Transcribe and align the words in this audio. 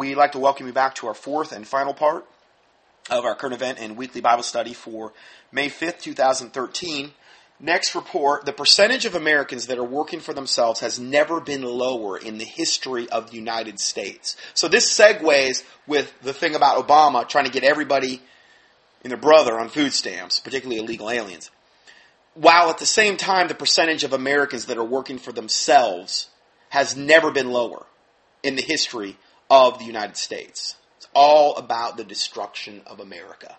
we'd 0.00 0.14
like 0.14 0.32
to 0.32 0.38
welcome 0.38 0.66
you 0.66 0.72
back 0.72 0.94
to 0.94 1.06
our 1.06 1.14
fourth 1.14 1.52
and 1.52 1.68
final 1.68 1.92
part 1.92 2.24
of 3.10 3.26
our 3.26 3.34
current 3.34 3.54
event 3.54 3.78
and 3.78 3.98
weekly 3.98 4.22
Bible 4.22 4.42
study 4.42 4.72
for 4.72 5.12
May 5.52 5.68
5th, 5.68 6.00
2013. 6.00 7.12
Next 7.60 7.94
report 7.94 8.46
the 8.46 8.52
percentage 8.54 9.04
of 9.04 9.14
Americans 9.14 9.66
that 9.66 9.76
are 9.76 9.84
working 9.84 10.20
for 10.20 10.32
themselves 10.32 10.80
has 10.80 10.98
never 10.98 11.38
been 11.38 11.62
lower 11.62 12.16
in 12.16 12.38
the 12.38 12.46
history 12.46 13.10
of 13.10 13.30
the 13.30 13.36
United 13.36 13.78
States. 13.78 14.38
So 14.54 14.68
this 14.68 14.90
segues 14.90 15.64
with 15.86 16.18
the 16.22 16.32
thing 16.32 16.54
about 16.54 16.88
Obama 16.88 17.28
trying 17.28 17.44
to 17.44 17.50
get 17.50 17.62
everybody 17.62 18.22
and 19.02 19.10
their 19.10 19.18
brother 19.18 19.60
on 19.60 19.68
food 19.68 19.92
stamps, 19.92 20.40
particularly 20.40 20.80
illegal 20.80 21.10
aliens. 21.10 21.50
While 22.32 22.70
at 22.70 22.78
the 22.78 22.86
same 22.86 23.18
time, 23.18 23.48
the 23.48 23.54
percentage 23.54 24.04
of 24.04 24.14
Americans 24.14 24.64
that 24.64 24.78
are 24.78 24.82
working 24.84 25.18
for 25.18 25.32
themselves 25.32 26.28
has 26.70 26.96
never 26.96 27.30
been 27.30 27.50
lower 27.50 27.84
in 28.42 28.56
the 28.56 28.62
history 28.62 29.18
of 29.50 29.78
the 29.78 29.84
United 29.84 30.16
States. 30.16 30.76
It's 30.96 31.08
all 31.14 31.56
about 31.56 31.96
the 31.96 32.04
destruction 32.04 32.82
of 32.86 33.00
America. 33.00 33.56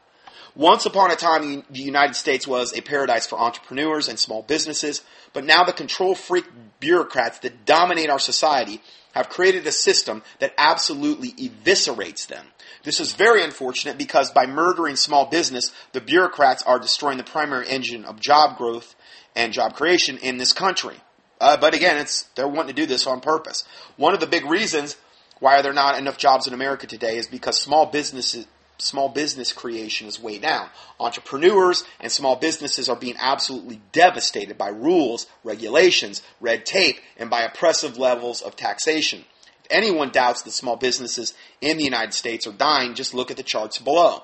Once 0.55 0.86
upon 0.86 1.12
a 1.12 1.16
time, 1.16 1.63
the 1.70 1.80
United 1.80 2.16
States 2.16 2.45
was 2.45 2.77
a 2.77 2.82
paradise 2.82 3.26
for 3.26 3.40
entrepreneurs 3.40 4.09
and 4.09 4.20
small 4.20 4.41
businesses, 4.41 5.02
but 5.34 5.46
now 5.46 5.63
the 5.63 5.72
control 5.72 6.13
freak 6.13 6.46
bureaucrats 6.80 7.40
that 7.40 7.66
dominate 7.66 8.09
our 8.09 8.20
society 8.20 8.82
have 9.13 9.30
created 9.30 9.66
a 9.68 9.72
system 9.72 10.22
that 10.40 10.54
absolutely 10.58 11.32
eviscerates 11.34 12.27
them. 12.27 12.46
This 12.84 12.99
is 12.99 13.13
very 13.13 13.44
unfortunate 13.44 13.98
because 13.98 14.32
by 14.32 14.46
murdering 14.46 14.96
small 14.96 15.26
business, 15.26 15.71
the 15.94 16.02
bureaucrats 16.02 16.63
are 16.63 16.80
destroying 16.80 17.18
the 17.18 17.23
primary 17.23 17.70
engine 17.70 18.05
of 18.05 18.20
job 18.20 18.58
growth 18.58 18.96
and 19.35 19.54
job 19.54 19.76
creation 19.76 20.18
in 20.18 20.38
this 20.38 20.54
country. 20.54 20.96
Uh, 21.40 21.58
but 21.58 21.73
again, 21.73 21.98
it's 21.98 22.23
they're 22.35 22.48
wanting 22.48 22.76
to 22.76 22.82
do 22.82 22.85
this 22.85 23.08
on 23.08 23.20
purpose. 23.20 23.63
One 23.98 24.13
of 24.13 24.20
the 24.20 24.27
big 24.27 24.46
reasons 24.46 24.96
why 25.41 25.59
are 25.59 25.63
there 25.63 25.73
not 25.73 26.00
enough 26.00 26.18
jobs 26.18 26.48
in 26.48 26.54
America 26.54 26.88
today 26.88 27.18
is 27.18 27.27
because 27.27 27.59
small 27.59 27.88
businesses 27.88 28.48
small 28.82 29.09
business 29.09 29.54
creation 29.54 30.07
is 30.07 30.20
way 30.20 30.40
down. 30.40 30.68
Entrepreneurs 30.99 31.84
and 31.99 32.12
small 32.12 32.35
businesses 32.35 32.90
are 32.90 32.96
being 32.96 33.16
absolutely 33.20 33.82
devastated 33.91 34.57
by 34.57 34.70
rules, 34.70 35.27
regulations, 35.43 36.21
red 36.40 36.66
tape, 36.66 36.99
and 37.18 37.29
by 37.29 37.41
oppressive 37.41 37.98
levels 37.98 38.41
of 38.41 38.55
taxation. 38.55 39.24
If 39.63 39.68
anyone 39.70 40.10
doubts 40.10 40.41
that 40.43 40.51
small 40.51 40.76
businesses 40.76 41.34
in 41.62 41.77
the 41.77 41.84
United 41.84 42.13
States 42.13 42.48
are 42.48 42.54
dying, 42.54 42.96
just 42.96 43.13
look 43.13 43.32
at 43.32 43.38
the 43.38 43.44
charts 43.44 43.77
below. 43.77 44.23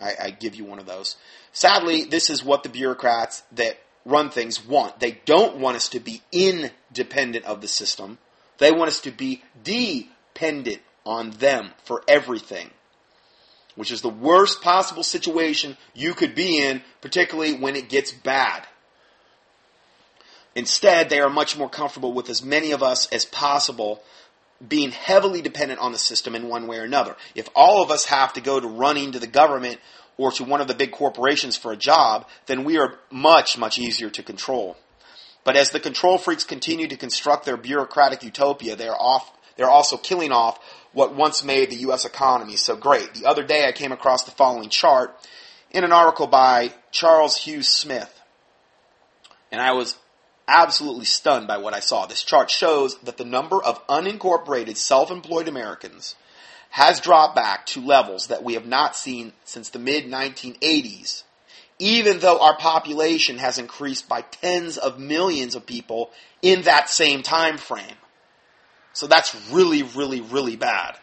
I, 0.00 0.12
I 0.20 0.30
give 0.30 0.54
you 0.54 0.64
one 0.64 0.78
of 0.78 0.86
those. 0.86 1.16
Sadly, 1.52 2.04
this 2.04 2.30
is 2.30 2.44
what 2.44 2.62
the 2.62 2.68
bureaucrats 2.68 3.42
that 3.52 3.78
run 4.04 4.30
things 4.30 4.64
want. 4.64 5.00
They 5.00 5.20
don't 5.24 5.56
want 5.56 5.76
us 5.76 5.88
to 5.90 6.00
be 6.00 6.20
independent 6.30 7.44
of 7.46 7.60
the 7.60 7.68
system. 7.68 8.18
They 8.58 8.70
want 8.70 8.88
us 8.88 9.00
to 9.02 9.10
be 9.10 9.42
dependent 10.34 10.82
on 11.06 11.30
them 11.30 11.70
for 11.84 12.02
everything 12.08 12.70
which 13.76 13.90
is 13.90 14.02
the 14.02 14.08
worst 14.08 14.62
possible 14.62 15.02
situation 15.02 15.76
you 15.94 16.14
could 16.14 16.34
be 16.34 16.58
in, 16.58 16.82
particularly 17.00 17.54
when 17.54 17.76
it 17.76 17.88
gets 17.88 18.12
bad. 18.12 18.66
Instead, 20.54 21.10
they 21.10 21.20
are 21.20 21.30
much 21.30 21.58
more 21.58 21.68
comfortable 21.68 22.12
with 22.12 22.28
as 22.28 22.42
many 22.42 22.70
of 22.70 22.82
us 22.82 23.08
as 23.08 23.24
possible 23.24 24.02
being 24.66 24.92
heavily 24.92 25.42
dependent 25.42 25.80
on 25.80 25.90
the 25.90 25.98
system 25.98 26.34
in 26.34 26.48
one 26.48 26.68
way 26.68 26.78
or 26.78 26.84
another. 26.84 27.16
If 27.34 27.48
all 27.56 27.82
of 27.82 27.90
us 27.90 28.04
have 28.06 28.32
to 28.34 28.40
go 28.40 28.60
to 28.60 28.68
running 28.68 29.12
to 29.12 29.18
the 29.18 29.26
government 29.26 29.80
or 30.16 30.30
to 30.32 30.44
one 30.44 30.60
of 30.60 30.68
the 30.68 30.74
big 30.74 30.92
corporations 30.92 31.56
for 31.56 31.72
a 31.72 31.76
job, 31.76 32.28
then 32.46 32.62
we 32.62 32.78
are 32.78 33.00
much, 33.10 33.58
much 33.58 33.78
easier 33.78 34.10
to 34.10 34.22
control. 34.22 34.76
But 35.42 35.56
as 35.56 35.70
the 35.70 35.80
control 35.80 36.18
freaks 36.18 36.44
continue 36.44 36.86
to 36.86 36.96
construct 36.96 37.44
their 37.44 37.56
bureaucratic 37.56 38.22
utopia, 38.22 38.76
they 38.76 38.88
are 38.88 38.96
off, 38.96 39.30
they're 39.56 39.70
also 39.70 39.96
killing 39.96 40.32
off 40.32 40.58
what 40.92 41.14
once 41.14 41.44
made 41.44 41.70
the 41.70 41.76
U.S. 41.76 42.04
economy 42.04 42.56
so 42.56 42.76
great. 42.76 43.14
The 43.14 43.26
other 43.26 43.42
day 43.42 43.66
I 43.66 43.72
came 43.72 43.92
across 43.92 44.24
the 44.24 44.30
following 44.30 44.68
chart 44.68 45.16
in 45.70 45.84
an 45.84 45.92
article 45.92 46.26
by 46.26 46.72
Charles 46.90 47.36
Hughes 47.36 47.68
Smith. 47.68 48.20
And 49.50 49.60
I 49.60 49.72
was 49.72 49.96
absolutely 50.46 51.04
stunned 51.04 51.46
by 51.46 51.58
what 51.58 51.74
I 51.74 51.80
saw. 51.80 52.06
This 52.06 52.22
chart 52.22 52.50
shows 52.50 52.96
that 53.00 53.16
the 53.16 53.24
number 53.24 53.62
of 53.62 53.84
unincorporated 53.86 54.76
self-employed 54.76 55.48
Americans 55.48 56.16
has 56.70 57.00
dropped 57.00 57.36
back 57.36 57.66
to 57.66 57.80
levels 57.80 58.28
that 58.28 58.42
we 58.42 58.54
have 58.54 58.66
not 58.66 58.96
seen 58.96 59.32
since 59.44 59.70
the 59.70 59.78
mid 59.78 60.06
1980s, 60.06 61.22
even 61.78 62.18
though 62.18 62.40
our 62.40 62.56
population 62.56 63.38
has 63.38 63.58
increased 63.58 64.08
by 64.08 64.22
tens 64.22 64.76
of 64.76 64.98
millions 64.98 65.54
of 65.54 65.66
people 65.66 66.10
in 66.42 66.62
that 66.62 66.90
same 66.90 67.22
time 67.22 67.56
frame. 67.58 67.96
So 68.94 69.06
that's 69.06 69.34
really, 69.50 69.82
really, 69.82 70.20
really 70.20 70.56
bad. 70.56 70.96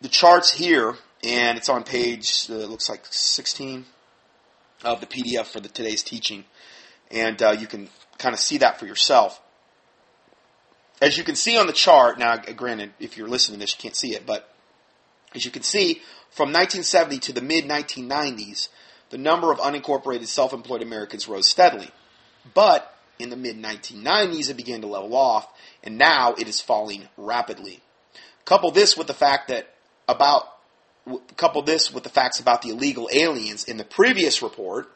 The 0.00 0.08
chart's 0.08 0.52
here, 0.52 0.96
and 1.22 1.56
it's 1.56 1.68
on 1.68 1.84
page, 1.84 2.46
uh, 2.50 2.54
looks 2.54 2.88
like 2.88 3.04
16 3.08 3.84
of 4.82 5.00
the 5.00 5.06
PDF 5.06 5.46
for 5.46 5.60
the 5.60 5.68
today's 5.68 6.02
teaching. 6.02 6.44
And 7.10 7.40
uh, 7.40 7.52
you 7.52 7.66
can 7.66 7.88
kind 8.18 8.34
of 8.34 8.40
see 8.40 8.58
that 8.58 8.78
for 8.78 8.86
yourself. 8.86 9.40
As 11.00 11.16
you 11.16 11.24
can 11.24 11.36
see 11.36 11.56
on 11.56 11.66
the 11.66 11.72
chart, 11.72 12.18
now 12.18 12.36
granted, 12.36 12.92
if 12.98 13.16
you're 13.16 13.28
listening 13.28 13.58
to 13.58 13.64
this, 13.64 13.74
you 13.74 13.80
can't 13.80 13.96
see 13.96 14.14
it, 14.14 14.26
but 14.26 14.52
as 15.34 15.44
you 15.44 15.50
can 15.50 15.62
see, 15.62 16.02
from 16.30 16.48
1970 16.48 17.18
to 17.20 17.32
the 17.32 17.40
mid 17.40 17.64
1990s, 17.64 18.68
the 19.10 19.18
number 19.18 19.52
of 19.52 19.58
unincorporated 19.58 20.26
self 20.26 20.52
employed 20.52 20.82
Americans 20.82 21.28
rose 21.28 21.48
steadily. 21.48 21.90
But 22.54 22.94
in 23.20 23.30
the 23.30 23.36
mid 23.36 23.60
1990s, 23.60 24.50
it 24.50 24.56
began 24.56 24.80
to 24.80 24.86
level 24.86 25.14
off, 25.14 25.48
and 25.82 25.98
now 25.98 26.34
it 26.34 26.48
is 26.48 26.60
falling 26.60 27.08
rapidly. 27.16 27.80
Couple 28.44 28.70
this 28.70 28.96
with 28.96 29.06
the 29.06 29.14
fact 29.14 29.48
that 29.48 29.74
about 30.08 30.44
couple 31.36 31.62
this 31.62 31.92
with 31.92 32.04
the 32.04 32.10
facts 32.10 32.40
about 32.40 32.62
the 32.62 32.70
illegal 32.70 33.08
aliens 33.12 33.64
in 33.64 33.76
the 33.76 33.84
previous 33.84 34.42
report, 34.42 34.90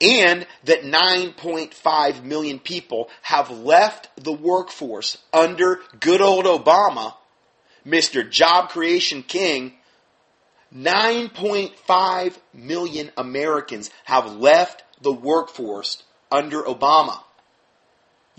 and 0.00 0.46
that 0.64 0.82
9.5 0.82 2.24
million 2.24 2.58
people 2.58 3.10
have 3.22 3.50
left 3.50 4.08
the 4.16 4.32
workforce 4.32 5.18
under 5.32 5.80
good 6.00 6.20
old 6.20 6.46
Obama, 6.46 7.14
Mr. 7.86 8.28
Job 8.28 8.70
Creation 8.70 9.22
King. 9.22 9.74
9.5 10.74 12.38
million 12.54 13.10
Americans 13.16 13.90
have 14.04 14.36
left 14.36 14.84
the 15.02 15.12
workforce 15.12 16.02
under 16.30 16.62
Obama. 16.62 17.20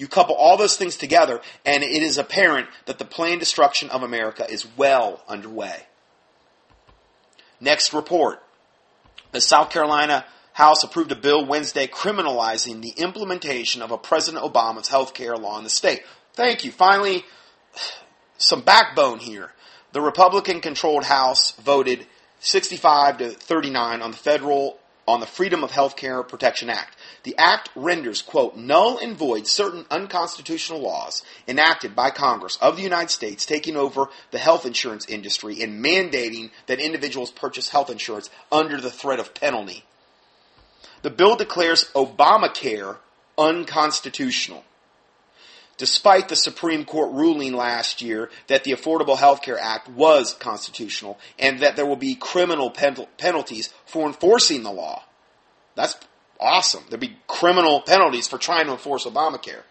You 0.02 0.08
couple 0.08 0.34
all 0.34 0.58
those 0.58 0.78
things 0.78 0.98
together, 0.98 1.42
and 1.64 1.84
it 1.84 2.02
is 2.02 2.18
apparent 2.18 2.68
that 2.88 2.98
the 2.98 3.06
planned 3.06 3.40
destruction 3.40 3.92
of 3.92 4.02
America 4.02 4.50
is 4.50 4.66
well 4.76 5.22
underway. 5.28 5.86
Next 7.60 7.94
report. 7.94 8.42
The 9.32 9.40
South 9.40 9.70
Carolina 9.70 10.26
House 10.54 10.84
approved 10.84 11.12
a 11.12 11.16
bill 11.16 11.46
Wednesday 11.46 11.86
criminalizing 11.86 12.82
the 12.82 13.00
implementation 13.00 13.84
of 13.84 13.92
a 13.92 13.98
President 14.00 14.44
Obama's 14.44 14.88
health 14.88 15.14
care 15.14 15.38
law 15.38 15.60
in 15.60 15.64
the 15.64 15.70
state. 15.70 16.02
Thank 16.34 16.66
you. 16.66 16.72
Finally, 16.72 17.24
some 18.40 18.62
backbone 18.62 19.20
here. 19.20 19.52
The 19.92 20.02
Republican 20.02 20.62
controlled 20.62 21.04
House 21.04 21.52
voted 21.52 22.08
65 22.40 23.20
to 23.20 23.30
39 23.30 24.02
on 24.02 24.10
the 24.10 24.18
federal 24.18 24.80
on 25.12 25.20
the 25.20 25.26
Freedom 25.26 25.62
of 25.62 25.72
Healthcare 25.72 26.26
Protection 26.26 26.70
Act. 26.70 26.96
The 27.24 27.36
act 27.38 27.70
renders, 27.76 28.22
quote, 28.22 28.56
null 28.56 28.98
and 28.98 29.16
void 29.16 29.46
certain 29.46 29.86
unconstitutional 29.92 30.80
laws 30.80 31.22
enacted 31.50 31.96
by 31.96 32.12
Congress 32.12 32.58
of 32.62 32.78
the 32.78 32.82
United 32.82 33.12
States 33.12 33.46
taking 33.46 33.76
over 33.76 34.08
the 34.32 34.38
health 34.40 34.66
insurance 34.66 35.06
industry 35.10 35.62
and 35.62 35.84
mandating 35.84 36.52
that 36.68 36.80
individuals 36.80 37.30
purchase 37.30 37.70
health 37.70 37.90
insurance 37.90 38.30
under 38.52 38.80
the 38.80 38.90
threat 38.90 39.20
of 39.20 39.34
penalty. 39.34 39.84
The 41.02 41.10
bill 41.10 41.36
declares 41.36 41.92
Obamacare 41.94 42.98
unconstitutional. 43.38 44.64
Despite 45.82 46.30
the 46.30 46.36
Supreme 46.36 46.86
Court 46.86 47.12
ruling 47.12 47.54
last 47.54 48.04
year 48.04 48.30
that 48.46 48.64
the 48.64 48.72
Affordable 48.72 49.18
Health 49.18 49.42
Care 49.42 49.58
Act 49.58 49.90
was 49.90 50.36
constitutional 50.36 51.18
and 51.40 51.62
that 51.62 51.76
there 51.76 51.88
will 51.88 51.96
be 51.96 52.14
criminal 52.14 52.70
pen- 52.70 53.08
penalties 53.18 53.74
for 53.88 54.06
enforcing 54.06 54.62
the 54.62 54.72
law. 54.72 55.02
That's 55.74 55.96
awesome. 56.40 56.84
There'll 56.88 57.02
be 57.02 57.18
criminal 57.26 57.82
penalties 57.82 58.28
for 58.28 58.38
trying 58.38 58.68
to 58.68 58.74
enforce 58.74 59.06
Obamacare 59.06 59.64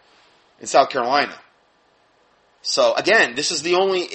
in 0.59 0.67
South 0.67 0.89
Carolina. 0.89 1.33
So 2.61 2.93
again, 2.93 3.35
this 3.35 3.51
is 3.51 3.61
the 3.61 3.75
only, 3.75 4.09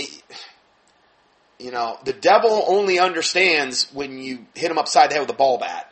you 1.58 1.70
know, 1.70 1.98
the 2.04 2.12
devil 2.12 2.62
only 2.68 2.98
understands 2.98 3.90
when 3.94 4.18
you 4.18 4.44
hit 4.52 4.70
him 4.70 4.76
upside 4.76 5.08
the 5.08 5.14
head 5.14 5.20
with 5.22 5.30
a 5.30 5.32
ball 5.32 5.56
bat, 5.56 5.90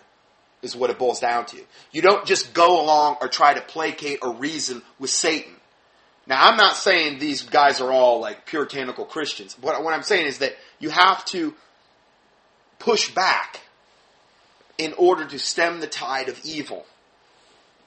is 0.60 0.76
what 0.76 0.90
it 0.90 0.98
boils 0.98 1.20
down 1.20 1.46
to. 1.46 1.64
You 1.92 2.02
don't 2.02 2.26
just 2.26 2.52
go 2.52 2.82
along 2.84 3.16
or 3.22 3.28
try 3.28 3.54
to 3.54 3.62
placate 3.62 4.18
or 4.20 4.34
reason 4.34 4.82
with 4.98 5.08
Satan. 5.08 5.53
Now, 6.26 6.48
I'm 6.48 6.56
not 6.56 6.76
saying 6.76 7.18
these 7.18 7.42
guys 7.42 7.80
are 7.80 7.92
all 7.92 8.20
like 8.20 8.46
puritanical 8.46 9.04
Christians. 9.04 9.56
What, 9.60 9.82
what 9.84 9.92
I'm 9.92 10.02
saying 10.02 10.26
is 10.26 10.38
that 10.38 10.56
you 10.78 10.90
have 10.90 11.24
to 11.26 11.54
push 12.78 13.10
back 13.14 13.60
in 14.78 14.92
order 14.94 15.26
to 15.26 15.38
stem 15.38 15.80
the 15.80 15.86
tide 15.86 16.28
of 16.28 16.40
evil. 16.44 16.86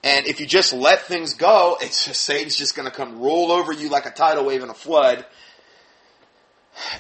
And 0.04 0.28
if 0.28 0.40
you 0.40 0.46
just 0.46 0.72
let 0.72 1.02
things 1.02 1.34
go, 1.34 1.78
it's 1.82 2.06
just 2.06 2.22
Satan's 2.22 2.56
just 2.56 2.76
going 2.76 2.90
to 2.90 2.96
come 2.96 3.20
roll 3.20 3.52
over 3.52 3.74
you 3.74 3.90
like 3.90 4.06
a 4.06 4.12
tidal 4.12 4.46
wave 4.46 4.64
in 4.64 4.70
a 4.70 4.74
flood. 4.74 5.26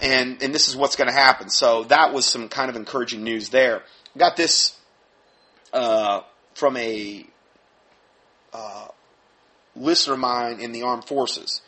and 0.02 0.42
and 0.42 0.54
this 0.54 0.68
is 0.68 0.76
what's 0.76 0.96
going 0.96 1.08
to 1.08 1.14
happen. 1.14 1.50
So 1.50 1.84
that 1.86 2.14
was 2.14 2.26
some 2.26 2.50
kind 2.50 2.70
of 2.70 2.76
encouraging 2.76 3.24
news 3.24 3.50
there. 3.50 3.84
Got 4.18 4.36
this 4.36 4.78
uh, 5.74 6.22
from 6.56 6.78
a 6.78 7.26
uh, 8.54 8.88
listener 9.78 10.18
mine 10.18 10.60
in 10.60 10.72
the 10.72 10.84
armed 10.84 11.06
forces, 11.06 11.62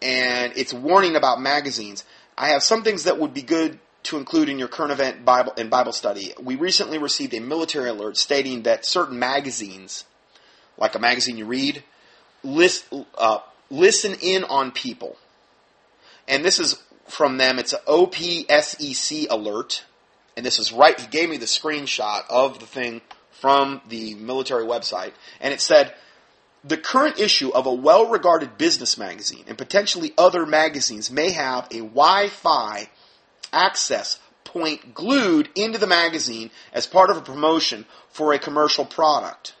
and 0.00 0.52
it's 0.56 0.72
warning 0.72 1.16
about 1.16 1.40
magazines. 1.40 2.04
I 2.36 2.48
have 2.48 2.62
some 2.62 2.82
things 2.82 3.04
that 3.04 3.18
would 3.18 3.34
be 3.34 3.42
good 3.42 3.78
to 4.04 4.18
include 4.18 4.48
in 4.48 4.58
your 4.58 4.68
current 4.68 4.92
event 4.92 5.24
Bible 5.24 5.52
and 5.56 5.70
Bible 5.70 5.92
study. 5.92 6.32
We 6.42 6.56
recently 6.56 6.98
received 6.98 7.34
a 7.34 7.40
military 7.40 7.88
alert 7.88 8.16
stating 8.16 8.62
that 8.62 8.84
certain 8.84 9.18
magazines, 9.18 10.04
like 10.76 10.94
a 10.94 10.98
magazine 10.98 11.36
you 11.36 11.46
read, 11.46 11.84
list, 12.42 12.92
uh, 13.16 13.38
listen 13.70 14.16
in 14.20 14.44
on 14.44 14.72
people. 14.72 15.16
And 16.26 16.44
this 16.44 16.58
is 16.58 16.82
from 17.06 17.38
them. 17.38 17.58
It's 17.58 17.72
an 17.72 17.80
OPSEC 17.86 19.26
alert. 19.30 19.84
And 20.36 20.44
this 20.46 20.58
is 20.58 20.72
right. 20.72 20.98
He 20.98 21.06
gave 21.06 21.28
me 21.28 21.36
the 21.36 21.46
screenshot 21.46 22.22
of 22.28 22.58
the 22.58 22.66
thing 22.66 23.02
from 23.30 23.82
the 23.88 24.14
military 24.14 24.64
website. 24.64 25.12
And 25.40 25.52
it 25.52 25.60
said, 25.60 25.94
the 26.64 26.76
current 26.76 27.18
issue 27.18 27.50
of 27.50 27.66
a 27.66 27.74
well 27.74 28.08
regarded 28.08 28.58
business 28.58 28.96
magazine 28.96 29.44
and 29.46 29.58
potentially 29.58 30.12
other 30.16 30.46
magazines 30.46 31.10
may 31.10 31.30
have 31.30 31.66
a 31.70 31.78
Wi 31.78 32.28
Fi 32.28 32.88
access 33.52 34.18
point 34.44 34.94
glued 34.94 35.48
into 35.54 35.78
the 35.78 35.86
magazine 35.86 36.50
as 36.72 36.86
part 36.86 37.10
of 37.10 37.16
a 37.16 37.22
promotion 37.22 37.86
for 38.10 38.32
a 38.32 38.38
commercial 38.38 38.84
product. 38.84 39.54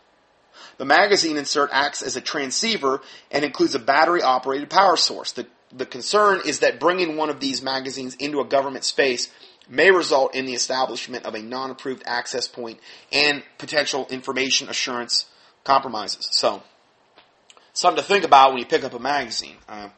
The 0.78 0.84
magazine 0.84 1.36
insert 1.36 1.70
acts 1.72 2.02
as 2.02 2.16
a 2.16 2.20
transceiver 2.20 3.00
and 3.30 3.44
includes 3.44 3.74
a 3.74 3.78
battery 3.78 4.22
operated 4.22 4.70
power 4.70 4.96
source. 4.96 5.32
The, 5.32 5.46
the 5.72 5.86
concern 5.86 6.40
is 6.44 6.60
that 6.60 6.80
bringing 6.80 7.16
one 7.16 7.30
of 7.30 7.40
these 7.40 7.62
magazines 7.62 8.14
into 8.16 8.40
a 8.40 8.44
government 8.44 8.84
space 8.84 9.30
may 9.68 9.90
result 9.90 10.34
in 10.34 10.44
the 10.44 10.54
establishment 10.54 11.24
of 11.24 11.34
a 11.34 11.42
non 11.42 11.70
approved 11.70 12.02
access 12.04 12.48
point 12.48 12.78
and 13.12 13.42
potential 13.58 14.06
information 14.10 14.68
assurance 14.68 15.26
compromises. 15.64 16.28
So, 16.32 16.62
something 17.72 18.02
to 18.02 18.08
think 18.08 18.24
about 18.24 18.50
when 18.50 18.58
you 18.58 18.66
pick 18.66 18.84
up 18.84 18.94
a 18.94 18.98
magazine. 18.98 19.56
Uh, 19.68 19.88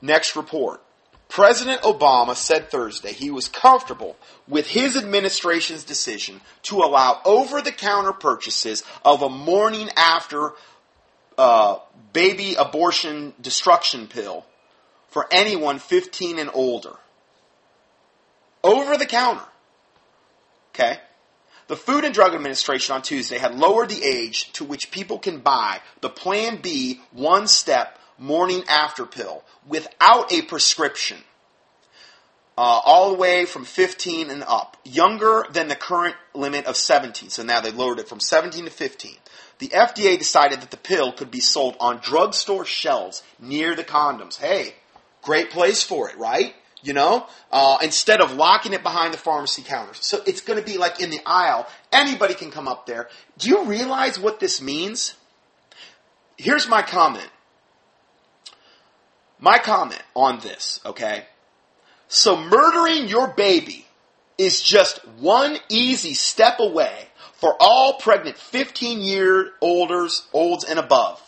next 0.00 0.36
report. 0.36 0.82
President 1.28 1.82
Obama 1.82 2.34
said 2.34 2.70
Thursday 2.70 3.12
he 3.12 3.30
was 3.30 3.48
comfortable 3.48 4.16
with 4.48 4.66
his 4.66 4.96
administration's 4.96 5.84
decision 5.84 6.40
to 6.62 6.78
allow 6.78 7.20
over 7.24 7.62
the 7.62 7.70
counter 7.70 8.12
purchases 8.12 8.82
of 9.04 9.22
a 9.22 9.28
morning 9.28 9.88
after 9.96 10.52
uh, 11.38 11.78
baby 12.12 12.56
abortion 12.56 13.32
destruction 13.40 14.08
pill 14.08 14.44
for 15.08 15.26
anyone 15.30 15.78
15 15.78 16.38
and 16.40 16.50
older. 16.52 16.96
Over 18.62 18.96
the 18.96 19.06
counter. 19.06 19.44
Okay? 20.74 20.98
The 21.70 21.76
Food 21.76 22.04
and 22.04 22.12
Drug 22.12 22.34
Administration 22.34 22.96
on 22.96 23.02
Tuesday 23.02 23.38
had 23.38 23.54
lowered 23.54 23.90
the 23.90 24.02
age 24.02 24.50
to 24.54 24.64
which 24.64 24.90
people 24.90 25.20
can 25.20 25.38
buy 25.38 25.78
the 26.00 26.08
Plan 26.08 26.56
B 26.56 27.00
one 27.12 27.46
step 27.46 27.96
morning 28.18 28.64
after 28.68 29.06
pill 29.06 29.44
without 29.68 30.32
a 30.32 30.42
prescription. 30.42 31.18
Uh, 32.58 32.80
all 32.84 33.12
the 33.12 33.18
way 33.18 33.44
from 33.44 33.64
15 33.64 34.30
and 34.30 34.42
up, 34.42 34.78
younger 34.82 35.46
than 35.52 35.68
the 35.68 35.76
current 35.76 36.16
limit 36.34 36.66
of 36.66 36.76
17. 36.76 37.30
So 37.30 37.44
now 37.44 37.60
they 37.60 37.70
lowered 37.70 38.00
it 38.00 38.08
from 38.08 38.18
17 38.18 38.64
to 38.64 38.70
15. 38.72 39.14
The 39.60 39.68
FDA 39.68 40.18
decided 40.18 40.62
that 40.62 40.72
the 40.72 40.76
pill 40.76 41.12
could 41.12 41.30
be 41.30 41.38
sold 41.38 41.76
on 41.78 41.98
drugstore 41.98 42.64
shelves 42.64 43.22
near 43.38 43.76
the 43.76 43.84
condoms. 43.84 44.38
Hey, 44.38 44.74
great 45.22 45.50
place 45.50 45.84
for 45.84 46.10
it, 46.10 46.18
right? 46.18 46.52
You 46.82 46.94
know, 46.94 47.26
uh, 47.52 47.76
instead 47.82 48.22
of 48.22 48.32
locking 48.32 48.72
it 48.72 48.82
behind 48.82 49.12
the 49.12 49.18
pharmacy 49.18 49.62
counters. 49.62 49.98
So 50.00 50.22
it's 50.26 50.40
going 50.40 50.58
to 50.58 50.64
be 50.64 50.78
like 50.78 51.00
in 51.00 51.10
the 51.10 51.20
aisle. 51.26 51.66
Anybody 51.92 52.32
can 52.32 52.50
come 52.50 52.66
up 52.66 52.86
there. 52.86 53.08
Do 53.36 53.50
you 53.50 53.64
realize 53.64 54.18
what 54.18 54.40
this 54.40 54.62
means? 54.62 55.14
Here's 56.38 56.66
my 56.66 56.80
comment. 56.80 57.28
My 59.38 59.58
comment 59.58 60.02
on 60.14 60.40
this, 60.40 60.80
okay? 60.86 61.26
So 62.08 62.36
murdering 62.36 63.08
your 63.08 63.28
baby 63.28 63.86
is 64.36 64.62
just 64.62 65.06
one 65.18 65.58
easy 65.68 66.14
step 66.14 66.60
away 66.60 67.08
for 67.34 67.56
all 67.60 67.94
pregnant 67.94 68.36
15 68.36 69.00
year 69.00 69.52
olders, 69.60 70.26
olds 70.32 70.64
and 70.64 70.78
above. 70.78 71.22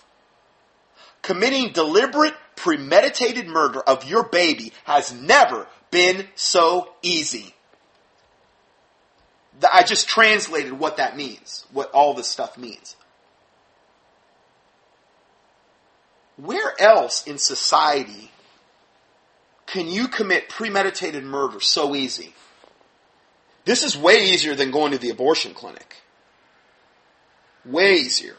Committing 1.22 1.72
deliberate, 1.72 2.34
premeditated 2.56 3.46
murder 3.46 3.80
of 3.80 4.04
your 4.04 4.24
baby 4.24 4.72
has 4.84 5.12
never 5.12 5.66
been 5.90 6.26
so 6.34 6.92
easy. 7.02 7.54
I 9.72 9.82
just 9.82 10.08
translated 10.08 10.72
what 10.72 10.96
that 10.96 11.16
means, 11.16 11.66
what 11.72 11.90
all 11.92 12.14
this 12.14 12.28
stuff 12.28 12.58
means. 12.58 12.96
Where 16.36 16.80
else 16.80 17.26
in 17.26 17.38
society 17.38 18.30
can 19.66 19.88
you 19.88 20.08
commit 20.08 20.48
premeditated 20.48 21.24
murder 21.24 21.60
so 21.60 21.94
easy? 21.94 22.34
This 23.64 23.84
is 23.84 23.96
way 23.96 24.24
easier 24.26 24.54
than 24.54 24.70
going 24.70 24.92
to 24.92 24.98
the 24.98 25.10
abortion 25.10 25.54
clinic. 25.54 25.96
Way 27.64 27.94
easier. 27.94 28.36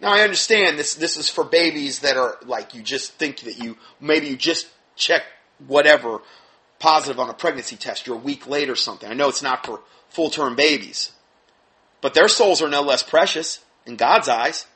Now 0.00 0.14
I 0.14 0.22
understand 0.22 0.78
this 0.78 0.94
this 0.94 1.16
is 1.16 1.28
for 1.28 1.44
babies 1.44 2.00
that 2.00 2.16
are 2.16 2.38
like 2.44 2.74
you 2.74 2.82
just 2.82 3.12
think 3.12 3.40
that 3.40 3.58
you 3.58 3.76
maybe 4.00 4.28
you 4.28 4.36
just 4.36 4.68
check 4.96 5.22
whatever 5.66 6.20
positive 6.78 7.20
on 7.20 7.30
a 7.30 7.34
pregnancy 7.34 7.76
test, 7.76 8.06
you're 8.06 8.16
a 8.16 8.18
week 8.18 8.46
late 8.46 8.70
or 8.70 8.76
something. 8.76 9.08
I 9.08 9.14
know 9.14 9.28
it's 9.28 9.42
not 9.42 9.64
for 9.64 9.80
full 10.08 10.30
term 10.30 10.56
babies. 10.56 11.12
But 12.00 12.14
their 12.14 12.28
souls 12.28 12.62
are 12.62 12.68
no 12.68 12.80
less 12.80 13.02
precious 13.02 13.60
in 13.86 13.96
God's 13.96 14.28
eyes. 14.28 14.66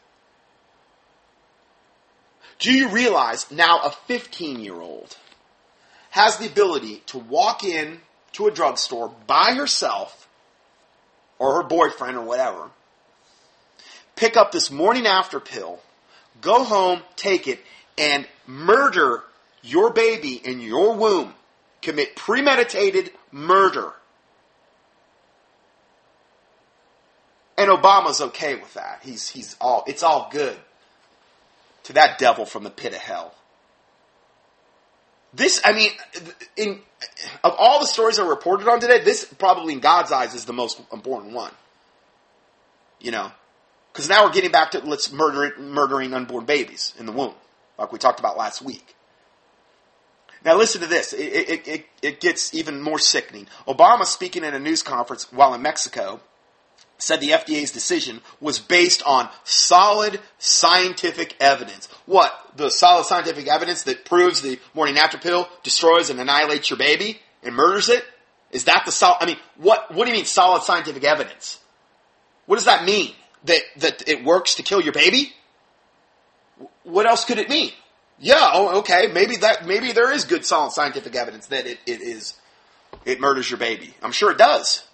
Do 2.58 2.72
you 2.72 2.88
realize 2.88 3.50
now 3.50 3.80
a 3.80 3.90
15 3.90 4.60
year 4.60 4.74
old 4.74 5.16
has 6.10 6.36
the 6.36 6.46
ability 6.46 7.02
to 7.06 7.18
walk 7.18 7.64
in 7.64 8.00
to 8.32 8.46
a 8.46 8.50
drugstore 8.50 9.12
by 9.26 9.54
herself 9.54 10.28
or 11.38 11.56
her 11.56 11.62
boyfriend 11.62 12.16
or 12.16 12.24
whatever, 12.24 12.70
pick 14.24 14.38
up 14.38 14.52
this 14.52 14.70
morning 14.70 15.06
after 15.06 15.38
pill, 15.38 15.78
go 16.40 16.64
home, 16.64 17.02
take 17.14 17.46
it, 17.46 17.60
and 17.98 18.26
murder 18.46 19.22
your 19.62 19.92
baby 19.92 20.40
in 20.42 20.60
your 20.60 20.96
womb. 20.96 21.34
Commit 21.82 22.16
premeditated 22.16 23.10
murder. 23.30 23.92
And 27.58 27.68
Obama's 27.68 28.22
okay 28.22 28.54
with 28.54 28.72
that. 28.72 29.00
He's, 29.02 29.28
he's 29.28 29.56
all, 29.60 29.84
it's 29.86 30.02
all 30.02 30.30
good 30.32 30.56
to 31.82 31.92
that 31.92 32.16
devil 32.18 32.46
from 32.46 32.64
the 32.64 32.70
pit 32.70 32.94
of 32.94 33.00
hell. 33.00 33.34
This, 35.34 35.60
I 35.64 35.74
mean, 35.74 35.90
in 36.56 36.80
of 37.42 37.54
all 37.58 37.80
the 37.80 37.86
stories 37.86 38.18
were 38.18 38.24
reported 38.24 38.68
on 38.68 38.80
today, 38.80 39.04
this 39.04 39.24
probably 39.24 39.74
in 39.74 39.80
God's 39.80 40.12
eyes 40.12 40.34
is 40.34 40.46
the 40.46 40.52
most 40.54 40.80
important 40.92 41.34
one. 41.34 41.52
You 43.00 43.10
know, 43.10 43.30
because 43.94 44.08
now 44.08 44.24
we're 44.24 44.32
getting 44.32 44.50
back 44.50 44.72
to 44.72 44.80
let's 44.80 45.12
murder 45.12 45.54
murdering 45.56 46.12
unborn 46.14 46.44
babies 46.44 46.92
in 46.98 47.06
the 47.06 47.12
womb, 47.12 47.34
like 47.78 47.92
we 47.92 47.98
talked 47.98 48.18
about 48.18 48.36
last 48.36 48.60
week. 48.60 48.96
Now 50.44 50.56
listen 50.56 50.80
to 50.80 50.88
this. 50.88 51.12
It, 51.12 51.22
it, 51.22 51.68
it, 51.68 51.86
it 52.02 52.20
gets 52.20 52.52
even 52.52 52.82
more 52.82 52.98
sickening. 52.98 53.46
Obama 53.66 54.04
speaking 54.04 54.44
at 54.44 54.52
a 54.52 54.58
news 54.58 54.82
conference 54.82 55.32
while 55.32 55.54
in 55.54 55.62
Mexico 55.62 56.20
said 56.98 57.20
the 57.20 57.30
FDA's 57.30 57.70
decision 57.70 58.20
was 58.40 58.58
based 58.58 59.02
on 59.04 59.28
solid 59.44 60.20
scientific 60.38 61.36
evidence. 61.40 61.88
What? 62.04 62.32
The 62.56 62.70
solid 62.70 63.06
scientific 63.06 63.46
evidence 63.46 63.84
that 63.84 64.04
proves 64.04 64.42
the 64.42 64.58
morning 64.74 64.98
after 64.98 65.18
pill 65.18 65.48
destroys 65.62 66.10
and 66.10 66.20
annihilates 66.20 66.68
your 66.68 66.78
baby 66.78 67.20
and 67.42 67.54
murders 67.54 67.88
it? 67.88 68.04
Is 68.50 68.64
that 68.64 68.82
the 68.84 68.92
solid, 68.92 69.18
I 69.20 69.26
mean, 69.26 69.38
what, 69.56 69.94
what 69.94 70.04
do 70.04 70.10
you 70.10 70.16
mean 70.16 70.26
solid 70.26 70.62
scientific 70.62 71.04
evidence? 71.04 71.58
What 72.46 72.56
does 72.56 72.66
that 72.66 72.84
mean? 72.84 73.14
That, 73.44 73.60
that 73.76 74.08
it 74.08 74.24
works 74.24 74.54
to 74.54 74.62
kill 74.62 74.80
your 74.80 74.92
baby? 74.92 75.34
What 76.84 77.06
else 77.06 77.24
could 77.24 77.38
it 77.38 77.48
mean? 77.48 77.72
Yeah, 78.18 78.50
oh, 78.52 78.78
okay, 78.78 79.08
maybe 79.12 79.36
that, 79.38 79.66
maybe 79.66 79.92
there 79.92 80.12
is 80.12 80.24
good 80.24 80.46
solid 80.46 80.72
scientific 80.72 81.14
evidence 81.14 81.46
that 81.48 81.66
it, 81.66 81.78
it 81.86 82.00
is, 82.00 82.34
it 83.04 83.20
murders 83.20 83.50
your 83.50 83.58
baby. 83.58 83.94
I'm 84.02 84.12
sure 84.12 84.30
it 84.30 84.38
does. 84.38 84.84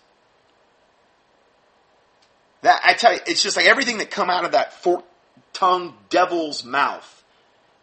That 2.62 2.80
I 2.84 2.94
tell 2.94 3.12
you, 3.12 3.20
it's 3.26 3.42
just 3.42 3.56
like 3.56 3.66
everything 3.66 3.98
that 3.98 4.10
come 4.10 4.30
out 4.30 4.44
of 4.44 4.52
that 4.52 4.72
fork 4.82 5.04
tongued 5.52 5.94
devil's 6.08 6.64
mouth 6.64 7.24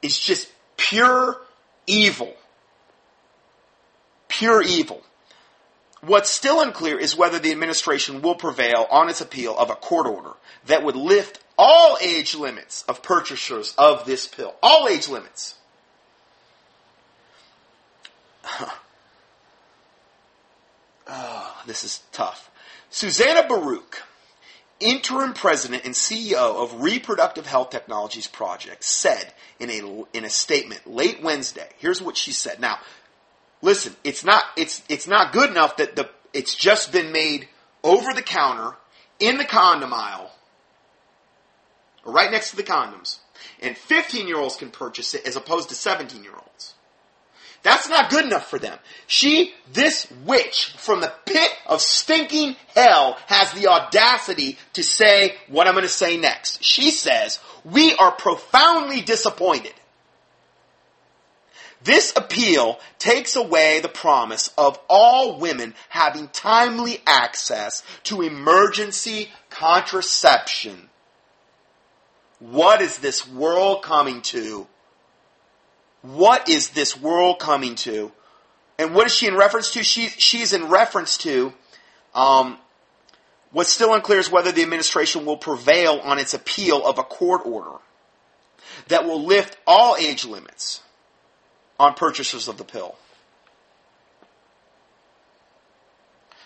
is 0.01 0.17
just 0.17 0.51
pure 0.75 1.41
evil. 1.85 2.33
Pure 4.27 4.63
evil. 4.63 5.01
What's 6.01 6.29
still 6.29 6.61
unclear 6.61 6.99
is 6.99 7.15
whether 7.15 7.39
the 7.39 7.51
administration 7.51 8.21
will 8.21 8.35
prevail 8.35 8.85
on 8.91 9.09
its 9.09 9.21
appeal 9.21 9.57
of 9.57 9.69
a 9.69 9.75
court 9.75 10.05
order 10.07 10.33
that 10.65 10.83
would 10.83 10.95
lift 10.95 11.39
all 11.57 11.97
age 12.01 12.35
limits 12.35 12.83
of 12.83 13.01
purchasers 13.01 13.73
of 13.77 14.05
this 14.05 14.27
pill. 14.27 14.53
All 14.61 14.87
age 14.87 15.07
limits. 15.07 15.55
oh, 21.07 21.57
this 21.67 21.83
is 21.83 22.01
tough. 22.11 22.51
Susannah 22.91 23.47
Baruch, 23.47 24.03
interim 24.79 25.33
president 25.33 25.83
and 25.85 25.93
CEO 25.95 26.35
of 26.35 26.81
Reproductive 26.81 27.47
Health 27.47 27.71
Technologies 27.71 28.27
Project, 28.27 28.83
said 28.83 29.33
in 29.59 29.69
a, 29.69 30.03
in 30.15 30.25
a 30.25 30.29
statement 30.29 30.85
late 30.85 31.21
Wednesday, 31.23 31.67
here's 31.79 32.01
what 32.01 32.15
she 32.15 32.31
said. 32.31 32.59
Now, 32.59 32.79
listen, 33.61 33.95
it's 34.03 34.23
not 34.23 34.43
it's 34.55 34.83
it's 34.89 35.07
not 35.07 35.33
good 35.33 35.49
enough 35.49 35.77
that 35.77 35.95
the 35.95 36.09
it's 36.33 36.55
just 36.55 36.91
been 36.91 37.11
made 37.11 37.47
over 37.83 38.13
the 38.13 38.21
counter 38.21 38.75
in 39.19 39.37
the 39.37 39.45
condom 39.45 39.93
aisle, 39.93 40.31
right 42.05 42.31
next 42.31 42.51
to 42.51 42.55
the 42.55 42.63
condoms, 42.63 43.19
and 43.61 43.77
15 43.77 44.27
year 44.27 44.37
olds 44.37 44.57
can 44.57 44.69
purchase 44.69 45.13
it 45.13 45.25
as 45.25 45.35
opposed 45.35 45.69
to 45.69 45.75
17 45.75 46.23
year 46.23 46.33
olds. 46.33 46.73
That's 47.63 47.89
not 47.89 48.09
good 48.09 48.25
enough 48.25 48.49
for 48.49 48.59
them. 48.59 48.77
She, 49.07 49.53
this 49.73 50.07
witch 50.25 50.73
from 50.77 51.01
the 51.01 51.11
pit 51.25 51.51
of 51.65 51.81
stinking 51.81 52.55
hell, 52.75 53.17
has 53.27 53.51
the 53.51 53.67
audacity 53.67 54.57
to 54.73 54.83
say 54.83 55.35
what 55.47 55.67
I'm 55.67 55.73
going 55.73 55.81
to 55.81 55.89
say 55.89 56.17
next. 56.17 56.63
She 56.63 56.91
says, 56.91 57.39
We 57.65 57.93
are 57.95 58.11
profoundly 58.11 59.01
disappointed. 59.01 59.73
This 61.87 62.11
appeal 62.17 62.79
takes 62.99 63.37
away 63.37 63.79
the 63.79 63.87
promise 63.87 64.53
of 64.57 64.77
all 64.89 65.39
women 65.39 65.73
having 65.87 66.27
timely 66.27 67.01
access 67.07 67.81
to 68.03 68.21
emergency 68.21 69.31
contraception. 69.49 70.89
What 72.39 72.81
is 72.81 72.97
this 72.97 73.25
world 73.25 73.83
coming 73.83 74.21
to? 74.23 74.67
What 76.01 76.49
is 76.49 76.71
this 76.71 76.99
world 76.99 77.39
coming 77.39 77.75
to? 77.75 78.11
And 78.77 78.93
what 78.93 79.05
is 79.05 79.15
she 79.15 79.27
in 79.27 79.37
reference 79.37 79.71
to? 79.71 79.81
She, 79.81 80.09
she's 80.09 80.51
in 80.51 80.67
reference 80.67 81.17
to 81.19 81.53
um, 82.13 82.57
what's 83.53 83.69
still 83.69 83.93
unclear 83.93 84.19
is 84.19 84.29
whether 84.29 84.51
the 84.51 84.61
administration 84.61 85.25
will 85.25 85.37
prevail 85.37 86.01
on 86.03 86.19
its 86.19 86.33
appeal 86.33 86.85
of 86.85 86.99
a 86.99 87.03
court 87.03 87.43
order 87.45 87.77
that 88.89 89.05
will 89.05 89.23
lift 89.23 89.57
all 89.65 89.95
age 89.95 90.25
limits 90.25 90.81
on 91.79 91.93
purchases 91.93 92.47
of 92.47 92.57
the 92.57 92.63
pill. 92.63 92.95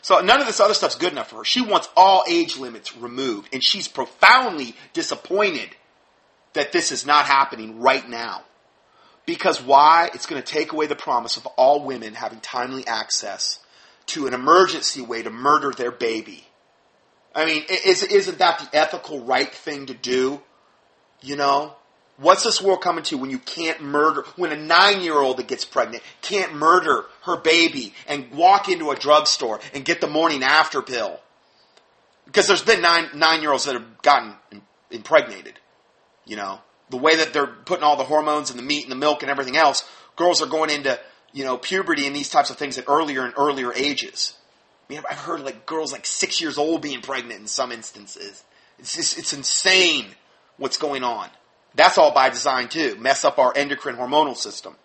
So 0.01 0.19
none 0.19 0.41
of 0.41 0.47
this 0.47 0.59
other 0.59 0.73
stuff's 0.73 0.95
good 0.95 1.11
enough 1.11 1.29
for 1.29 1.37
her. 1.37 1.45
She 1.45 1.61
wants 1.61 1.87
all 1.95 2.23
age 2.27 2.57
limits 2.57 2.97
removed, 2.97 3.49
and 3.53 3.63
she's 3.63 3.87
profoundly 3.87 4.75
disappointed 4.93 5.69
that 6.53 6.71
this 6.71 6.91
is 6.91 7.05
not 7.05 7.25
happening 7.25 7.79
right 7.79 8.07
now. 8.09 8.43
Because 9.25 9.61
why? 9.61 10.09
It's 10.13 10.25
going 10.25 10.41
to 10.41 10.47
take 10.53 10.73
away 10.73 10.87
the 10.87 10.95
promise 10.95 11.37
of 11.37 11.45
all 11.45 11.85
women 11.85 12.15
having 12.15 12.39
timely 12.39 12.85
access 12.87 13.59
to 14.07 14.27
an 14.27 14.33
emergency 14.33 15.01
way 15.01 15.21
to 15.21 15.29
murder 15.29 15.71
their 15.71 15.91
baby. 15.91 16.45
I 17.33 17.45
mean, 17.45 17.63
is, 17.69 18.03
isn't 18.03 18.39
that 18.39 18.59
the 18.59 18.77
ethical 18.77 19.23
right 19.23 19.53
thing 19.53 19.85
to 19.85 19.93
do? 19.93 20.41
You 21.21 21.35
know? 21.35 21.75
What's 22.17 22.43
this 22.43 22.61
world 22.61 22.81
coming 22.81 23.03
to 23.05 23.17
when 23.17 23.31
you 23.31 23.39
can't 23.39 23.81
murder, 23.81 24.23
when 24.35 24.51
a 24.51 24.55
nine 24.55 25.01
year 25.01 25.15
old 25.15 25.37
that 25.37 25.47
gets 25.47 25.65
pregnant 25.65 26.03
can't 26.21 26.53
murder 26.53 27.05
her 27.23 27.37
baby 27.37 27.93
and 28.07 28.31
walk 28.31 28.69
into 28.69 28.91
a 28.91 28.95
drugstore 28.95 29.59
and 29.73 29.83
get 29.83 30.01
the 30.01 30.07
morning 30.07 30.43
after 30.43 30.81
pill? 30.81 31.19
Because 32.25 32.47
there's 32.47 32.63
been 32.63 32.81
nine, 32.81 33.09
nine 33.15 33.41
year 33.41 33.51
olds 33.51 33.65
that 33.65 33.73
have 33.73 34.01
gotten 34.01 34.35
impregnated. 34.91 35.59
You 36.25 36.35
know, 36.35 36.59
the 36.89 36.97
way 36.97 37.15
that 37.15 37.33
they're 37.33 37.47
putting 37.47 37.83
all 37.83 37.97
the 37.97 38.03
hormones 38.03 38.51
and 38.51 38.59
the 38.59 38.63
meat 38.63 38.83
and 38.83 38.91
the 38.91 38.95
milk 38.95 39.23
and 39.23 39.31
everything 39.31 39.57
else, 39.57 39.89
girls 40.15 40.41
are 40.41 40.47
going 40.47 40.69
into, 40.69 40.99
you 41.33 41.43
know, 41.43 41.57
puberty 41.57 42.05
and 42.05 42.15
these 42.15 42.29
types 42.29 42.49
of 42.49 42.57
things 42.57 42.77
at 42.77 42.85
earlier 42.87 43.25
and 43.25 43.33
earlier 43.37 43.73
ages. 43.73 44.35
I 44.87 44.93
mean, 44.93 45.03
I've 45.09 45.17
heard 45.17 45.41
like 45.41 45.65
girls 45.65 45.91
like 45.91 46.05
six 46.05 46.39
years 46.39 46.57
old 46.57 46.81
being 46.81 47.01
pregnant 47.01 47.39
in 47.39 47.47
some 47.47 47.71
instances. 47.71 48.43
It's 48.77 48.95
just, 48.95 49.17
it's 49.17 49.33
insane 49.33 50.07
what's 50.57 50.77
going 50.77 51.03
on. 51.03 51.29
That's 51.75 51.97
all 51.97 52.13
by 52.13 52.29
design 52.29 52.69
too. 52.69 52.95
Mess 52.97 53.23
up 53.23 53.39
our 53.39 53.53
endocrine 53.55 53.97
hormonal 53.97 54.35
system 54.35 54.75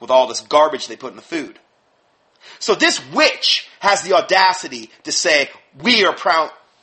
with 0.00 0.10
all 0.10 0.26
this 0.26 0.40
garbage 0.40 0.86
they 0.86 0.96
put 0.96 1.12
in 1.12 1.16
the 1.16 1.22
food. 1.22 1.58
So 2.58 2.74
this 2.74 3.00
witch 3.12 3.68
has 3.80 4.02
the 4.02 4.12
audacity 4.14 4.90
to 5.04 5.12
say, 5.12 5.50
we 5.82 6.04
are 6.04 6.14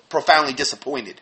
profoundly 0.09 0.53
disappointed 0.53 1.21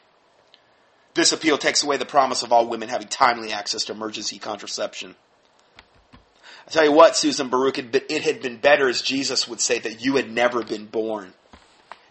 this 1.14 1.32
appeal 1.32 1.58
takes 1.58 1.84
away 1.84 1.98
the 1.98 2.06
promise 2.06 2.44
of 2.44 2.54
all 2.54 2.68
women 2.68 2.90
having 2.90 3.08
timely 3.08 3.52
access 3.52 3.86
to 3.86 3.92
emergency 3.92 4.40
contraception. 4.40 5.16
I 6.68 6.72
tell 6.72 6.86
you 6.86 6.92
what, 6.94 7.18
Susan 7.18 7.50
Baruch, 7.50 7.80
it 7.80 8.22
had 8.22 8.42
been 8.42 8.58
better, 8.58 8.88
as 8.88 9.02
Jesus 9.02 9.48
would 9.48 9.60
say, 9.60 9.80
that 9.80 10.06
you 10.06 10.16
had 10.16 10.32
never 10.32 10.64
been 10.64 10.86
born. 10.86 11.34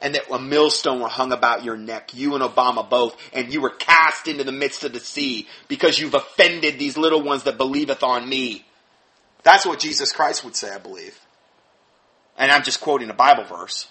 And 0.01 0.15
that 0.15 0.31
a 0.33 0.39
millstone 0.39 1.01
were 1.01 1.09
hung 1.09 1.33
about 1.33 1.63
your 1.63 1.77
neck, 1.77 2.15
you 2.15 2.35
and 2.35 2.43
Obama 2.43 2.89
both, 2.89 3.17
and 3.33 3.53
you 3.53 3.61
were 3.61 3.71
cast 3.71 4.29
into 4.29 4.45
the 4.45 4.53
midst 4.53 4.83
of 4.83 4.93
the 4.93 5.01
sea 5.01 5.47
because 5.69 5.99
you've 5.99 6.15
offended 6.15 6.79
these 6.79 6.97
little 6.97 7.23
ones 7.23 7.43
that 7.43 7.59
believeth 7.59 8.03
on 8.03 8.29
me. 8.29 8.65
That's 9.43 9.67
what 9.67 9.79
Jesus 9.79 10.13
Christ 10.13 10.45
would 10.45 10.57
say, 10.57 10.73
I 10.73 10.79
believe. 10.79 11.19
And 12.39 12.51
I'm 12.51 12.63
just 12.63 12.81
quoting 12.81 13.11
a 13.11 13.15
Bible 13.15 13.45
verse. 13.45 13.89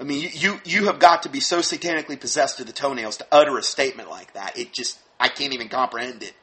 I 0.00 0.04
mean, 0.04 0.30
you, 0.32 0.60
you 0.64 0.86
have 0.86 0.98
got 0.98 1.22
to 1.22 1.28
be 1.28 1.38
so 1.38 1.60
satanically 1.60 2.18
possessed 2.18 2.56
to 2.56 2.64
the 2.64 2.72
toenails 2.72 3.18
to 3.18 3.26
utter 3.30 3.56
a 3.56 3.62
statement 3.62 4.10
like 4.10 4.32
that. 4.32 4.58
It 4.58 4.72
just, 4.72 4.98
I 5.20 5.28
can't 5.28 5.52
even 5.52 5.68
comprehend 5.68 6.24
it. 6.24 6.34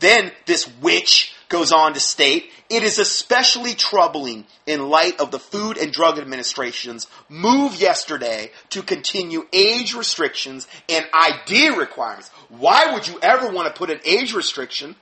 Then 0.00 0.32
this 0.46 0.68
witch 0.80 1.32
goes 1.54 1.70
on 1.70 1.94
to 1.94 2.00
state, 2.00 2.50
it 2.68 2.82
is 2.82 2.98
especially 2.98 3.74
troubling 3.74 4.44
in 4.66 4.88
light 4.88 5.20
of 5.20 5.30
the 5.30 5.38
Food 5.38 5.78
and 5.78 5.92
Drug 5.92 6.18
Administration's 6.18 7.06
move 7.28 7.76
yesterday 7.76 8.50
to 8.70 8.82
continue 8.82 9.46
age 9.52 9.94
restrictions 9.94 10.66
and 10.88 11.06
ID 11.14 11.76
requirements. 11.78 12.30
Why 12.48 12.92
would 12.92 13.06
you 13.06 13.20
ever 13.22 13.50
want 13.50 13.68
to 13.68 13.78
put 13.78 13.90
an 13.90 14.00
age 14.04 14.34
restriction 14.34 14.96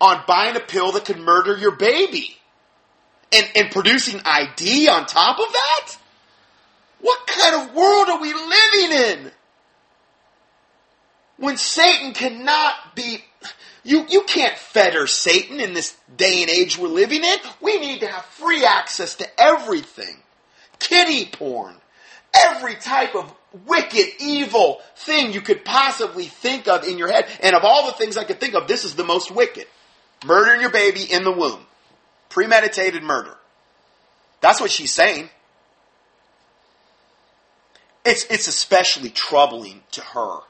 on 0.00 0.24
buying 0.26 0.56
a 0.56 0.60
pill 0.60 0.92
that 0.92 1.04
could 1.04 1.18
murder 1.18 1.54
your 1.58 1.76
baby? 1.76 2.38
And, 3.30 3.46
and 3.54 3.70
producing 3.70 4.22
ID 4.24 4.88
on 4.88 5.04
top 5.04 5.38
of 5.38 5.52
that? 5.52 5.96
What 7.02 7.26
kind 7.26 7.56
of 7.56 7.74
world 7.74 8.08
are 8.08 8.20
we 8.22 8.32
living 8.32 8.92
in? 8.92 9.32
When 11.36 11.58
Satan 11.58 12.14
cannot 12.14 12.96
be, 12.96 13.22
you, 13.82 14.06
you 14.08 14.22
can't 14.22 14.56
fetter 14.56 15.06
Satan 15.06 15.60
in 15.60 15.72
this 15.72 15.96
day 16.16 16.42
and 16.42 16.50
age 16.50 16.76
we're 16.76 16.88
living 16.88 17.24
in. 17.24 17.38
We 17.60 17.78
need 17.78 18.00
to 18.00 18.06
have 18.06 18.24
free 18.24 18.64
access 18.64 19.16
to 19.16 19.40
everything. 19.40 20.16
Kitty 20.78 21.26
porn. 21.26 21.76
Every 22.34 22.76
type 22.76 23.14
of 23.14 23.32
wicked, 23.66 24.06
evil 24.20 24.80
thing 24.96 25.32
you 25.32 25.40
could 25.40 25.64
possibly 25.64 26.26
think 26.26 26.68
of 26.68 26.84
in 26.84 26.98
your 26.98 27.10
head. 27.10 27.26
And 27.42 27.56
of 27.56 27.64
all 27.64 27.86
the 27.86 27.92
things 27.92 28.16
I 28.16 28.24
could 28.24 28.40
think 28.40 28.54
of, 28.54 28.68
this 28.68 28.84
is 28.84 28.94
the 28.94 29.04
most 29.04 29.30
wicked. 29.30 29.66
Murdering 30.24 30.60
your 30.60 30.70
baby 30.70 31.02
in 31.02 31.24
the 31.24 31.32
womb. 31.32 31.66
Premeditated 32.28 33.02
murder. 33.02 33.36
That's 34.40 34.60
what 34.60 34.70
she's 34.70 34.92
saying. 34.92 35.30
It's, 38.04 38.24
it's 38.24 38.46
especially 38.46 39.10
troubling 39.10 39.82
to 39.92 40.02
her 40.02 40.40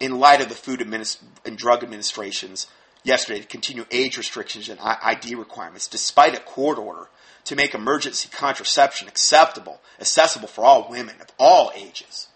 in 0.00 0.18
light 0.18 0.40
of 0.40 0.48
the 0.48 0.54
Food 0.54 0.80
Administ- 0.80 1.18
and 1.44 1.56
Drug 1.56 1.82
Administration's 1.82 2.66
yesterday 3.02 3.40
to 3.40 3.46
continue 3.46 3.86
age 3.90 4.18
restrictions 4.18 4.68
and 4.68 4.80
ID 4.80 5.34
requirements 5.34 5.86
despite 5.86 6.34
a 6.34 6.40
court 6.40 6.78
order 6.78 7.08
to 7.44 7.56
make 7.56 7.74
emergency 7.74 8.28
contraception 8.30 9.06
acceptable, 9.06 9.80
accessible 10.00 10.48
for 10.48 10.64
all 10.64 10.90
women 10.90 11.14
of 11.20 11.28
all 11.38 11.70
ages. 11.74 12.28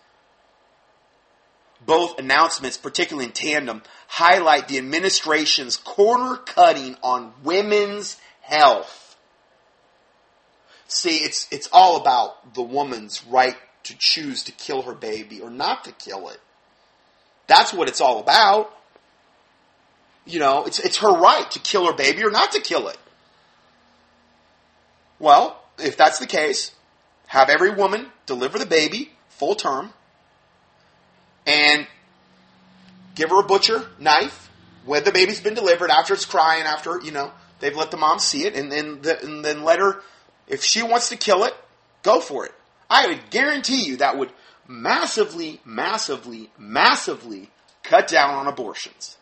Both 1.85 2.19
announcements, 2.19 2.77
particularly 2.77 3.27
in 3.27 3.33
tandem, 3.33 3.83
highlight 4.07 4.69
the 4.69 4.79
administration's 4.79 5.77
corner 5.77 6.37
cutting 6.37 6.97
on 7.03 7.33
women's 7.43 8.19
health. 8.43 9.17
See, 10.87 11.19
it's 11.19 11.49
it's 11.51 11.69
all 11.73 11.97
about 11.97 12.55
the 12.55 12.63
woman's 12.63 13.25
right 13.25 13.57
to 13.85 13.97
choose 13.97 14.45
to 14.45 14.53
kill 14.53 14.83
her 14.83 14.95
baby 14.95 15.41
or 15.41 15.51
not 15.51 15.85
to 15.85 15.93
kill 15.93 16.29
it. 16.29 16.41
That's 17.51 17.73
what 17.73 17.89
it's 17.89 18.01
all 18.01 18.21
about. 18.21 18.73
You 20.25 20.39
know, 20.39 20.67
it's 20.67 20.79
it's 20.79 20.99
her 20.99 21.13
right 21.13 21.51
to 21.51 21.59
kill 21.59 21.85
her 21.87 21.93
baby 21.93 22.23
or 22.23 22.31
not 22.31 22.53
to 22.53 22.61
kill 22.61 22.87
it. 22.87 22.97
Well, 25.19 25.61
if 25.77 25.97
that's 25.97 26.21
the 26.21 26.29
case, 26.29 26.71
have 27.27 27.49
every 27.49 27.71
woman 27.71 28.07
deliver 28.25 28.57
the 28.57 28.67
baby 28.67 29.11
full 29.31 29.57
term 29.57 29.93
and 31.45 31.89
give 33.17 33.31
her 33.31 33.41
a 33.41 33.45
butcher 33.45 33.89
knife 33.99 34.49
when 34.85 35.03
the 35.03 35.11
baby's 35.11 35.41
been 35.41 35.55
delivered 35.55 35.91
after 35.91 36.15
it's 36.15 36.25
crying 36.25 36.63
after 36.63 37.01
you 37.01 37.11
know 37.11 37.33
they've 37.59 37.77
let 37.77 37.91
the 37.91 37.97
mom 37.97 38.21
see 38.21 38.47
it 38.47 38.55
and 38.55 38.71
then 38.71 39.01
and 39.25 39.45
then 39.45 39.65
let 39.65 39.81
her 39.81 40.03
if 40.47 40.63
she 40.63 40.85
wants 40.85 41.09
to 41.09 41.17
kill 41.17 41.43
it, 41.43 41.55
go 42.05 42.21
for 42.21 42.47
it. 42.47 42.53
I 42.89 43.09
would 43.09 43.31
guarantee 43.31 43.83
you 43.83 43.97
that 43.97 44.17
would 44.17 44.31
massively, 44.71 45.61
massively, 45.65 46.49
massively 46.57 47.51
cut 47.83 48.07
down 48.07 48.35
on 48.35 48.47
abortions. 48.47 49.19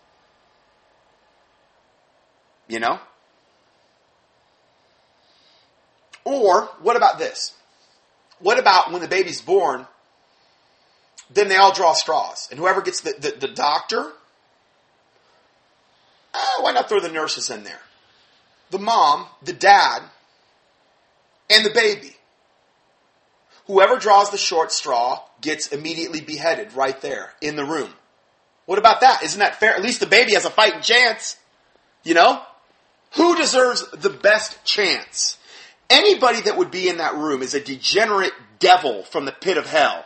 You 2.69 2.81
know? 2.81 2.99
Or, 6.25 6.69
what 6.83 6.97
about 6.97 7.19
this? 7.19 7.55
What 8.40 8.59
about 8.59 8.93
when 8.93 9.00
the 9.00 9.09
baby's 9.09 9.40
born, 9.40 9.87
then 11.31 11.49
they 11.49 11.57
all 11.57 11.73
draw 11.73 11.95
straws, 11.95 12.49
and 12.50 12.61
whoever 12.61 12.83
gets 12.83 13.00
the, 13.00 13.14
the, 13.19 13.47
the 13.47 13.55
doctor, 13.55 14.12
eh, 16.35 16.61
why 16.61 16.73
not 16.73 16.90
throw 16.90 17.00
the 17.00 17.09
nurses 17.09 17.49
in 17.49 17.64
there? 17.64 17.81
The 18.71 18.78
mom, 18.78 19.26
the 19.43 19.55
dad, 19.55 20.02
and 21.49 21.64
the 21.64 21.71
baby. 21.71 22.18
Whoever 23.69 23.97
draws 23.97 24.31
the 24.31 24.39
short 24.39 24.73
straw 24.73 25.21
gets 25.43 25.69
immediately 25.69 26.23
beheaded 26.23 26.73
right 26.73 26.99
there 27.03 27.35
in 27.43 27.55
the 27.55 27.67
room. 27.67 27.93
What 28.65 28.79
about 28.79 29.03
that? 29.03 29.23
Isn't 29.23 29.39
that 29.39 29.61
fair? 29.61 29.75
At 29.75 29.83
least 29.83 30.01
the 30.01 30.07
baby 30.07 30.33
has 30.33 30.47
a 30.47 30.51
fighting 30.51 30.81
chance. 30.81 31.37
You 32.03 32.15
know? 32.15 32.43
Who 33.17 33.37
deserves 33.37 33.89
the 33.91 34.11
best 34.11 34.65
chance? 34.65 35.37
Anybody 35.91 36.41
that 36.43 36.57
would 36.57 36.71
be 36.71 36.89
in 36.89 36.97
that 36.97 37.15
room 37.15 37.43
is 37.43 37.55
a 37.55 37.61
degenerate 37.61 38.33
devil 38.59 39.03
from 39.05 39.27
the 39.27 39.33
pit 39.33 39.59
of 39.59 39.67
hell. 39.67 40.05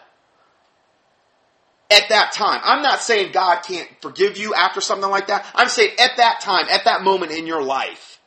At 1.89 2.09
that 2.09 2.33
time. 2.33 2.61
I'm 2.65 2.83
not 2.83 3.01
saying 3.01 3.33
God 3.33 3.63
can't 3.63 3.89
forgive 4.01 4.39
you 4.39 4.55
after 4.55 4.81
something 4.81 5.11
like 5.11 5.29
that. 5.29 5.47
I'm 5.55 5.69
saying 5.69 5.93
at 6.01 6.17
that 6.17 6.41
time, 6.41 6.67
at 6.69 6.85
that 6.85 7.03
moment 7.03 7.31
in 7.31 7.47
your 7.47 7.63
life, 7.63 8.19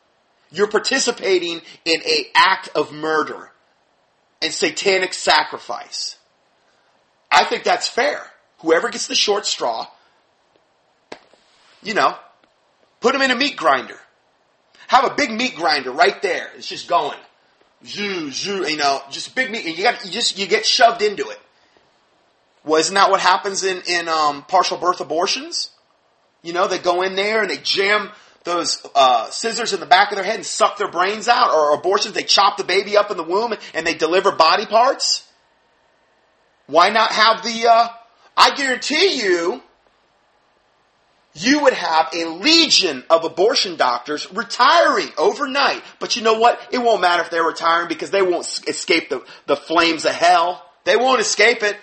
you're 0.52 0.70
participating 0.70 1.62
in 1.84 2.02
a 2.06 2.28
act 2.36 2.70
of 2.76 2.94
murder 2.94 3.52
and 4.42 4.54
satanic 4.54 5.14
sacrifice. 5.14 6.18
I 7.32 7.44
think 7.44 7.64
that's 7.64 7.88
fair. 7.88 8.22
Whoever 8.60 8.90
gets 8.90 9.08
the 9.08 9.16
short 9.16 9.46
straw, 9.46 9.88
you 11.84 11.94
know, 11.94 12.16
put 13.02 13.14
them 13.14 13.22
in 13.22 13.32
a 13.32 13.36
meat 13.36 13.58
grinder. 13.58 13.98
Have 14.88 15.06
a 15.06 15.16
big 15.16 15.32
meat 15.32 15.56
grinder 15.56 15.92
right 15.92 16.22
there. 16.22 16.50
It's 16.56 16.68
just 16.68 16.88
going. 16.88 17.18
Zoo, 17.86 18.32
zoo, 18.32 18.68
you 18.70 18.78
know, 18.78 19.02
just 19.12 19.36
big 19.36 19.52
meat. 19.52 19.66
You 19.66 19.84
got, 19.84 20.06
you 20.06 20.12
just, 20.12 20.38
you 20.38 20.48
get 20.48 20.66
shoved 20.66 21.02
into 21.02 21.30
it. 21.30 21.40
Well, 22.64 22.80
isn't 22.80 22.96
that 22.96 23.12
what 23.12 23.20
happens 23.20 23.64
in, 23.64 23.82
in, 23.88 24.08
um, 24.08 24.44
partial 24.44 24.78
birth 24.78 25.02
abortions? 25.02 25.70
You 26.42 26.54
know, 26.54 26.68
they 26.68 26.80
go 26.80 27.02
in 27.02 27.16
there 27.16 27.42
and 27.42 27.50
they 27.50 27.58
jam 27.58 28.12
those 28.46 28.86
uh, 28.96 29.30
scissors 29.30 29.74
in 29.74 29.80
the 29.80 29.86
back 29.86 30.12
of 30.12 30.16
their 30.16 30.26
head 30.26 30.36
and 30.36 30.46
suck 30.46 30.78
their 30.78 30.90
brains 30.90 31.28
out, 31.28 31.54
or 31.54 31.74
abortions, 31.74 32.14
they 32.14 32.24
chop 32.24 32.58
the 32.58 32.64
baby 32.64 32.96
up 32.96 33.12
in 33.12 33.18
the 33.18 33.24
womb 33.24 33.54
and 33.74 33.86
they 33.86 33.96
deliver 33.96 34.32
body 34.32 34.66
parts? 34.66 35.28
Why 36.68 36.90
not 36.90 37.12
have 37.12 37.44
the, 37.44 37.68
uh, 37.68 37.90
I 38.38 38.56
guarantee 38.56 39.22
you, 39.22 39.62
you 41.34 41.64
would 41.64 41.74
have 41.74 42.10
a 42.14 42.26
legion 42.26 43.04
of 43.10 43.26
abortion 43.26 43.76
doctors 43.76 44.32
retiring 44.32 45.10
overnight. 45.18 45.84
But 46.00 46.16
you 46.16 46.22
know 46.22 46.40
what? 46.40 46.60
It 46.72 46.78
won't 46.78 47.02
matter 47.02 47.24
if 47.24 47.30
they're 47.30 47.44
retiring 47.44 47.90
because 47.90 48.10
they 48.10 48.22
won't 48.22 48.46
escape 48.68 49.10
the, 49.10 49.22
the 49.46 49.58
flames 49.58 50.06
of 50.06 50.14
hell. 50.14 50.66
They 50.86 50.96
won't 50.96 51.20
escape 51.20 51.62
it 51.62 51.78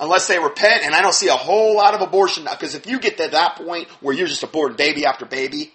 unless 0.00 0.28
they 0.28 0.38
repent. 0.38 0.84
And 0.84 0.94
I 0.94 1.02
don't 1.02 1.14
see 1.14 1.28
a 1.28 1.32
whole 1.32 1.76
lot 1.76 1.94
of 1.94 2.00
abortion 2.00 2.44
because 2.44 2.74
if 2.74 2.86
you 2.86 2.98
get 2.98 3.18
to 3.18 3.28
that 3.28 3.56
point 3.56 3.88
where 4.00 4.14
you're 4.14 4.28
just 4.28 4.42
aborting 4.42 4.76
baby 4.76 5.06
after 5.06 5.24
baby, 5.24 5.72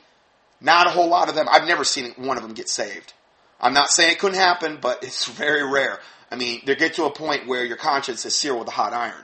not 0.64 0.88
a 0.88 0.92
whole 0.92 1.10
lot 1.10 1.30
of 1.30 1.36
them. 1.36 1.48
I've 1.52 1.68
never 1.68 1.84
seen 1.84 2.12
one 2.18 2.38
of 2.38 2.44
them 2.44 2.54
get 2.54 2.70
saved. 2.70 3.14
I'm 3.60 3.74
not 3.74 3.90
saying 3.90 4.14
it 4.14 4.20
couldn't 4.20 4.40
happen, 4.40 4.80
but 4.82 5.04
it's 5.04 5.26
very 5.30 5.70
rare. 5.70 6.00
I 6.32 6.36
mean, 6.36 6.62
they 6.66 6.76
get 6.76 6.96
to 6.96 7.06
a 7.06 7.12
point 7.12 7.48
where 7.48 7.64
your 7.64 7.78
conscience 7.78 8.26
is 8.26 8.36
seared 8.36 8.58
with 8.58 8.68
a 8.68 8.72
hot 8.72 8.94
iron. 8.94 9.24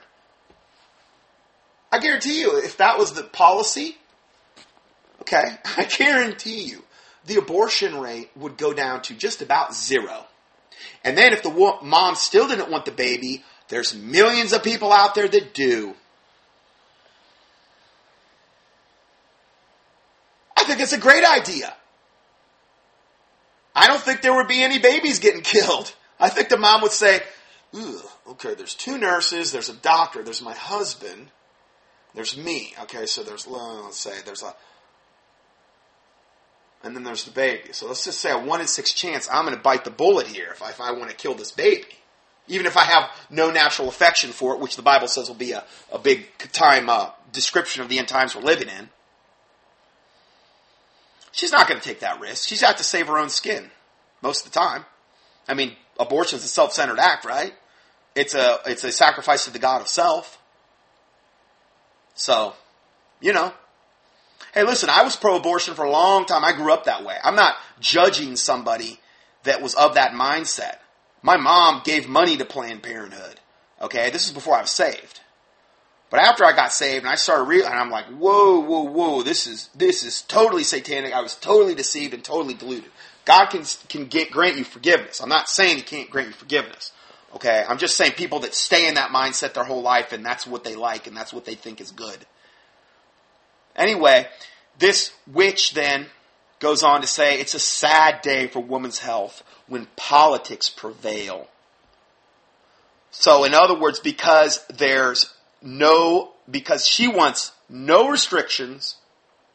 I 1.92 2.00
guarantee 2.00 2.42
you, 2.42 2.58
if 2.58 2.78
that 2.78 3.00
was 3.00 3.14
the 3.14 3.24
policy, 3.24 3.98
okay, 5.22 5.58
I 5.78 5.86
guarantee 5.86 6.64
you, 6.64 6.84
the 7.26 7.38
abortion 7.38 8.00
rate 8.00 8.30
would 8.36 8.58
go 8.58 8.74
down 8.74 9.02
to 9.04 9.14
just 9.14 9.42
about 9.42 9.74
zero. 9.74 10.26
And 11.04 11.18
then 11.18 11.34
if 11.34 11.44
the 11.44 11.80
mom 11.82 12.16
still 12.16 12.48
didn't 12.48 12.70
want 12.70 12.86
the 12.86 12.92
baby, 12.92 13.44
there's 13.70 13.96
millions 13.96 14.52
of 14.52 14.64
people 14.64 14.92
out 14.92 15.16
there 15.16 15.28
that 15.28 15.54
do. 15.54 15.94
I 20.58 20.64
think 20.64 20.82
it's 20.82 20.94
a 20.94 21.00
great 21.00 21.24
idea. 21.24 21.74
I 23.76 23.88
don't 23.88 24.02
think 24.02 24.22
there 24.22 24.34
would 24.34 24.48
be 24.48 24.62
any 24.62 24.80
babies 24.80 25.20
getting 25.20 25.42
killed. 25.44 25.94
I 26.20 26.30
think 26.30 26.50
the 26.50 26.58
mom 26.58 26.82
would 26.82 26.92
say, 26.92 27.22
okay, 28.28 28.56
there's 28.56 28.74
two 28.74 28.98
nurses, 28.98 29.52
there's 29.52 29.70
a 29.70 29.76
doctor, 29.76 30.22
there's 30.24 30.42
my 30.42 30.54
husband, 30.54 31.30
there's 32.14 32.36
me. 32.36 32.74
Okay, 32.82 33.06
so 33.06 33.24
there's, 33.24 33.48
let's 33.48 33.98
say, 33.98 34.16
there's 34.26 34.44
a, 34.44 34.54
and 36.84 36.96
then 36.96 37.04
there's 37.04 37.24
the 37.24 37.32
baby. 37.32 37.72
So 37.72 37.88
let's 37.88 38.04
just 38.04 38.20
say 38.20 38.32
a 38.32 38.40
one 38.40 38.62
in 38.62 38.68
six 38.68 38.94
chance 38.94 39.30
I'm 39.32 39.46
going 39.46 39.56
to 39.56 39.62
bite 39.62 39.86
the 39.86 39.92
bullet 39.92 40.28
here 40.28 40.50
if 40.52 40.64
I, 40.64 40.72
if 40.72 40.82
I 40.82 40.92
want 40.92 41.10
to 41.12 41.16
kill 41.16 41.36
this 41.36 41.52
baby 41.52 42.00
even 42.50 42.66
if 42.66 42.76
I 42.76 42.84
have 42.84 43.10
no 43.30 43.52
natural 43.52 43.88
affection 43.88 44.32
for 44.32 44.54
it, 44.54 44.60
which 44.60 44.76
the 44.76 44.82
Bible 44.82 45.08
says 45.08 45.30
will 45.30 45.36
be 45.36 45.54
a, 45.54 45.64
a 45.92 46.00
big 46.00 46.28
time 46.52 46.90
uh, 46.90 47.12
description 47.32 47.82
of 47.82 47.90
the 47.90 48.00
end 48.00 48.08
times 48.08 48.36
we're 48.36 48.42
living 48.42 48.68
in. 48.68 48.90
She's 51.32 51.52
not 51.52 51.70
going 51.70 51.80
to 51.80 51.88
take 51.88 52.02
that 52.02 52.20
risk. 52.20 52.50
She's 52.50 52.62
got 52.62 52.78
to 52.78 52.84
save 52.84 53.08
her 53.08 53.18
own 53.18 53.30
skin 53.30 53.70
most 54.22 54.46
of 54.46 54.52
the 54.52 54.60
time. 54.60 54.86
I 55.48 55.54
mean, 55.54 55.74
abortion 55.98 56.38
is 56.38 56.44
a 56.44 56.50
self-centered 56.50 57.00
act, 57.00 57.24
right? 57.24 57.54
It's 58.16 58.34
a 58.34 58.60
it's 58.66 58.84
a 58.84 58.92
sacrifice 58.92 59.46
to 59.46 59.52
the 59.52 59.60
God 59.60 59.82
of 59.82 59.88
self. 59.88 60.40
So, 62.16 62.54
you 63.22 63.32
know. 63.32 63.54
Hey, 64.54 64.64
listen, 64.64 64.90
I 64.90 65.04
was 65.04 65.16
pro-abortion 65.16 65.76
for 65.76 65.86
a 65.86 65.92
long 65.92 66.26
time. 66.26 66.44
I 66.44 66.54
grew 66.54 66.74
up 66.74 66.86
that 66.86 67.06
way. 67.06 67.16
I'm 67.24 67.36
not 67.36 67.56
judging 67.80 68.36
somebody 68.36 69.00
that 69.44 69.62
was 69.62 69.76
of 69.76 69.94
that 69.94 70.12
mindset. 70.12 70.78
My 71.22 71.38
mom 71.38 71.82
gave 71.84 72.08
money 72.08 72.38
to 72.38 72.46
Planned 72.46 72.84
Parenthood. 72.84 73.40
Okay, 73.82 74.10
this 74.10 74.28
is 74.28 74.34
before 74.34 74.56
I 74.56 74.62
was 74.62 74.72
saved. 74.72 75.22
But 76.10 76.22
after 76.22 76.44
I 76.44 76.54
got 76.56 76.74
saved 76.74 77.06
and 77.06 77.12
I 77.12 77.16
started 77.16 77.44
real, 77.44 77.66
and 77.66 77.76
I'm 77.76 77.92
like, 77.92 78.06
whoa, 78.06 78.60
whoa, 78.60 78.84
whoa, 78.84 79.22
this 79.22 79.46
is 79.46 79.70
this 79.76 80.04
is 80.04 80.24
totally 80.24 80.64
satanic. 80.64 81.14
I 81.14 81.22
was 81.22 81.36
totally 81.36 81.76
deceived 81.76 82.14
and 82.14 82.24
totally 82.24 82.56
deluded. 82.56 82.90
God 83.26 83.48
can 83.48 83.64
can 83.90 84.06
get, 84.08 84.32
grant 84.32 84.58
you 84.58 84.64
forgiveness. 84.64 85.22
I'm 85.22 85.30
not 85.30 85.50
saying 85.50 85.78
He 85.78 85.84
can't 85.84 86.10
grant 86.10 86.30
you 86.30 86.34
forgiveness. 86.34 86.92
Okay, 87.36 87.64
I'm 87.68 87.78
just 87.78 87.96
saying 87.96 88.14
people 88.14 88.40
that 88.40 88.56
stay 88.56 88.88
in 88.88 88.96
that 88.96 89.12
mindset 89.12 89.54
their 89.54 89.64
whole 89.64 89.84
life 89.84 90.14
and 90.14 90.26
that's 90.26 90.48
what 90.48 90.64
they 90.64 90.76
like 90.76 91.06
and 91.06 91.16
that's 91.16 91.32
what 91.32 91.46
they 91.46 91.54
think 91.54 91.80
is 91.80 91.92
good. 91.92 92.26
Anyway, 93.76 94.28
this 94.80 95.14
witch 95.28 95.74
then 95.74 96.08
goes 96.60 96.84
on 96.84 97.02
to 97.02 97.08
say 97.08 97.40
it's 97.40 97.54
a 97.54 97.60
sad 97.60 98.22
day 98.22 98.48
for 98.48 98.60
women's 98.60 99.00
health 99.00 99.44
when 99.68 99.88
politics 99.96 100.70
prevail. 100.70 101.48
So, 103.12 103.44
in 103.44 103.54
other 103.54 103.78
words, 103.78 104.00
because 104.00 104.64
there's 104.68 105.34
no, 105.62 106.32
because 106.50 106.86
she 106.86 107.08
wants 107.08 107.52
no 107.70 108.10
restrictions 108.10 108.96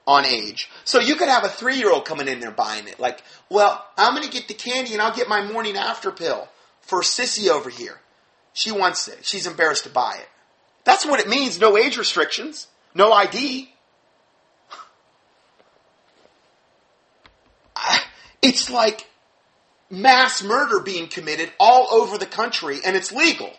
on 0.06 0.24
age. 0.24 0.70
So 0.84 1.00
you 1.00 1.16
could 1.16 1.28
have 1.28 1.44
a 1.44 1.48
three 1.48 1.76
year 1.76 1.90
old 1.90 2.04
coming 2.04 2.28
in 2.28 2.40
there 2.40 2.50
buying 2.50 2.88
it. 2.88 3.00
Like, 3.00 3.22
well, 3.48 3.84
I'm 3.96 4.14
going 4.14 4.26
to 4.26 4.32
get 4.32 4.48
the 4.48 4.54
candy 4.54 4.92
and 4.92 5.00
I'll 5.00 5.14
get 5.14 5.28
my 5.28 5.50
morning 5.50 5.76
after 5.76 6.10
pill 6.10 6.48
for 6.80 7.00
Sissy 7.00 7.48
over 7.48 7.70
here. 7.70 8.00
She 8.52 8.70
wants 8.70 9.08
it. 9.08 9.24
She's 9.24 9.46
embarrassed 9.46 9.84
to 9.84 9.90
buy 9.90 10.18
it. 10.20 10.28
That's 10.84 11.06
what 11.06 11.20
it 11.20 11.28
means. 11.28 11.58
No 11.58 11.76
age 11.76 11.96
restrictions. 11.96 12.68
No 12.94 13.12
ID. 13.12 13.73
It's 18.44 18.68
like 18.68 19.08
mass 19.88 20.42
murder 20.42 20.78
being 20.80 21.08
committed 21.08 21.50
all 21.58 21.88
over 21.90 22.18
the 22.18 22.26
country 22.26 22.80
and 22.84 22.94
it's 22.94 23.10
legal. 23.10 23.50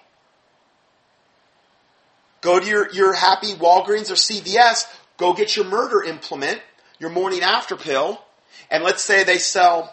Go 2.41 2.59
to 2.59 2.65
your, 2.67 2.91
your 2.93 3.13
happy 3.13 3.53
Walgreens 3.53 4.11
or 4.11 4.13
CVS, 4.13 4.85
go 5.17 5.33
get 5.33 5.55
your 5.55 5.65
murder 5.65 6.03
implement, 6.03 6.61
your 6.99 7.09
morning 7.09 7.41
after 7.41 7.75
pill, 7.75 8.21
and 8.69 8.83
let's 8.83 9.01
say 9.01 9.23
they 9.23 9.39
sell, 9.39 9.91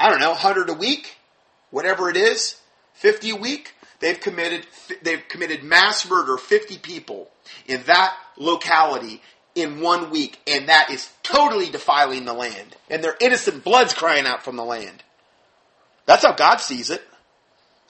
I 0.00 0.10
don't 0.10 0.18
know, 0.18 0.30
100 0.30 0.68
a 0.68 0.74
week, 0.74 1.16
whatever 1.70 2.10
it 2.10 2.16
is, 2.16 2.60
50 2.94 3.30
a 3.30 3.36
week. 3.36 3.74
They've 4.00 4.18
committed, 4.18 4.66
they've 5.02 5.22
committed 5.28 5.62
mass 5.62 6.10
murder, 6.10 6.36
50 6.36 6.78
people 6.78 7.30
in 7.68 7.84
that 7.84 8.16
locality 8.36 9.22
in 9.58 9.80
one 9.80 10.10
week, 10.10 10.38
and 10.46 10.68
that 10.68 10.90
is 10.90 11.10
totally 11.22 11.70
defiling 11.70 12.24
the 12.24 12.32
land. 12.32 12.76
And 12.88 13.02
their 13.02 13.16
innocent 13.20 13.64
blood's 13.64 13.94
crying 13.94 14.26
out 14.26 14.42
from 14.42 14.56
the 14.56 14.64
land. 14.64 15.02
That's 16.06 16.24
how 16.24 16.32
God 16.32 16.56
sees 16.56 16.90
it. 16.90 17.02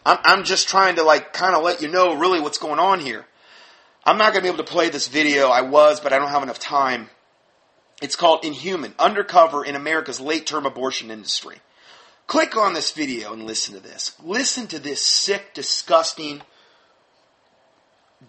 I'm, 0.05 0.19
I'm 0.25 0.45
just 0.45 0.69
trying 0.69 0.97
to 0.97 1.03
like 1.03 1.33
kind 1.33 1.55
of 1.55 1.63
let 1.63 1.83
you 1.83 1.89
know 1.89 2.17
really 2.17 2.41
what's 2.41 2.59
going 2.59 2.81
on 2.81 3.01
here. 3.01 3.27
I'm 4.05 4.19
not 4.19 4.33
going 4.33 4.43
to 4.43 4.43
be 4.43 4.49
able 4.49 4.65
to 4.65 4.73
play 4.73 4.89
this 4.89 5.09
video. 5.09 5.49
I 5.49 5.61
was, 5.61 6.01
but 6.01 6.13
I 6.13 6.19
don't 6.19 6.31
have 6.31 6.43
enough 6.43 6.59
time. 6.59 7.11
It's 8.01 8.17
called 8.17 8.45
Inhuman, 8.45 8.95
Undercover 8.99 9.65
in 9.65 9.75
America's 9.75 10.21
Late 10.21 10.47
Term 10.47 10.67
Abortion 10.67 11.11
Industry. 11.11 11.57
Click 12.27 12.57
on 12.57 12.75
this 12.75 12.93
video 12.93 13.33
and 13.33 13.45
listen 13.45 13.75
to 13.75 13.81
this. 13.81 14.15
Listen 14.23 14.67
to 14.69 14.79
this 14.79 15.05
sick, 15.05 15.53
disgusting, 15.55 16.43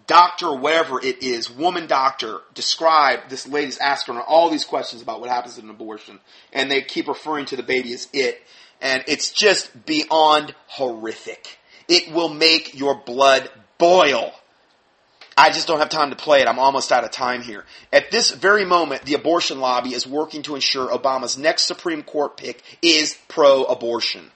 doctor, 0.06 0.54
whatever 0.54 1.00
it 1.00 1.22
is, 1.22 1.50
woman 1.50 1.86
doctor, 1.86 2.40
describe 2.54 3.28
this 3.28 3.46
lady's 3.46 3.78
asking 3.78 4.14
her 4.14 4.22
all 4.22 4.50
these 4.50 4.64
questions 4.64 5.02
about 5.02 5.20
what 5.20 5.30
happens 5.30 5.58
in 5.58 5.64
an 5.64 5.70
abortion, 5.70 6.20
and 6.52 6.70
they 6.70 6.82
keep 6.82 7.08
referring 7.08 7.46
to 7.46 7.56
the 7.56 7.62
baby 7.62 7.92
as 7.92 8.08
it, 8.12 8.42
and 8.80 9.04
it's 9.06 9.30
just 9.32 9.86
beyond 9.86 10.54
horrific. 10.66 11.58
It 11.88 12.12
will 12.12 12.32
make 12.32 12.78
your 12.78 12.94
blood 12.94 13.50
boil. 13.78 14.32
I 15.36 15.50
just 15.50 15.66
don't 15.66 15.78
have 15.78 15.88
time 15.88 16.10
to 16.10 16.16
play 16.16 16.40
it. 16.40 16.48
I'm 16.48 16.58
almost 16.58 16.92
out 16.92 17.04
of 17.04 17.10
time 17.10 17.42
here. 17.42 17.64
At 17.92 18.10
this 18.10 18.30
very 18.30 18.64
moment, 18.64 19.06
the 19.06 19.14
abortion 19.14 19.58
lobby 19.58 19.94
is 19.94 20.06
working 20.06 20.42
to 20.42 20.54
ensure 20.54 20.90
Obama's 20.90 21.38
next 21.38 21.62
Supreme 21.64 22.02
Court 22.02 22.36
pick 22.36 22.62
is 22.82 23.18
pro-abortion. 23.28 24.30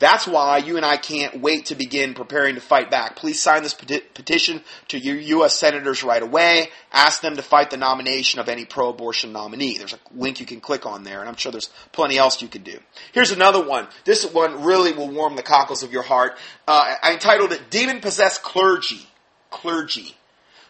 That's 0.00 0.26
why 0.26 0.58
you 0.58 0.76
and 0.76 0.84
I 0.84 0.96
can't 0.96 1.40
wait 1.40 1.66
to 1.66 1.76
begin 1.76 2.14
preparing 2.14 2.56
to 2.56 2.60
fight 2.60 2.90
back. 2.90 3.14
Please 3.14 3.40
sign 3.40 3.62
this 3.62 3.74
peti- 3.74 4.00
petition 4.00 4.62
to 4.88 4.98
your 4.98 5.16
U.S. 5.16 5.56
senators 5.56 6.02
right 6.02 6.22
away. 6.22 6.70
Ask 6.90 7.20
them 7.20 7.36
to 7.36 7.42
fight 7.42 7.70
the 7.70 7.76
nomination 7.76 8.40
of 8.40 8.48
any 8.48 8.64
pro-abortion 8.64 9.32
nominee. 9.32 9.78
There's 9.78 9.92
a 9.92 10.00
link 10.12 10.40
you 10.40 10.46
can 10.46 10.60
click 10.60 10.86
on 10.86 11.04
there, 11.04 11.20
and 11.20 11.28
I'm 11.28 11.36
sure 11.36 11.52
there's 11.52 11.70
plenty 11.92 12.18
else 12.18 12.42
you 12.42 12.48
can 12.48 12.62
do. 12.62 12.80
Here's 13.12 13.30
another 13.30 13.64
one. 13.64 13.86
This 14.04 14.24
one 14.24 14.64
really 14.64 14.92
will 14.92 15.10
warm 15.10 15.36
the 15.36 15.42
cockles 15.42 15.82
of 15.82 15.92
your 15.92 16.02
heart. 16.02 16.38
Uh, 16.66 16.96
I 17.02 17.12
entitled 17.12 17.52
it 17.52 17.70
"Demon-Possessed 17.70 18.42
Clergy." 18.42 19.06
Clergy 19.50 20.16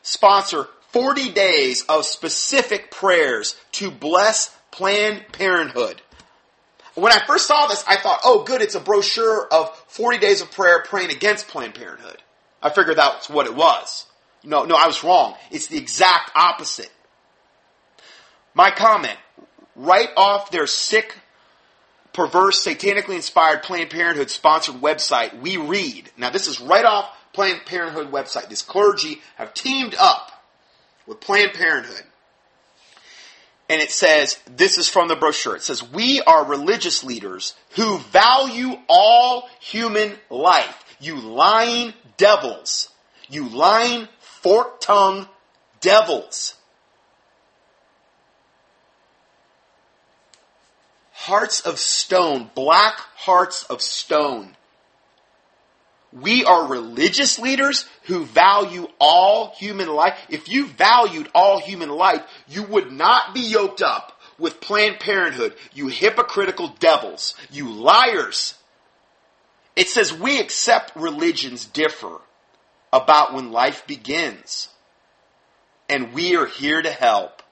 sponsor 0.03 0.67
40 0.93 1.31
days 1.33 1.85
of 1.89 2.05
specific 2.05 2.91
prayers 2.91 3.57
to 3.73 3.91
bless 3.91 4.57
Planned 4.71 5.25
Parenthood. 5.33 6.03
When 6.95 7.13
I 7.13 7.25
first 7.27 7.47
saw 7.47 7.67
this, 7.67 7.85
I 7.87 7.97
thought, 7.97 8.21
oh, 8.25 8.43
good, 8.45 8.63
it's 8.63 8.75
a 8.75 8.81
brochure 8.81 9.47
of 9.47 9.75
40 9.89 10.19
days 10.19 10.41
of 10.41 10.51
prayer 10.51 10.83
praying 10.83 11.11
against 11.11 11.49
Planned 11.49 11.75
Parenthood. 11.75 12.23
I 12.63 12.71
figured 12.71 12.97
that's 12.97 13.31
what 13.31 13.47
it 13.47 13.55
was. 13.55 14.07
No, 14.43 14.65
no, 14.65 14.75
I 14.75 14.87
was 14.87 15.05
wrong. 15.05 15.37
It's 15.51 15.69
the 15.69 15.79
exact 15.79 16.33
opposite. 16.35 16.91
My 18.55 18.71
comment, 18.71 19.17
right 19.77 20.09
off 20.17 20.51
their 20.51 20.67
sick, 20.67 21.17
perverse, 22.13 22.65
satanically 22.65 23.15
inspired 23.15 23.63
Planned 23.63 23.91
Parenthood 23.91 24.31
sponsored 24.31 24.77
website, 24.77 25.41
we 25.41 25.57
read. 25.57 26.11
Now, 26.17 26.31
this 26.31 26.49
is 26.49 26.61
right 26.61 26.85
off 26.85 27.09
Planned 27.33 27.65
Parenthood 27.67 28.11
website. 28.11 28.49
This 28.49 28.63
clergy 28.63 29.21
have 29.37 29.55
teamed 29.55 29.95
up 29.95 30.33
with 31.07 31.21
Planned 31.21 31.53
Parenthood 31.53 32.03
and 33.71 33.81
it 33.81 33.93
says, 33.93 34.37
this 34.57 34.79
is 34.79 34.89
from 34.89 35.07
the 35.07 35.15
brochure. 35.15 35.55
It 35.55 35.63
says, 35.63 35.81
we 35.93 36.21
are 36.23 36.45
religious 36.45 37.05
leaders 37.05 37.55
who 37.77 37.99
value 37.99 38.73
all 38.89 39.49
human 39.61 40.17
life. 40.29 40.85
You 40.99 41.21
lying 41.21 41.95
devils. 42.17 42.89
You 43.29 43.49
lying 43.49 44.09
fork 44.19 44.81
tongue 44.81 45.29
devils. 45.81 46.57
Hearts 51.13 51.61
of 51.61 51.79
stone, 51.79 52.51
black 52.57 52.99
hearts 53.15 53.63
of 53.71 53.83
stone. 53.83 54.57
We 56.13 56.45
are 56.45 56.67
religious 56.67 57.39
leaders 57.39 57.89
who 58.05 58.25
value 58.25 58.89
all 58.99 59.53
human 59.55 59.89
life. 59.89 60.19
If 60.29 60.49
you 60.49 60.67
valued 60.67 61.29
all 61.35 61.61
human 61.61 61.91
life, 61.91 62.23
you 62.49 62.65
would 62.65 62.91
not 62.91 63.33
be 63.33 63.41
yoked 63.41 63.81
up 63.81 64.21
with 64.39 64.61
Planned 64.61 64.99
Parenthood, 64.99 65.55
you 65.73 65.89
hypocritical 65.89 66.69
devils, 66.81 67.35
you 67.51 67.71
liars. 67.71 68.55
It 69.77 69.89
says 69.89 70.13
we 70.13 70.41
accept 70.41 70.97
religions 70.97 71.65
differ 71.67 72.21
about 72.93 73.35
when 73.35 73.53
life 73.53 73.87
begins. 73.87 74.69
And 75.89 76.13
we 76.13 76.37
are 76.37 76.47
here 76.47 76.81
to 76.83 76.91
help. 76.91 77.43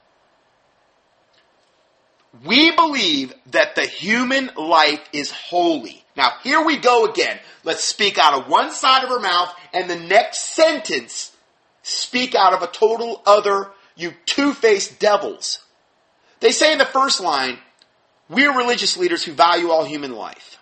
We 2.45 2.75
believe 2.75 3.35
that 3.51 3.75
the 3.75 3.87
human 3.87 4.51
life 4.57 5.01
is 5.13 5.31
holy. 5.31 6.05
Now, 6.19 6.33
here 6.43 6.65
we 6.65 6.79
go 6.79 7.07
again. 7.07 7.39
Let's 7.63 7.85
speak 7.85 8.19
out 8.19 8.35
of 8.35 8.49
one 8.49 8.73
side 8.73 9.05
of 9.05 9.09
her 9.09 9.21
mouth, 9.21 9.55
and 9.73 9.89
the 9.89 10.01
next 10.01 10.53
sentence 10.57 11.31
speak 11.83 12.35
out 12.35 12.53
of 12.53 12.61
a 12.61 12.67
total 12.67 13.23
other, 13.25 13.71
you 13.95 14.13
two 14.27 14.53
faced 14.53 14.99
devils. 14.99 15.61
They 16.41 16.51
say 16.51 16.73
in 16.73 16.79
the 16.79 16.85
first 16.85 17.21
line, 17.21 17.59
We're 18.29 18.53
religious 18.53 18.97
leaders 18.97 19.23
who 19.23 19.33
value 19.33 19.71
all 19.71 19.85
human 19.85 20.13
life. 20.13 20.59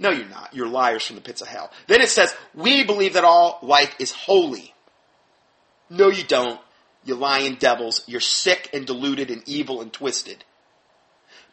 No, 0.00 0.10
you're 0.10 0.28
not. 0.28 0.52
You're 0.52 0.66
liars 0.66 1.06
from 1.06 1.14
the 1.14 1.22
pits 1.22 1.40
of 1.40 1.46
hell. 1.46 1.70
Then 1.86 2.00
it 2.00 2.08
says, 2.08 2.34
We 2.52 2.82
believe 2.82 3.12
that 3.12 3.22
all 3.22 3.60
life 3.62 3.94
is 4.00 4.10
holy. 4.10 4.74
No, 5.88 6.08
you 6.08 6.24
don't. 6.24 6.60
You 7.04 7.14
lying 7.14 7.54
devils. 7.54 8.02
You're 8.08 8.18
sick 8.18 8.70
and 8.72 8.88
deluded 8.88 9.30
and 9.30 9.48
evil 9.48 9.82
and 9.82 9.92
twisted. 9.92 10.42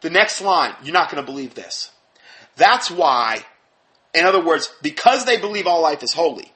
The 0.00 0.10
next 0.10 0.40
line, 0.40 0.74
you're 0.82 0.92
not 0.92 1.08
going 1.08 1.24
to 1.24 1.30
believe 1.30 1.54
this. 1.54 1.92
That's 2.56 2.90
why, 2.90 3.44
in 4.14 4.24
other 4.24 4.44
words, 4.44 4.72
because 4.82 5.24
they 5.24 5.38
believe 5.38 5.66
all 5.66 5.82
life 5.82 6.02
is 6.02 6.12
holy, 6.12 6.52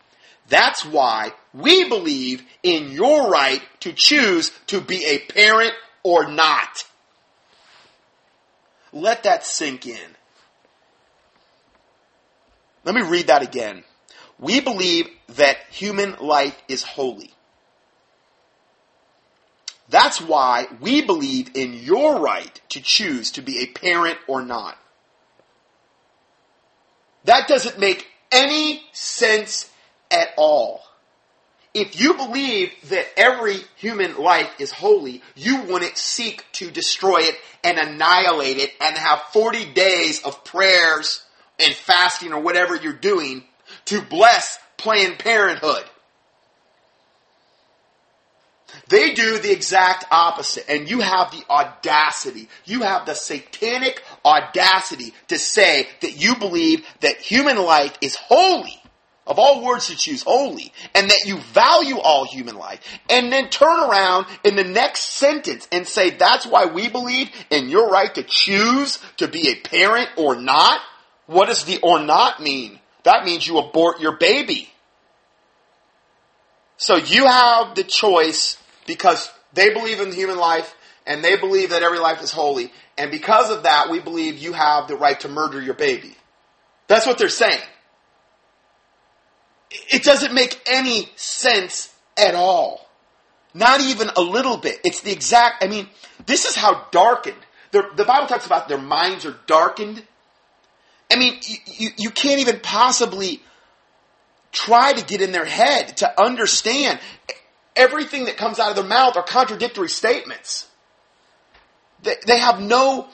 that's 0.49 0.85
why 0.85 1.33
we 1.53 1.89
believe 1.89 2.43
in 2.63 2.91
your 2.91 3.31
right 3.31 3.63
to 3.81 3.93
choose 3.93 4.51
to 4.69 4.81
be 4.81 5.05
a 5.05 5.19
parent 5.19 5.73
or 6.03 6.31
not. 6.31 6.85
Let 8.93 9.25
that 9.25 9.45
sink 9.45 9.87
in. 9.87 10.17
Let 12.85 12.95
me 12.95 13.03
read 13.03 13.27
that 13.27 13.43
again. 13.43 13.85
We 14.39 14.61
believe 14.61 15.09
that 15.31 15.59
human 15.71 16.17
life 16.21 16.57
is 16.69 16.83
holy. 16.83 17.33
That's 19.91 20.21
why 20.21 20.69
we 20.81 21.03
believe 21.03 21.51
in 21.55 21.75
your 21.75 22.21
right 22.21 22.61
to 22.71 22.81
choose 22.81 23.31
to 23.33 23.43
be 23.43 23.61
a 23.61 23.67
parent 23.67 24.19
or 24.27 24.43
not. 24.43 24.79
That 27.29 27.47
doesn't 27.47 27.79
make 27.79 28.07
any 28.33 28.83
sense 28.93 29.71
at 30.11 30.29
all. 30.39 30.81
If 31.75 32.01
you 32.01 32.15
believe 32.15 32.73
that 32.89 33.05
every 33.19 33.59
human 33.77 34.17
life 34.17 34.51
is 34.59 34.71
holy, 34.71 35.21
you 35.37 35.61
wouldn't 35.65 35.99
seek 35.99 36.47
to 36.53 36.71
destroy 36.71 37.19
it 37.19 37.35
and 37.63 37.77
annihilate 37.77 38.57
it 38.57 38.73
and 38.81 38.97
have 38.97 39.21
40 39.35 39.75
days 39.75 40.23
of 40.23 40.43
prayers 40.43 41.23
and 41.59 41.75
fasting 41.75 42.33
or 42.33 42.41
whatever 42.41 42.77
you're 42.77 42.95
doing 42.95 43.45
to 43.85 44.01
bless 44.01 44.59
Planned 44.79 45.19
Parenthood. 45.19 45.85
They 48.89 49.15
do 49.15 49.39
the 49.39 49.53
exact 49.53 50.05
opposite. 50.11 50.65
And 50.69 50.89
you 50.89 51.01
have 51.01 51.31
the 51.31 51.45
audacity, 51.51 52.49
you 52.65 52.83
have 52.83 53.07
the 53.07 53.15
satanic 53.15 54.03
audacity 54.25 55.15
to 55.29 55.39
say 55.39 55.89
that 56.01 56.21
you 56.21 56.37
believe 56.37 56.87
that 57.01 57.17
human 57.19 57.59
life 57.59 57.97
is 58.01 58.17
holy. 58.17 58.75
Of 59.27 59.39
all 59.39 59.63
words 59.63 59.89
to 59.89 59.97
choose, 59.97 60.23
holy, 60.23 60.73
and 60.95 61.11
that 61.11 61.27
you 61.27 61.37
value 61.37 61.99
all 61.99 62.25
human 62.25 62.57
life, 62.57 62.81
and 63.11 63.31
then 63.31 63.51
turn 63.51 63.79
around 63.79 64.25
in 64.43 64.57
the 64.57 64.65
next 64.65 65.01
sentence 65.03 65.69
and 65.71 65.87
say 65.87 66.09
that's 66.09 66.47
why 66.47 66.65
we 66.65 66.89
believe 66.89 67.29
in 67.51 67.69
your 67.69 67.91
right 67.91 68.15
to 68.15 68.23
choose 68.23 68.99
to 69.19 69.29
be 69.29 69.51
a 69.51 69.61
parent 69.69 70.09
or 70.17 70.35
not. 70.35 70.81
What 71.27 71.49
does 71.49 71.65
the 71.65 71.79
or 71.83 72.01
not 72.01 72.41
mean? 72.41 72.81
That 73.03 73.27
means 73.27 73.47
you 73.47 73.59
abort 73.59 74.01
your 74.01 74.17
baby. 74.17 74.71
So 76.79 76.97
you 76.97 77.27
have 77.27 77.75
the 77.75 77.85
choice 77.85 78.57
because 78.87 79.31
they 79.53 79.75
believe 79.75 80.01
in 80.01 80.13
human 80.13 80.39
life 80.39 80.75
and 81.07 81.23
they 81.23 81.37
believe 81.37 81.71
that 81.71 81.83
every 81.83 81.99
life 81.99 82.23
is 82.23 82.31
holy. 82.31 82.73
And 82.97 83.11
because 83.11 83.51
of 83.51 83.65
that, 83.65 83.91
we 83.91 84.01
believe 84.01 84.39
you 84.39 84.53
have 84.53 84.89
the 84.89 84.97
right 84.97 85.19
to 85.21 85.29
murder 85.29 85.61
your 85.61 85.75
baby. 85.75 86.17
That's 86.87 87.05
what 87.07 87.19
they're 87.19 87.29
saying. 87.29 87.61
It 89.91 90.05
doesn't 90.05 90.33
make 90.33 90.61
any 90.67 91.11
sense 91.17 91.93
at 92.17 92.35
all. 92.35 92.89
Not 93.55 93.81
even 93.81 94.09
a 94.17 94.21
little 94.21 94.57
bit. 94.57 94.81
It's 94.85 95.01
the 95.01 95.11
exact, 95.13 95.65
I 95.65 95.67
mean, 95.67 95.89
this 96.27 96.45
is 96.45 96.55
how 96.55 96.87
darkened. 96.93 97.37
The 97.73 98.05
Bible 98.07 98.29
talks 98.29 98.47
about 98.47 98.69
their 98.69 98.79
minds 98.79 99.27
are 99.27 99.37
darkened. 99.47 100.03
I 101.11 101.17
mean, 101.17 101.41
you, 101.43 101.57
you, 101.67 101.91
you 101.99 102.11
can't 102.11 102.41
even 102.41 102.61
possibly 102.61 103.43
try 104.53 104.93
to 104.93 105.05
get 105.05 105.21
in 105.21 105.33
their 105.33 105.45
head 105.45 105.97
to 105.99 106.21
understand 106.21 106.99
everything 107.77 108.25
that 108.27 108.37
comes 108.37 108.59
out 108.59 108.71
of 108.71 108.77
their 108.77 108.85
mouth 108.85 109.17
are 109.17 109.23
contradictory 109.23 109.89
statements. 109.89 110.67
They, 112.03 112.17
they 112.27 112.39
have 112.39 112.61
no 112.61 113.09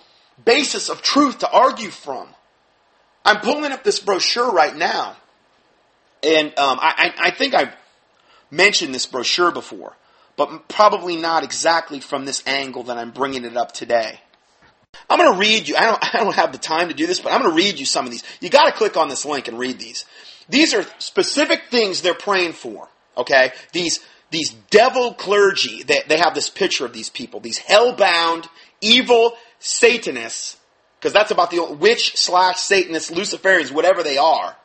basis 0.44 0.88
of 0.88 1.02
truth 1.02 1.38
to 1.38 1.50
argue 1.50 1.90
from. 1.90 2.28
I'm 3.24 3.40
pulling 3.40 3.72
up 3.72 3.84
this 3.84 4.00
brochure 4.00 4.50
right 4.50 4.76
now, 4.76 5.16
and 6.22 6.48
um, 6.58 6.78
I, 6.80 7.12
I, 7.16 7.28
I 7.28 7.30
think 7.30 7.54
I've 7.54 7.74
mentioned 8.50 8.94
this 8.94 9.06
brochure 9.06 9.50
before, 9.50 9.96
but 10.36 10.68
probably 10.68 11.16
not 11.16 11.42
exactly 11.42 12.00
from 12.00 12.26
this 12.26 12.42
angle 12.46 12.84
that 12.84 12.98
I'm 12.98 13.10
bringing 13.10 13.44
it 13.44 13.56
up 13.56 13.72
today. 13.72 14.20
I'm 15.08 15.18
going 15.18 15.32
to 15.32 15.38
read 15.38 15.68
you. 15.68 15.76
I 15.76 15.84
don't, 15.84 16.14
I 16.14 16.18
don't 16.18 16.34
have 16.34 16.52
the 16.52 16.58
time 16.58 16.88
to 16.88 16.94
do 16.94 17.06
this, 17.06 17.20
but 17.20 17.32
I'm 17.32 17.40
going 17.40 17.52
to 17.52 17.56
read 17.56 17.78
you 17.78 17.86
some 17.86 18.04
of 18.04 18.10
these. 18.10 18.22
You 18.40 18.50
got 18.50 18.66
to 18.66 18.72
click 18.72 18.96
on 18.96 19.08
this 19.08 19.24
link 19.24 19.48
and 19.48 19.58
read 19.58 19.78
these. 19.78 20.04
These 20.48 20.74
are 20.74 20.84
specific 20.98 21.64
things 21.70 22.02
they're 22.02 22.14
praying 22.14 22.52
for. 22.52 22.88
Okay? 23.16 23.52
These, 23.72 24.00
these 24.30 24.50
devil 24.70 25.14
clergy, 25.14 25.82
they, 25.82 26.02
they 26.08 26.18
have 26.18 26.34
this 26.34 26.50
picture 26.50 26.84
of 26.84 26.92
these 26.92 27.10
people, 27.10 27.40
these 27.40 27.58
hell-bound, 27.58 28.48
evil 28.80 29.36
Satanists, 29.58 30.58
because 30.98 31.12
that's 31.12 31.30
about 31.30 31.50
the 31.50 31.62
witch 31.78 32.16
slash 32.16 32.58
Satanists, 32.58 33.10
Luciferians, 33.10 33.70
whatever 33.70 34.02
they 34.02 34.18
are. 34.18 34.56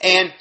And 0.00 0.32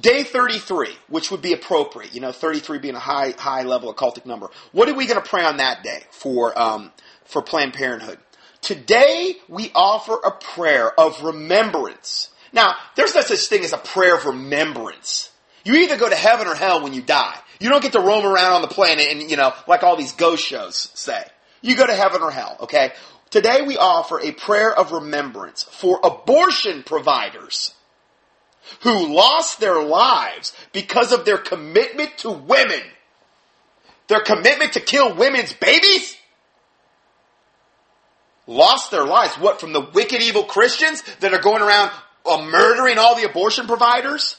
day 0.00 0.22
33, 0.22 0.88
which 1.08 1.30
would 1.30 1.42
be 1.42 1.52
appropriate, 1.52 2.14
you 2.14 2.20
know, 2.20 2.32
33 2.32 2.78
being 2.78 2.94
a 2.94 3.00
high, 3.00 3.32
high 3.36 3.62
level 3.62 3.92
occultic 3.92 4.26
number. 4.26 4.48
What 4.72 4.88
are 4.88 4.94
we 4.94 5.06
going 5.06 5.22
to 5.22 5.28
pray 5.28 5.44
on 5.44 5.58
that 5.58 5.82
day 5.82 6.02
for, 6.10 6.58
um, 6.58 6.92
for 7.24 7.42
Planned 7.42 7.74
Parenthood? 7.74 8.18
Today, 8.60 9.36
we 9.48 9.70
offer 9.74 10.14
a 10.14 10.30
prayer 10.30 10.98
of 10.98 11.22
remembrance. 11.22 12.30
Now, 12.54 12.76
there's 12.94 13.14
no 13.14 13.20
such 13.20 13.46
thing 13.46 13.64
as 13.64 13.72
a 13.72 13.78
prayer 13.78 14.16
of 14.16 14.24
remembrance. 14.24 15.30
You 15.64 15.74
either 15.74 15.98
go 15.98 16.08
to 16.08 16.14
heaven 16.14 16.46
or 16.46 16.54
hell 16.54 16.82
when 16.82 16.94
you 16.94 17.02
die. 17.02 17.36
You 17.58 17.68
don't 17.68 17.82
get 17.82 17.92
to 17.92 18.00
roam 18.00 18.24
around 18.24 18.52
on 18.52 18.62
the 18.62 18.68
planet 18.68 19.08
and, 19.10 19.28
you 19.28 19.36
know, 19.36 19.52
like 19.66 19.82
all 19.82 19.96
these 19.96 20.12
ghost 20.12 20.46
shows 20.46 20.90
say. 20.94 21.22
You 21.62 21.76
go 21.76 21.86
to 21.86 21.94
heaven 21.94 22.22
or 22.22 22.30
hell, 22.30 22.56
okay? 22.60 22.92
Today 23.30 23.62
we 23.62 23.76
offer 23.76 24.20
a 24.20 24.32
prayer 24.32 24.72
of 24.72 24.92
remembrance 24.92 25.64
for 25.64 25.98
abortion 26.04 26.84
providers 26.84 27.74
who 28.82 29.14
lost 29.14 29.58
their 29.60 29.82
lives 29.82 30.52
because 30.72 31.12
of 31.12 31.24
their 31.24 31.38
commitment 31.38 32.16
to 32.18 32.30
women. 32.30 32.80
Their 34.06 34.20
commitment 34.20 34.74
to 34.74 34.80
kill 34.80 35.14
women's 35.16 35.52
babies? 35.52 36.16
lost 38.46 38.90
their 38.90 39.04
lives. 39.04 39.38
What, 39.38 39.60
from 39.60 39.72
the 39.72 39.80
wicked, 39.80 40.22
evil 40.22 40.44
Christians 40.44 41.02
that 41.20 41.32
are 41.32 41.40
going 41.40 41.62
around 41.62 41.90
uh, 42.26 42.42
murdering 42.42 42.98
all 42.98 43.16
the 43.16 43.28
abortion 43.28 43.66
providers? 43.66 44.36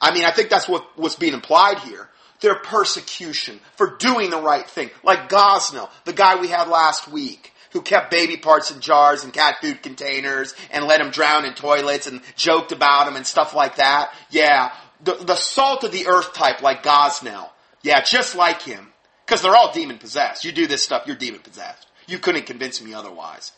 I 0.00 0.14
mean, 0.14 0.24
I 0.24 0.30
think 0.30 0.48
that's 0.48 0.68
what, 0.68 0.86
what's 0.96 1.16
being 1.16 1.34
implied 1.34 1.78
here. 1.80 2.08
Their 2.40 2.54
persecution 2.54 3.60
for 3.76 3.96
doing 3.98 4.30
the 4.30 4.40
right 4.40 4.66
thing. 4.66 4.90
Like 5.02 5.28
Gosnell, 5.28 5.90
the 6.04 6.14
guy 6.14 6.40
we 6.40 6.48
had 6.48 6.68
last 6.68 7.06
week, 7.06 7.52
who 7.72 7.82
kept 7.82 8.10
baby 8.10 8.36
parts 8.36 8.70
in 8.70 8.80
jars 8.80 9.24
and 9.24 9.32
cat 9.32 9.56
food 9.60 9.82
containers 9.82 10.54
and 10.70 10.86
let 10.86 11.00
them 11.00 11.10
drown 11.10 11.44
in 11.44 11.54
toilets 11.54 12.06
and 12.06 12.20
joked 12.36 12.72
about 12.72 13.04
them 13.04 13.16
and 13.16 13.26
stuff 13.26 13.54
like 13.54 13.76
that. 13.76 14.12
Yeah, 14.30 14.72
the, 15.02 15.14
the 15.14 15.36
salt 15.36 15.84
of 15.84 15.92
the 15.92 16.06
earth 16.06 16.32
type 16.32 16.62
like 16.62 16.82
Gosnell. 16.82 17.50
Yeah, 17.82 18.02
just 18.02 18.34
like 18.34 18.62
him. 18.62 18.92
Because 19.24 19.42
they're 19.42 19.54
all 19.54 19.72
demon 19.72 19.98
possessed. 19.98 20.44
You 20.44 20.52
do 20.52 20.66
this 20.66 20.82
stuff, 20.82 21.04
you're 21.06 21.16
demon 21.16 21.40
possessed. 21.40 21.86
You 22.08 22.18
couldn't 22.18 22.46
convince 22.46 22.82
me 22.82 22.94
otherwise. 22.94 23.52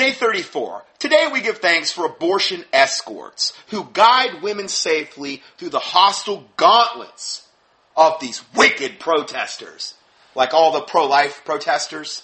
Day 0.00 0.12
34. 0.12 0.82
Today 0.98 1.28
we 1.30 1.42
give 1.42 1.58
thanks 1.58 1.92
for 1.92 2.06
abortion 2.06 2.64
escorts 2.72 3.52
who 3.66 3.86
guide 3.92 4.40
women 4.40 4.66
safely 4.66 5.42
through 5.58 5.68
the 5.68 5.78
hostile 5.78 6.48
gauntlets 6.56 7.46
of 7.94 8.18
these 8.18 8.42
wicked 8.56 8.98
protesters. 8.98 9.92
Like 10.34 10.54
all 10.54 10.72
the 10.72 10.80
pro-life 10.80 11.42
protesters. 11.44 12.22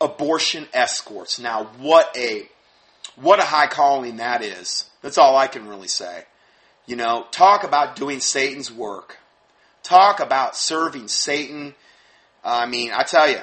Abortion 0.00 0.68
escorts. 0.72 1.40
Now 1.40 1.64
what 1.78 2.16
a, 2.16 2.48
what 3.16 3.40
a 3.40 3.44
high 3.44 3.66
calling 3.66 4.18
that 4.18 4.44
is. 4.44 4.88
That's 5.00 5.18
all 5.18 5.36
I 5.36 5.48
can 5.48 5.66
really 5.66 5.88
say. 5.88 6.22
You 6.86 6.94
know, 6.94 7.26
talk 7.32 7.64
about 7.64 7.96
doing 7.96 8.20
Satan's 8.20 8.70
work. 8.70 9.18
Talk 9.82 10.20
about 10.20 10.56
serving 10.56 11.08
Satan. 11.08 11.74
I 12.44 12.66
mean, 12.66 12.92
I 12.94 13.02
tell 13.02 13.28
you, 13.28 13.40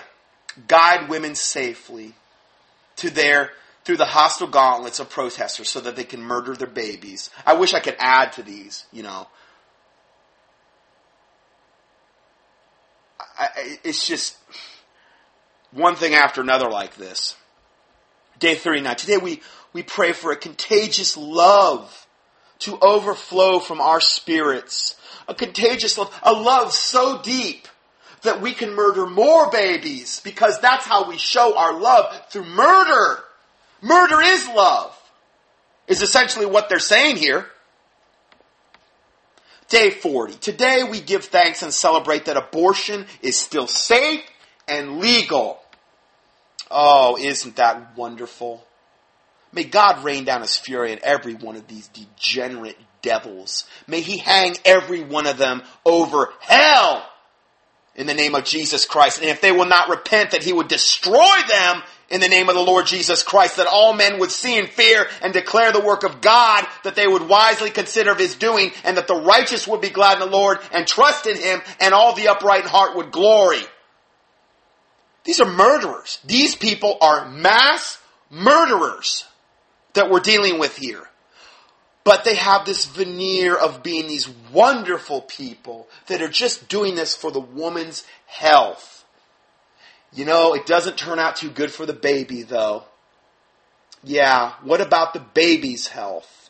guide 0.67 1.09
women 1.09 1.35
safely 1.35 2.13
to 2.97 3.09
their 3.09 3.51
through 3.85 3.97
the 3.97 4.05
hostile 4.05 4.47
gauntlets 4.47 4.99
of 4.99 5.09
protesters 5.09 5.69
so 5.69 5.79
that 5.79 5.95
they 5.95 6.03
can 6.03 6.21
murder 6.21 6.53
their 6.53 6.67
babies. 6.67 7.29
I 7.45 7.53
wish 7.53 7.73
I 7.73 7.79
could 7.79 7.95
add 7.97 8.33
to 8.33 8.43
these, 8.43 8.85
you 8.91 9.03
know. 9.03 9.27
I, 13.37 13.77
it's 13.83 14.05
just 14.05 14.37
one 15.71 15.95
thing 15.95 16.13
after 16.13 16.41
another 16.41 16.69
like 16.69 16.95
this. 16.97 17.35
Day 18.37 18.55
39. 18.55 18.95
Today 18.95 19.17
we, 19.17 19.41
we 19.73 19.81
pray 19.81 20.11
for 20.11 20.31
a 20.31 20.35
contagious 20.35 21.15
love 21.15 22.07
to 22.59 22.77
overflow 22.81 23.59
from 23.59 23.79
our 23.79 24.01
spirits 24.01 24.95
a 25.29 25.35
contagious 25.35 25.97
love, 25.97 26.19
a 26.23 26.33
love 26.33 26.73
so 26.73 27.21
deep 27.21 27.67
that 28.21 28.41
we 28.41 28.53
can 28.53 28.75
murder 28.75 29.05
more 29.05 29.49
babies 29.49 30.21
because 30.23 30.59
that's 30.59 30.85
how 30.85 31.07
we 31.07 31.17
show 31.17 31.57
our 31.57 31.79
love 31.79 32.13
through 32.29 32.45
murder. 32.45 33.23
Murder 33.81 34.21
is 34.21 34.47
love, 34.49 34.95
is 35.87 36.01
essentially 36.01 36.45
what 36.45 36.69
they're 36.69 36.79
saying 36.79 37.17
here. 37.17 37.45
Day 39.69 39.91
40. 39.91 40.33
Today 40.35 40.83
we 40.83 40.99
give 40.99 41.25
thanks 41.25 41.61
and 41.61 41.73
celebrate 41.73 42.25
that 42.25 42.37
abortion 42.37 43.05
is 43.21 43.37
still 43.37 43.67
safe 43.67 44.23
and 44.67 44.99
legal. 44.99 45.61
Oh, 46.71 47.17
isn't 47.19 47.55
that 47.55 47.95
wonderful? 47.95 48.65
May 49.51 49.63
God 49.63 50.03
rain 50.03 50.25
down 50.25 50.41
his 50.41 50.55
fury 50.57 50.91
on 50.91 50.99
every 51.03 51.33
one 51.33 51.55
of 51.55 51.67
these 51.67 51.87
degenerate 51.87 52.77
devils. 53.01 53.65
May 53.87 54.01
he 54.01 54.17
hang 54.17 54.55
every 54.65 55.03
one 55.03 55.25
of 55.25 55.37
them 55.37 55.63
over 55.85 56.31
hell 56.41 57.07
in 57.99 58.07
the 58.07 58.13
name 58.13 58.33
of 58.33 58.45
Jesus 58.45 58.85
Christ. 58.85 59.19
And 59.19 59.29
if 59.29 59.41
they 59.41 59.51
will 59.51 59.65
not 59.67 59.89
repent, 59.89 60.31
that 60.31 60.43
he 60.43 60.53
would 60.53 60.69
destroy 60.69 61.35
them 61.49 61.83
in 62.09 62.21
the 62.21 62.29
name 62.29 62.47
of 62.47 62.55
the 62.55 62.61
Lord 62.61 62.87
Jesus 62.87 63.23
Christ, 63.23 63.57
that 63.57 63.67
all 63.67 63.93
men 63.93 64.19
would 64.19 64.31
see 64.31 64.57
and 64.57 64.69
fear 64.69 65.05
and 65.21 65.33
declare 65.33 65.73
the 65.73 65.81
work 65.81 66.03
of 66.03 66.21
God, 66.21 66.65
that 66.85 66.95
they 66.95 67.05
would 67.05 67.27
wisely 67.27 67.69
consider 67.69 68.11
of 68.11 68.17
his 68.17 68.35
doing, 68.35 68.71
and 68.85 68.95
that 68.95 69.07
the 69.07 69.21
righteous 69.21 69.67
would 69.67 69.81
be 69.81 69.89
glad 69.89 70.13
in 70.13 70.19
the 70.21 70.35
Lord 70.35 70.59
and 70.71 70.87
trust 70.87 71.27
in 71.27 71.35
him, 71.35 71.61
and 71.81 71.93
all 71.93 72.15
the 72.15 72.29
upright 72.29 72.63
in 72.63 72.69
heart 72.69 72.95
would 72.95 73.11
glory. 73.11 73.61
These 75.25 75.41
are 75.41 75.51
murderers. 75.51 76.19
These 76.25 76.55
people 76.55 76.97
are 77.01 77.29
mass 77.29 78.01
murderers 78.29 79.25
that 79.93 80.09
we're 80.09 80.21
dealing 80.21 80.57
with 80.57 80.77
here. 80.77 81.05
But 82.03 82.23
they 82.23 82.35
have 82.35 82.65
this 82.65 82.85
veneer 82.85 83.55
of 83.55 83.83
being 83.83 84.07
these 84.07 84.29
wonderful 84.51 85.21
people 85.21 85.87
that 86.07 86.21
are 86.21 86.29
just 86.29 86.69
doing 86.69 86.95
this 86.95 87.15
for 87.15 87.31
the 87.31 87.39
woman's 87.39 88.05
health. 88.25 89.05
You 90.13 90.25
know, 90.25 90.53
it 90.53 90.65
doesn't 90.65 90.97
turn 90.97 91.19
out 91.19 91.35
too 91.35 91.49
good 91.49 91.71
for 91.71 91.85
the 91.85 91.93
baby, 91.93 92.41
though. 92.41 92.85
Yeah, 94.03 94.53
what 94.63 94.81
about 94.81 95.13
the 95.13 95.19
baby's 95.19 95.87
health? 95.87 96.49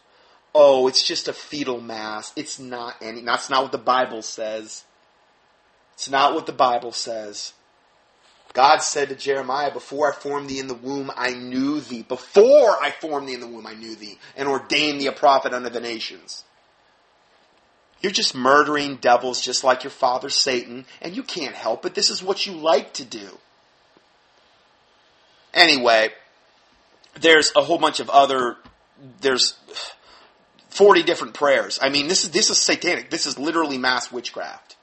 Oh, 0.54 0.88
it's 0.88 1.06
just 1.06 1.28
a 1.28 1.34
fetal 1.34 1.82
mass. 1.82 2.32
It's 2.36 2.60
not 2.60 2.96
any, 3.02 3.22
that's 3.22 3.50
not 3.50 3.64
what 3.64 3.72
the 3.72 3.78
Bible 3.78 4.22
says. 4.22 4.86
It's 5.94 6.10
not 6.10 6.34
what 6.34 6.46
the 6.46 6.54
Bible 6.54 6.92
says. 6.92 7.54
God 8.60 8.84
said 8.84 9.08
to 9.08 9.16
Jeremiah, 9.16 9.72
Before 9.72 10.12
I 10.12 10.14
formed 10.14 10.50
thee 10.50 10.60
in 10.60 10.68
the 10.68 10.74
womb, 10.74 11.10
I 11.16 11.30
knew 11.30 11.80
thee. 11.80 12.04
Before 12.04 12.72
I 12.84 12.92
formed 12.92 13.30
thee 13.30 13.34
in 13.34 13.40
the 13.40 13.48
womb, 13.48 13.66
I 13.66 13.74
knew 13.74 13.96
thee, 13.96 14.20
and 14.36 14.50
ordained 14.50 15.00
thee 15.00 15.08
a 15.08 15.14
prophet 15.14 15.54
unto 15.54 15.70
the 15.70 15.80
nations. 15.80 16.44
You're 18.02 18.12
just 18.12 18.36
murdering 18.36 18.98
devils 18.98 19.40
just 19.40 19.64
like 19.64 19.86
your 19.86 19.92
father 19.92 20.30
Satan, 20.30 20.86
and 21.02 21.16
you 21.16 21.24
can't 21.24 21.56
help 21.56 21.86
it. 21.86 21.96
This 21.96 22.10
is 22.10 22.22
what 22.22 22.46
you 22.46 22.52
like 22.52 22.96
to 22.96 23.06
do. 23.06 23.38
Anyway, 25.54 26.10
there's 27.22 27.54
a 27.56 27.62
whole 27.62 27.78
bunch 27.78 28.02
of 28.02 28.10
other, 28.10 28.58
there's 29.22 29.58
40 30.68 31.04
different 31.04 31.34
prayers. 31.34 31.80
I 31.82 31.88
mean, 31.88 32.10
this 32.10 32.26
is, 32.26 32.32
this 32.32 32.50
is 32.50 32.58
satanic. 32.58 33.10
This 33.10 33.26
is 33.26 33.40
literally 33.40 33.78
mass 33.78 34.12
witchcraft. 34.12 34.76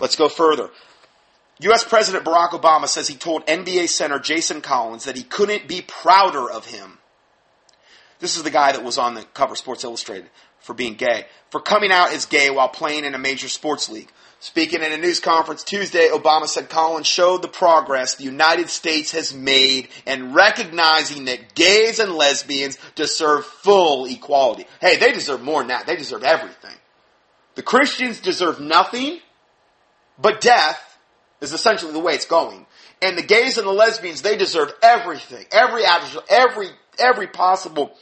Let's 0.00 0.16
go 0.16 0.28
further. 0.28 0.70
U.S. 1.60 1.84
President 1.84 2.24
Barack 2.24 2.50
Obama 2.50 2.86
says 2.86 3.08
he 3.08 3.16
told 3.16 3.46
NBA 3.46 3.88
center 3.88 4.18
Jason 4.18 4.60
Collins 4.60 5.04
that 5.04 5.16
he 5.16 5.22
couldn't 5.22 5.66
be 5.66 5.82
prouder 5.82 6.50
of 6.50 6.66
him. 6.66 6.98
This 8.18 8.36
is 8.36 8.42
the 8.42 8.50
guy 8.50 8.72
that 8.72 8.84
was 8.84 8.98
on 8.98 9.14
the 9.14 9.22
cover 9.34 9.54
Sports 9.56 9.84
Illustrated 9.84 10.30
for 10.60 10.74
being 10.74 10.94
gay, 10.94 11.26
for 11.50 11.60
coming 11.60 11.92
out 11.92 12.12
as 12.12 12.26
gay 12.26 12.50
while 12.50 12.68
playing 12.68 13.04
in 13.04 13.14
a 13.14 13.18
major 13.18 13.48
sports 13.48 13.88
league. 13.88 14.10
Speaking 14.38 14.82
in 14.82 14.92
a 14.92 14.98
news 14.98 15.20
conference 15.20 15.64
Tuesday, 15.64 16.08
Obama 16.12 16.46
said 16.46 16.68
Collins 16.68 17.06
showed 17.06 17.40
the 17.40 17.48
progress 17.48 18.16
the 18.16 18.24
United 18.24 18.68
States 18.68 19.12
has 19.12 19.32
made 19.32 19.88
in 20.06 20.34
recognizing 20.34 21.24
that 21.24 21.54
gays 21.54 21.98
and 21.98 22.12
lesbians 22.12 22.78
deserve 22.94 23.46
full 23.46 24.04
equality. 24.04 24.66
Hey, 24.80 24.98
they 24.98 25.12
deserve 25.12 25.42
more 25.42 25.60
than 25.60 25.68
that. 25.68 25.86
They 25.86 25.96
deserve 25.96 26.22
everything. 26.22 26.76
The 27.54 27.62
Christians 27.62 28.20
deserve 28.20 28.60
nothing 28.60 29.20
but 30.18 30.42
death 30.42 30.85
is 31.40 31.52
essentially 31.52 31.92
the 31.92 32.00
way 32.00 32.14
it's 32.14 32.26
going. 32.26 32.66
And 33.02 33.16
the 33.16 33.22
gays 33.22 33.58
and 33.58 33.66
the 33.66 33.72
lesbians, 33.72 34.22
they 34.22 34.36
deserve 34.36 34.72
everything, 34.82 35.46
every 35.52 35.82
every 36.28 36.68
every 36.98 37.26
possible 37.26 37.96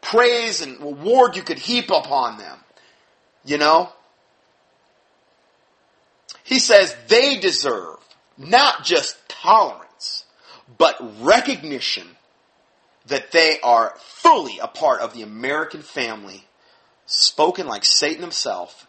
praise 0.00 0.60
and 0.60 0.78
reward 0.80 1.36
you 1.36 1.42
could 1.42 1.58
heap 1.58 1.90
upon 1.90 2.38
them. 2.38 2.58
You 3.44 3.58
know? 3.58 3.92
He 6.44 6.58
says 6.58 6.94
they 7.08 7.38
deserve 7.38 7.98
not 8.36 8.84
just 8.84 9.16
tolerance, 9.28 10.24
but 10.78 10.96
recognition 11.20 12.06
that 13.06 13.32
they 13.32 13.58
are 13.62 13.94
fully 13.98 14.58
a 14.58 14.68
part 14.68 15.00
of 15.00 15.14
the 15.14 15.22
American 15.22 15.82
family, 15.82 16.44
spoken 17.06 17.66
like 17.66 17.84
Satan 17.84 18.22
himself. 18.22 18.86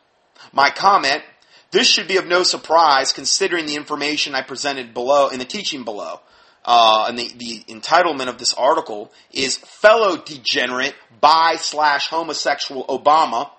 My 0.54 0.70
comment, 0.70 1.24
this 1.72 1.88
should 1.88 2.08
be 2.08 2.18
of 2.18 2.28
no 2.28 2.44
surprise 2.44 3.14
considering 3.14 3.66
the 3.66 3.76
information 3.76 4.36
I 4.36 4.42
presented 4.42 4.94
below 4.94 5.30
in 5.30 5.40
the 5.40 5.46
teaching 5.46 5.84
below. 5.84 6.20
Uh, 6.66 7.06
and 7.08 7.18
the, 7.18 7.32
the 7.38 7.64
entitlement 7.74 8.28
of 8.28 8.38
this 8.38 8.54
article 8.54 9.12
is 9.32 9.58
fellow 9.58 10.18
degenerate 10.18 10.96
bi 11.22 11.56
slash 11.56 12.08
homosexual 12.08 12.86
Obama 12.86 13.50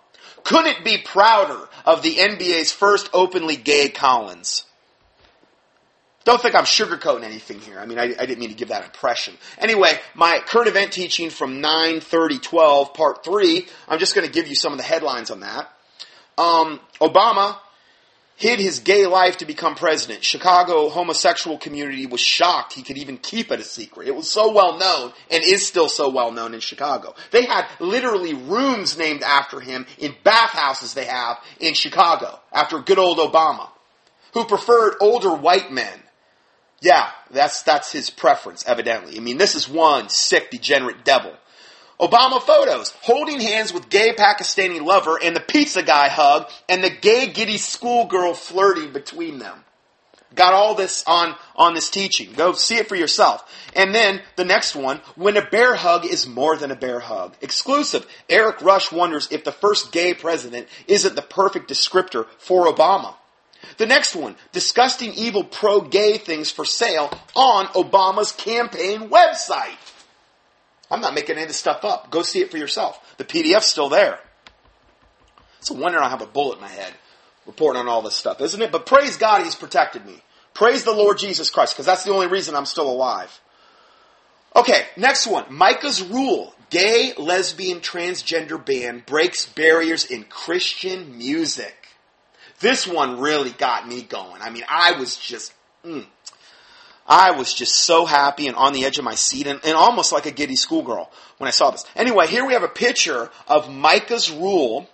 couldn't 0.44 0.84
be 0.84 0.98
prouder 0.98 1.68
of 1.84 2.02
the 2.02 2.14
NBA's 2.16 2.72
first 2.72 3.10
openly 3.12 3.56
gay 3.56 3.88
Collins. 3.88 4.64
Don't 6.24 6.40
think 6.40 6.54
I'm 6.54 6.64
sugarcoating 6.64 7.24
anything 7.24 7.60
here. 7.60 7.80
I 7.80 7.86
mean, 7.86 7.98
I, 7.98 8.14
I, 8.18 8.26
didn't 8.26 8.38
mean 8.38 8.50
to 8.50 8.54
give 8.54 8.68
that 8.68 8.84
impression. 8.84 9.34
Anyway, 9.58 9.92
my 10.14 10.40
current 10.46 10.68
event 10.68 10.92
teaching 10.92 11.30
from 11.30 11.62
9:30:12, 11.62 12.94
part 12.94 13.24
three. 13.24 13.66
I'm 13.88 13.98
just 13.98 14.14
going 14.14 14.26
to 14.26 14.32
give 14.32 14.46
you 14.46 14.54
some 14.54 14.72
of 14.72 14.78
the 14.78 14.84
headlines 14.84 15.30
on 15.30 15.40
that. 15.40 15.72
Um, 16.36 16.80
Obama 17.00 17.56
hid 18.40 18.58
his 18.58 18.80
gay 18.80 19.06
life 19.06 19.36
to 19.36 19.44
become 19.44 19.76
president. 19.76 20.24
Chicago 20.24 20.88
homosexual 20.88 21.58
community 21.58 22.06
was 22.06 22.20
shocked 22.20 22.72
he 22.72 22.82
could 22.82 22.98
even 22.98 23.16
keep 23.18 23.52
it 23.52 23.60
a 23.60 23.64
secret. 23.64 24.08
It 24.08 24.16
was 24.16 24.28
so 24.28 24.50
well 24.50 24.78
known 24.78 25.12
and 25.30 25.44
is 25.44 25.66
still 25.66 25.88
so 25.88 26.08
well 26.08 26.32
known 26.32 26.54
in 26.54 26.60
Chicago. 26.60 27.14
They 27.30 27.44
had 27.44 27.66
literally 27.78 28.34
rooms 28.34 28.98
named 28.98 29.22
after 29.22 29.60
him 29.60 29.86
in 29.98 30.14
bathhouses 30.24 30.94
they 30.94 31.04
have 31.04 31.38
in 31.60 31.74
Chicago 31.74 32.40
after 32.52 32.80
good 32.80 32.98
old 32.98 33.18
Obama, 33.18 33.68
who 34.34 34.44
preferred 34.44 34.94
older 35.00 35.34
white 35.34 35.70
men 35.70 36.00
yeah, 36.80 37.10
that's, 37.30 37.62
that's 37.62 37.92
his 37.92 38.08
preference, 38.08 38.64
evidently. 38.66 39.16
I 39.16 39.20
mean, 39.20 39.36
this 39.36 39.54
is 39.54 39.68
one 39.68 40.08
sick, 40.08 40.50
degenerate 40.50 41.04
devil. 41.04 41.34
Obama 42.00 42.40
photos, 42.40 42.94
holding 43.02 43.40
hands 43.40 43.72
with 43.74 43.90
gay 43.90 44.14
Pakistani 44.14 44.80
lover 44.82 45.18
and 45.22 45.36
the 45.36 45.40
pizza 45.40 45.82
guy 45.82 46.08
hug 46.08 46.48
and 46.68 46.82
the 46.82 46.90
gay 46.90 47.28
giddy 47.28 47.58
schoolgirl 47.58 48.32
flirting 48.32 48.92
between 48.92 49.38
them. 49.38 49.64
Got 50.34 50.54
all 50.54 50.74
this 50.76 51.04
on, 51.06 51.34
on 51.56 51.74
this 51.74 51.90
teaching. 51.90 52.32
Go 52.32 52.52
see 52.52 52.76
it 52.76 52.88
for 52.88 52.94
yourself. 52.94 53.44
And 53.74 53.94
then 53.94 54.22
the 54.36 54.44
next 54.44 54.76
one, 54.76 55.00
when 55.16 55.36
a 55.36 55.44
bear 55.44 55.74
hug 55.74 56.06
is 56.06 56.26
more 56.26 56.56
than 56.56 56.70
a 56.70 56.76
bear 56.76 57.00
hug. 57.00 57.34
Exclusive. 57.40 58.06
Erik 58.28 58.62
Rush 58.62 58.92
wonders 58.92 59.28
if 59.30 59.42
the 59.44 59.52
first 59.52 59.90
gay 59.92 60.14
president 60.14 60.68
isn't 60.86 61.16
the 61.16 61.22
perfect 61.22 61.68
descriptor 61.68 62.26
for 62.38 62.66
Obama. 62.66 63.14
The 63.76 63.86
next 63.86 64.14
one, 64.14 64.36
disgusting 64.52 65.12
evil 65.14 65.44
pro-gay 65.44 66.18
things 66.18 66.50
for 66.50 66.64
sale 66.64 67.10
on 67.34 67.66
Obama's 67.66 68.32
campaign 68.32 69.10
website. 69.10 69.76
I'm 70.90 71.00
not 71.00 71.14
making 71.14 71.36
any 71.36 71.42
of 71.42 71.48
this 71.48 71.56
stuff 71.56 71.84
up. 71.84 72.10
Go 72.10 72.22
see 72.22 72.40
it 72.40 72.50
for 72.50 72.58
yourself. 72.58 73.16
The 73.16 73.24
PDF's 73.24 73.66
still 73.66 73.88
there. 73.88 74.18
It's 75.58 75.70
a 75.70 75.74
wonder 75.74 76.00
I 76.00 76.08
have 76.08 76.22
a 76.22 76.26
bullet 76.26 76.56
in 76.56 76.62
my 76.62 76.68
head 76.68 76.92
reporting 77.46 77.80
on 77.80 77.88
all 77.88 78.02
this 78.02 78.16
stuff, 78.16 78.40
isn't 78.40 78.62
it? 78.62 78.72
But 78.72 78.86
praise 78.86 79.16
God, 79.16 79.42
He's 79.42 79.54
protected 79.54 80.04
me. 80.04 80.22
Praise 80.54 80.84
the 80.84 80.92
Lord 80.92 81.18
Jesus 81.18 81.50
Christ, 81.50 81.74
because 81.74 81.86
that's 81.86 82.04
the 82.04 82.12
only 82.12 82.26
reason 82.26 82.54
I'm 82.54 82.66
still 82.66 82.90
alive. 82.90 83.40
Okay, 84.54 84.86
next 84.96 85.26
one. 85.26 85.44
Micah's 85.48 86.02
Rule. 86.02 86.54
Gay, 86.70 87.12
lesbian, 87.18 87.80
transgender 87.80 88.64
band 88.64 89.04
breaks 89.04 89.46
barriers 89.46 90.04
in 90.04 90.24
Christian 90.24 91.18
music. 91.18 91.74
This 92.60 92.86
one 92.86 93.18
really 93.18 93.50
got 93.50 93.88
me 93.88 94.02
going. 94.02 94.40
I 94.40 94.50
mean, 94.50 94.64
I 94.68 94.92
was 94.92 95.16
just, 95.16 95.52
mm, 95.84 96.06
I 97.10 97.32
was 97.32 97.52
just 97.52 97.74
so 97.74 98.06
happy 98.06 98.46
and 98.46 98.54
on 98.54 98.72
the 98.72 98.84
edge 98.84 98.98
of 98.98 99.04
my 99.04 99.16
seat 99.16 99.48
and, 99.48 99.58
and 99.64 99.74
almost 99.74 100.12
like 100.12 100.26
a 100.26 100.30
giddy 100.30 100.54
schoolgirl 100.54 101.10
when 101.38 101.48
I 101.48 101.50
saw 101.50 101.72
this. 101.72 101.84
Anyway, 101.96 102.28
here 102.28 102.46
we 102.46 102.52
have 102.52 102.62
a 102.62 102.68
picture 102.68 103.28
of 103.48 103.68
Micah's 103.68 104.30
Rule. 104.30 104.88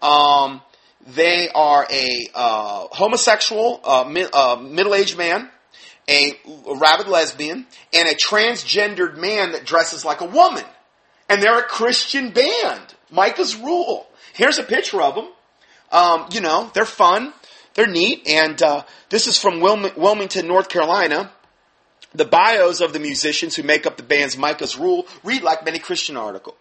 Um, 0.00 0.62
they 1.04 1.48
are 1.52 1.84
a 1.90 2.28
uh, 2.32 2.86
homosexual, 2.92 3.80
uh, 3.82 4.04
mi- 4.08 4.28
uh, 4.32 4.56
middle-aged 4.56 5.18
man, 5.18 5.50
a, 6.08 6.38
a 6.68 6.76
rabid 6.76 7.08
lesbian, 7.08 7.66
and 7.92 8.08
a 8.08 8.14
transgendered 8.14 9.16
man 9.16 9.50
that 9.52 9.64
dresses 9.64 10.04
like 10.04 10.20
a 10.20 10.26
woman. 10.26 10.64
And 11.28 11.42
they're 11.42 11.58
a 11.58 11.64
Christian 11.64 12.30
band. 12.30 12.94
Micah's 13.10 13.56
Rule. 13.56 14.06
Here's 14.32 14.58
a 14.58 14.62
picture 14.62 15.02
of 15.02 15.16
them. 15.16 15.28
Um, 15.90 16.28
you 16.30 16.40
know, 16.40 16.70
they're 16.72 16.84
fun, 16.84 17.34
they're 17.74 17.86
neat, 17.86 18.26
and 18.26 18.60
uh, 18.62 18.84
this 19.08 19.26
is 19.26 19.38
from 19.38 19.60
Wilmington, 19.60 20.46
North 20.46 20.68
Carolina. 20.68 21.32
The 22.14 22.26
bios 22.26 22.82
of 22.82 22.92
the 22.92 22.98
musicians 22.98 23.56
who 23.56 23.62
make 23.62 23.86
up 23.86 23.96
the 23.96 24.02
band's 24.02 24.36
Micah's 24.36 24.76
Rule 24.76 25.06
read 25.24 25.42
like 25.42 25.64
many 25.64 25.78
Christian 25.78 26.18
article, 26.18 26.54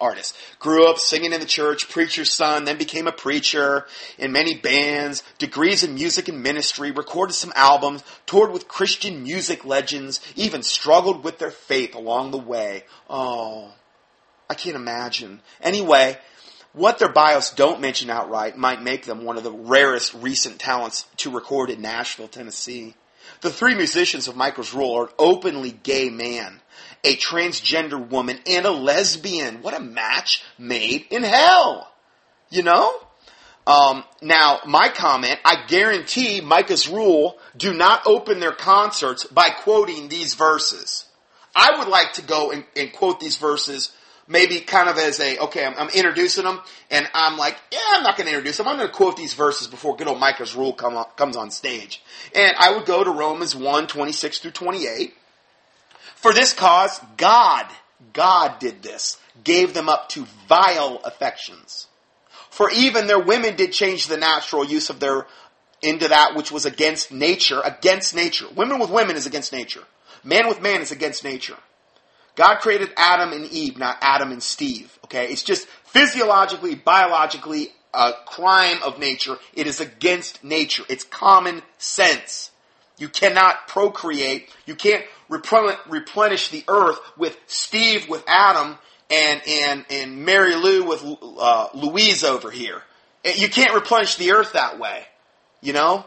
artists. 0.00 0.32
Grew 0.58 0.88
up 0.88 0.98
singing 0.98 1.34
in 1.34 1.40
the 1.40 1.46
church, 1.46 1.90
preacher's 1.90 2.30
son, 2.30 2.64
then 2.64 2.78
became 2.78 3.06
a 3.06 3.12
preacher 3.12 3.86
in 4.16 4.32
many 4.32 4.56
bands, 4.56 5.22
degrees 5.36 5.84
in 5.84 5.94
music 5.94 6.28
and 6.28 6.42
ministry, 6.42 6.90
recorded 6.90 7.34
some 7.34 7.52
albums, 7.54 8.02
toured 8.24 8.50
with 8.50 8.66
Christian 8.66 9.22
music 9.22 9.66
legends, 9.66 10.20
even 10.36 10.62
struggled 10.62 11.22
with 11.22 11.38
their 11.38 11.50
faith 11.50 11.94
along 11.94 12.30
the 12.30 12.38
way. 12.38 12.84
Oh, 13.10 13.74
I 14.48 14.54
can't 14.54 14.76
imagine. 14.76 15.42
Anyway, 15.60 16.18
what 16.74 16.98
their 16.98 17.08
bios 17.08 17.50
don't 17.50 17.80
mention 17.80 18.10
outright 18.10 18.58
might 18.58 18.82
make 18.82 19.06
them 19.06 19.24
one 19.24 19.38
of 19.38 19.44
the 19.44 19.52
rarest 19.52 20.12
recent 20.14 20.58
talents 20.58 21.06
to 21.18 21.30
record 21.30 21.70
in 21.70 21.80
Nashville, 21.80 22.28
Tennessee. 22.28 22.94
The 23.40 23.50
three 23.50 23.74
musicians 23.74 24.28
of 24.28 24.36
Micah's 24.36 24.74
Rule 24.74 24.94
are 24.94 25.04
an 25.04 25.12
openly 25.18 25.70
gay 25.70 26.10
man, 26.10 26.60
a 27.04 27.16
transgender 27.16 28.08
woman, 28.08 28.38
and 28.46 28.66
a 28.66 28.70
lesbian. 28.70 29.62
What 29.62 29.74
a 29.74 29.80
match 29.80 30.42
made 30.58 31.06
in 31.10 31.22
hell! 31.22 31.90
You 32.50 32.64
know? 32.64 33.00
Um, 33.66 34.04
now, 34.20 34.60
my 34.66 34.90
comment, 34.90 35.38
I 35.44 35.64
guarantee 35.66 36.40
Micah's 36.40 36.88
Rule 36.88 37.38
do 37.56 37.72
not 37.72 38.06
open 38.06 38.40
their 38.40 38.52
concerts 38.52 39.24
by 39.24 39.48
quoting 39.48 40.08
these 40.08 40.34
verses. 40.34 41.06
I 41.54 41.78
would 41.78 41.88
like 41.88 42.14
to 42.14 42.22
go 42.22 42.50
and, 42.50 42.64
and 42.76 42.92
quote 42.92 43.20
these 43.20 43.36
verses 43.36 43.92
maybe 44.26 44.60
kind 44.60 44.88
of 44.88 44.96
as 44.98 45.20
a, 45.20 45.38
okay, 45.38 45.64
I'm, 45.64 45.74
I'm 45.76 45.88
introducing 45.90 46.44
them, 46.44 46.60
and 46.90 47.08
I'm 47.14 47.36
like, 47.36 47.56
yeah, 47.70 47.78
I'm 47.92 48.02
not 48.02 48.16
going 48.16 48.26
to 48.26 48.32
introduce 48.32 48.56
them. 48.56 48.68
I'm 48.68 48.76
going 48.76 48.88
to 48.88 48.94
quote 48.94 49.16
these 49.16 49.34
verses 49.34 49.66
before 49.66 49.96
good 49.96 50.08
old 50.08 50.20
Micah's 50.20 50.54
rule 50.54 50.72
come 50.72 51.04
comes 51.16 51.36
on 51.36 51.50
stage. 51.50 52.02
And 52.34 52.54
I 52.58 52.74
would 52.74 52.86
go 52.86 53.04
to 53.04 53.10
Romans 53.10 53.54
1, 53.54 53.86
26 53.86 54.38
through 54.38 54.50
28. 54.52 55.14
For 56.16 56.32
this 56.32 56.52
cause, 56.54 57.00
God, 57.16 57.66
God 58.12 58.58
did 58.58 58.82
this, 58.82 59.18
gave 59.42 59.74
them 59.74 59.88
up 59.88 60.08
to 60.10 60.26
vile 60.48 61.00
affections. 61.04 61.88
For 62.50 62.70
even 62.70 63.06
their 63.06 63.18
women 63.18 63.56
did 63.56 63.72
change 63.72 64.06
the 64.06 64.16
natural 64.16 64.64
use 64.64 64.88
of 64.88 65.00
their, 65.00 65.26
into 65.82 66.08
that 66.08 66.34
which 66.34 66.52
was 66.52 66.64
against 66.64 67.12
nature, 67.12 67.60
against 67.60 68.14
nature. 68.14 68.46
Women 68.54 68.78
with 68.78 68.90
women 68.90 69.16
is 69.16 69.26
against 69.26 69.52
nature. 69.52 69.82
Man 70.22 70.48
with 70.48 70.62
man 70.62 70.80
is 70.80 70.90
against 70.90 71.24
nature. 71.24 71.56
God 72.36 72.56
created 72.56 72.90
Adam 72.96 73.32
and 73.32 73.46
Eve, 73.46 73.78
not 73.78 73.98
Adam 74.00 74.32
and 74.32 74.42
Steve. 74.42 74.98
Okay? 75.04 75.28
It's 75.28 75.42
just 75.42 75.66
physiologically, 75.84 76.74
biologically 76.74 77.72
a 77.92 78.12
crime 78.26 78.82
of 78.82 78.98
nature. 78.98 79.36
It 79.54 79.66
is 79.66 79.80
against 79.80 80.42
nature. 80.42 80.82
It's 80.88 81.04
common 81.04 81.62
sense. 81.78 82.50
You 82.98 83.08
cannot 83.08 83.68
procreate. 83.68 84.48
You 84.66 84.74
can't 84.74 85.04
replenish 85.28 86.48
the 86.48 86.64
earth 86.68 86.98
with 87.16 87.36
Steve 87.46 88.08
with 88.08 88.24
Adam 88.26 88.78
and 89.10 89.42
and 89.46 89.84
and 89.90 90.24
Mary 90.24 90.54
Lou 90.54 90.84
with 90.84 91.04
uh, 91.38 91.68
Louise 91.74 92.24
over 92.24 92.50
here. 92.50 92.82
You 93.24 93.48
can't 93.48 93.74
replenish 93.74 94.16
the 94.16 94.32
earth 94.32 94.52
that 94.52 94.78
way. 94.78 95.04
You 95.60 95.72
know. 95.72 96.04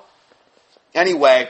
Anyway, 0.93 1.49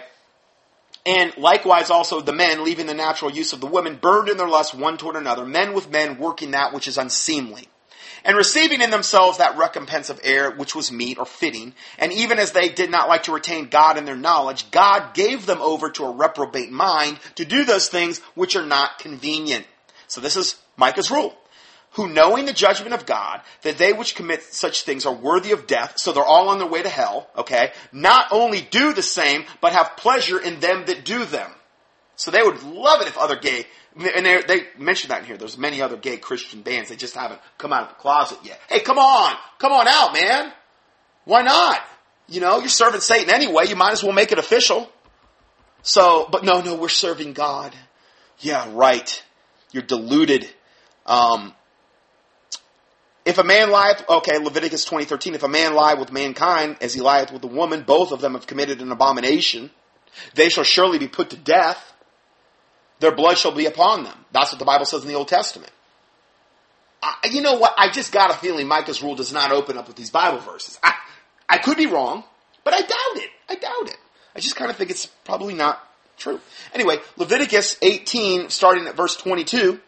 and 1.07 1.37
likewise 1.37 1.89
also 1.89 2.19
the 2.19 2.33
men, 2.33 2.65
leaving 2.65 2.85
the 2.85 2.93
natural 2.93 3.31
use 3.31 3.53
of 3.53 3.61
the 3.61 3.65
women, 3.65 3.95
burned 3.95 4.27
in 4.27 4.35
their 4.35 4.49
lust 4.49 4.75
one 4.75 4.97
toward 4.97 5.15
another, 5.15 5.45
men 5.45 5.73
with 5.73 5.89
men 5.89 6.17
working 6.17 6.51
that 6.51 6.73
which 6.73 6.85
is 6.85 6.97
unseemly. 6.97 7.69
And 8.25 8.35
receiving 8.35 8.81
in 8.81 8.89
themselves 8.89 9.37
that 9.37 9.57
recompense 9.57 10.09
of 10.09 10.19
error 10.21 10.53
which 10.53 10.75
was 10.75 10.91
meet 10.91 11.17
or 11.17 11.25
fitting, 11.25 11.73
and 11.97 12.11
even 12.11 12.39
as 12.39 12.51
they 12.51 12.67
did 12.67 12.91
not 12.91 13.07
like 13.07 13.23
to 13.23 13.31
retain 13.31 13.69
God 13.69 13.97
in 13.97 14.03
their 14.03 14.17
knowledge, 14.17 14.69
God 14.69 15.13
gave 15.13 15.45
them 15.45 15.61
over 15.61 15.89
to 15.91 16.03
a 16.03 16.11
reprobate 16.11 16.73
mind 16.73 17.21
to 17.35 17.45
do 17.45 17.63
those 17.63 17.87
things 17.87 18.19
which 18.35 18.57
are 18.57 18.65
not 18.65 18.99
convenient. 18.99 19.65
So 20.07 20.19
this 20.19 20.35
is 20.35 20.61
Micah's 20.75 21.09
rule 21.09 21.37
who 21.97 22.07
knowing 22.07 22.45
the 22.45 22.53
judgment 22.53 22.93
of 22.93 23.07
God, 23.07 23.41
that 23.63 23.79
they 23.79 23.91
which 23.91 24.13
commit 24.13 24.43
such 24.43 24.83
things 24.83 25.07
are 25.07 25.13
worthy 25.13 25.51
of 25.51 25.65
death, 25.65 25.95
so 25.97 26.11
they're 26.11 26.23
all 26.23 26.49
on 26.49 26.59
their 26.59 26.67
way 26.67 26.83
to 26.83 26.89
hell, 26.89 27.27
okay, 27.35 27.73
not 27.91 28.27
only 28.31 28.61
do 28.61 28.93
the 28.93 29.01
same, 29.01 29.45
but 29.61 29.73
have 29.73 29.97
pleasure 29.97 30.39
in 30.39 30.59
them 30.59 30.85
that 30.85 31.03
do 31.03 31.25
them. 31.25 31.49
So 32.15 32.29
they 32.29 32.43
would 32.43 32.61
love 32.61 33.01
it 33.01 33.07
if 33.07 33.17
other 33.17 33.35
gay, 33.35 33.65
and 33.95 34.25
they, 34.25 34.43
they 34.43 34.67
mentioned 34.77 35.09
that 35.09 35.21
in 35.21 35.25
here, 35.25 35.37
there's 35.37 35.57
many 35.57 35.81
other 35.81 35.97
gay 35.97 36.17
Christian 36.17 36.61
bands, 36.61 36.89
they 36.89 36.95
just 36.95 37.15
haven't 37.15 37.41
come 37.57 37.73
out 37.73 37.81
of 37.81 37.89
the 37.89 37.95
closet 37.95 38.37
yet. 38.43 38.61
Hey, 38.69 38.79
come 38.79 38.99
on! 38.99 39.35
Come 39.57 39.71
on 39.71 39.87
out, 39.87 40.13
man! 40.13 40.53
Why 41.25 41.41
not? 41.41 41.81
You 42.29 42.41
know, 42.41 42.59
you're 42.59 42.69
serving 42.69 43.01
Satan 43.01 43.33
anyway, 43.33 43.65
you 43.67 43.75
might 43.75 43.93
as 43.93 44.03
well 44.03 44.13
make 44.13 44.31
it 44.31 44.37
official. 44.37 44.87
So, 45.81 46.27
but 46.31 46.43
no, 46.43 46.61
no, 46.61 46.75
we're 46.75 46.89
serving 46.89 47.33
God. 47.33 47.73
Yeah, 48.39 48.69
right. 48.71 49.23
you're 49.71 49.81
deluded. 49.81 50.47
Um, 51.07 51.55
if 53.27 53.37
a 53.37 53.43
man 53.43 53.71
lieth, 53.71 54.03
okay, 54.07 54.37
Leviticus 54.37 54.85
20:13, 54.85 55.35
if 55.35 55.43
a 55.43 55.49
man 55.49 55.73
lie 55.73 55.95
with 55.95 56.13
mankind 56.13 56.77
as 56.79 56.93
he 56.93 57.01
lieth 57.01 57.31
with 57.31 57.43
a 57.43 57.47
woman, 57.47 57.83
both 57.83 58.13
of 58.13 58.21
them 58.21 58.33
have 58.33 58.47
committed 58.47 58.81
an 58.81 58.91
abomination. 58.91 59.69
They 60.33 60.47
shall 60.47 60.63
surely 60.63 60.97
be 60.97 61.09
put 61.09 61.29
to 61.31 61.35
death. 61.35 61.93
Their 62.99 63.13
blood 63.13 63.37
shall 63.37 63.51
be 63.51 63.65
upon 63.65 64.05
them. 64.05 64.25
That's 64.31 64.51
what 64.51 64.59
the 64.59 64.65
Bible 64.65 64.85
says 64.85 65.01
in 65.03 65.09
the 65.09 65.15
Old 65.15 65.27
Testament. 65.27 65.71
I, 67.03 67.15
you 67.29 67.41
know 67.41 67.55
what? 67.55 67.73
I 67.77 67.89
just 67.91 68.11
got 68.11 68.31
a 68.31 68.33
feeling 68.33 68.65
Micah's 68.65 69.03
rule 69.03 69.15
does 69.15 69.33
not 69.33 69.51
open 69.51 69.77
up 69.77 69.87
with 69.87 69.97
these 69.97 70.09
Bible 70.09 70.39
verses. 70.39 70.79
I, 70.81 70.93
I 71.49 71.57
could 71.57 71.77
be 71.77 71.85
wrong, 71.85 72.23
but 72.63 72.73
I 72.73 72.79
doubt 72.79 73.23
it. 73.23 73.29
I 73.49 73.55
doubt 73.55 73.89
it. 73.89 73.97
I 74.35 74.39
just 74.39 74.55
kind 74.55 74.71
of 74.71 74.77
think 74.77 74.89
it's 74.89 75.05
probably 75.05 75.53
not 75.53 75.83
true. 76.17 76.39
Anyway, 76.73 76.97
Leviticus 77.17 77.77
18, 77.81 78.49
starting 78.49 78.87
at 78.87 78.95
verse 78.95 79.15
22. 79.17 79.79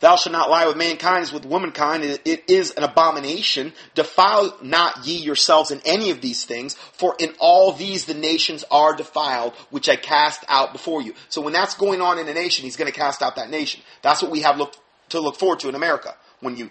Thou 0.00 0.16
shalt 0.16 0.32
not 0.32 0.50
lie 0.50 0.66
with 0.66 0.76
mankind 0.76 1.22
as 1.22 1.32
with 1.32 1.46
womankind. 1.46 2.04
It 2.04 2.44
is 2.48 2.70
an 2.72 2.82
abomination. 2.82 3.72
Defile 3.94 4.56
not 4.62 5.06
ye 5.06 5.16
yourselves 5.16 5.70
in 5.70 5.80
any 5.86 6.10
of 6.10 6.20
these 6.20 6.44
things, 6.44 6.74
for 6.74 7.16
in 7.18 7.34
all 7.38 7.72
these 7.72 8.04
the 8.04 8.14
nations 8.14 8.64
are 8.70 8.94
defiled, 8.94 9.54
which 9.70 9.88
I 9.88 9.96
cast 9.96 10.44
out 10.48 10.72
before 10.72 11.00
you. 11.00 11.14
So 11.30 11.40
when 11.40 11.54
that's 11.54 11.74
going 11.76 12.02
on 12.02 12.18
in 12.18 12.28
a 12.28 12.34
nation, 12.34 12.64
he's 12.64 12.76
going 12.76 12.92
to 12.92 12.98
cast 12.98 13.22
out 13.22 13.36
that 13.36 13.48
nation. 13.48 13.80
That's 14.02 14.22
what 14.22 14.30
we 14.30 14.40
have 14.40 14.58
look, 14.58 14.74
to 15.10 15.20
look 15.20 15.36
forward 15.36 15.60
to 15.60 15.68
in 15.70 15.74
America. 15.74 16.14
When 16.40 16.56
you 16.56 16.70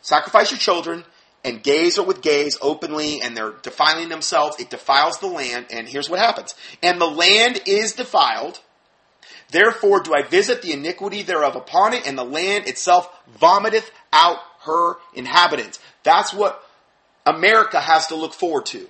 sacrifice 0.00 0.50
your 0.50 0.58
children 0.58 1.04
and 1.44 1.62
gays 1.62 1.98
are 1.98 2.04
with 2.04 2.22
gays 2.22 2.56
openly 2.62 3.20
and 3.20 3.36
they're 3.36 3.52
defiling 3.62 4.08
themselves, 4.08 4.58
it 4.58 4.70
defiles 4.70 5.18
the 5.18 5.26
land, 5.26 5.66
and 5.70 5.86
here's 5.86 6.08
what 6.08 6.18
happens. 6.18 6.54
And 6.82 6.98
the 6.98 7.06
land 7.06 7.60
is 7.66 7.92
defiled, 7.92 8.60
Therefore 9.50 10.00
do 10.00 10.14
I 10.14 10.22
visit 10.22 10.62
the 10.62 10.72
iniquity 10.72 11.22
thereof 11.22 11.56
upon 11.56 11.94
it, 11.94 12.06
and 12.06 12.18
the 12.18 12.24
land 12.24 12.66
itself 12.66 13.08
vomiteth 13.38 13.90
out 14.12 14.38
her 14.64 14.96
inhabitants. 15.14 15.78
That's 16.02 16.32
what 16.32 16.62
America 17.26 17.80
has 17.80 18.08
to 18.08 18.16
look 18.16 18.32
forward 18.32 18.66
to. 18.66 18.88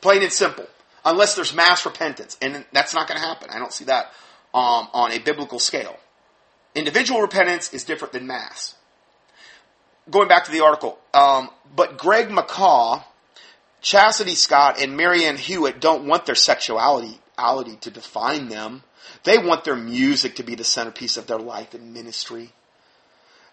Plain 0.00 0.22
and 0.22 0.32
simple. 0.32 0.66
Unless 1.04 1.34
there's 1.34 1.54
mass 1.54 1.84
repentance. 1.84 2.36
And 2.40 2.64
that's 2.72 2.94
not 2.94 3.08
going 3.08 3.20
to 3.20 3.26
happen. 3.26 3.50
I 3.50 3.58
don't 3.58 3.72
see 3.72 3.86
that 3.86 4.12
um, 4.52 4.88
on 4.92 5.12
a 5.12 5.18
biblical 5.18 5.58
scale. 5.58 5.96
Individual 6.74 7.20
repentance 7.20 7.72
is 7.72 7.84
different 7.84 8.12
than 8.12 8.26
mass. 8.26 8.74
Going 10.10 10.28
back 10.28 10.44
to 10.44 10.50
the 10.50 10.60
article, 10.60 10.98
um, 11.14 11.48
but 11.74 11.96
Greg 11.96 12.28
McCaw, 12.28 13.02
Chastity 13.80 14.34
Scott, 14.34 14.80
and 14.80 14.96
Marianne 14.96 15.38
Hewitt 15.38 15.80
don't 15.80 16.06
want 16.06 16.26
their 16.26 16.34
sexuality 16.34 17.20
to 17.36 17.90
define 17.90 18.48
them. 18.48 18.82
They 19.24 19.38
want 19.38 19.64
their 19.64 19.76
music 19.76 20.36
to 20.36 20.42
be 20.42 20.54
the 20.54 20.64
centerpiece 20.64 21.16
of 21.16 21.26
their 21.26 21.38
life 21.38 21.74
and 21.74 21.92
ministry. 21.92 22.52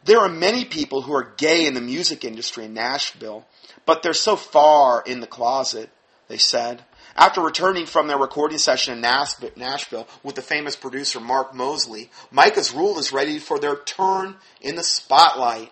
There 0.03 0.19
are 0.19 0.29
many 0.29 0.65
people 0.65 1.01
who 1.01 1.13
are 1.13 1.33
gay 1.37 1.65
in 1.67 1.73
the 1.73 1.81
music 1.81 2.25
industry 2.25 2.65
in 2.65 2.73
Nashville, 2.73 3.45
but 3.85 4.01
they're 4.01 4.13
so 4.13 4.35
far 4.35 5.03
in 5.05 5.19
the 5.19 5.27
closet, 5.27 5.89
they 6.27 6.37
said. 6.37 6.83
After 7.15 7.41
returning 7.41 7.85
from 7.85 8.07
their 8.07 8.17
recording 8.17 8.57
session 8.57 8.93
in 8.95 9.01
Nashville 9.01 10.07
with 10.23 10.35
the 10.35 10.41
famous 10.41 10.75
producer 10.75 11.19
Mark 11.19 11.53
Mosley, 11.53 12.09
Micah's 12.31 12.73
Rule 12.73 12.97
is 12.97 13.11
ready 13.11 13.37
for 13.37 13.59
their 13.59 13.75
turn 13.75 14.35
in 14.61 14.75
the 14.75 14.83
spotlight. 14.83 15.71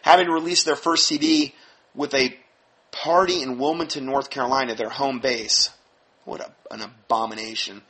Having 0.00 0.28
released 0.28 0.64
their 0.64 0.76
first 0.76 1.06
CD 1.06 1.54
with 1.94 2.14
a 2.14 2.36
party 2.90 3.42
in 3.42 3.58
Wilmington, 3.58 4.06
North 4.06 4.30
Carolina, 4.30 4.74
their 4.74 4.88
home 4.88 5.20
base, 5.20 5.70
what 6.24 6.40
a, 6.40 6.50
an 6.70 6.80
abomination. 6.82 7.82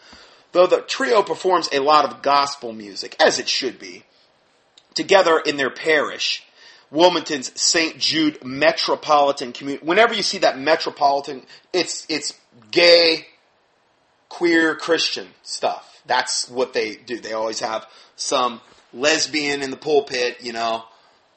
Though 0.53 0.67
the 0.67 0.83
trio 0.83 1.23
performs 1.23 1.69
a 1.73 1.81
lot 1.81 2.05
of 2.05 2.23
gospel 2.23 2.73
music, 2.73 3.17
as 3.21 3.39
it 3.39 3.49
should 3.49 3.79
be, 3.79 4.05
together 4.95 5.39
in 5.39 5.57
their 5.57 5.71
parish, 5.71 6.45
Wilmington's 6.91 7.59
St. 7.59 7.99
Jude 7.99 8.45
Metropolitan 8.45 9.53
Community. 9.53 9.85
Whenever 9.85 10.13
you 10.13 10.23
see 10.23 10.39
that 10.39 10.59
metropolitan, 10.59 11.43
it's 11.73 12.07
it's 12.11 12.39
gay, 12.71 13.27
queer, 14.29 14.75
Christian 14.77 15.29
stuff. 15.43 16.03
That's 16.05 16.49
what 16.51 16.75
they 16.75 16.97
do. 16.97 17.19
They 17.19 17.33
always 17.33 17.61
have 17.61 17.87
some 18.17 18.61
lesbian 18.93 19.63
in 19.63 19.71
the 19.71 19.77
pulpit, 19.77 20.39
you 20.43 20.53
know, 20.53 20.85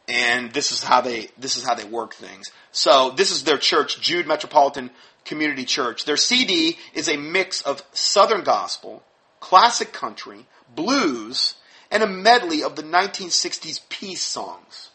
and 0.10 0.52
this 0.52 0.74
is 0.74 0.84
how 0.84 1.00
they 1.00 1.30
this 1.38 1.56
is 1.56 1.64
how 1.66 1.74
they 1.74 1.86
work 1.86 2.14
things. 2.14 2.52
So 2.74 3.12
this 3.12 3.32
is 3.32 3.46
their 3.46 3.58
church, 3.58 4.02
Jude 4.02 4.28
Metropolitan 4.28 4.92
Community 5.26 5.66
Church. 5.66 6.06
Their 6.06 6.18
CD 6.18 6.78
is 6.94 7.10
a 7.10 7.18
mix 7.18 7.62
of 7.62 7.84
Southern 7.92 8.44
gospel, 8.44 9.04
classic 9.40 9.92
country, 9.92 10.46
blues, 10.74 11.56
and 11.92 12.04
a 12.04 12.08
medley 12.08 12.64
of 12.64 12.76
the 12.76 12.84
1960s 12.84 13.82
peace 13.90 14.22
songs. 14.22 14.90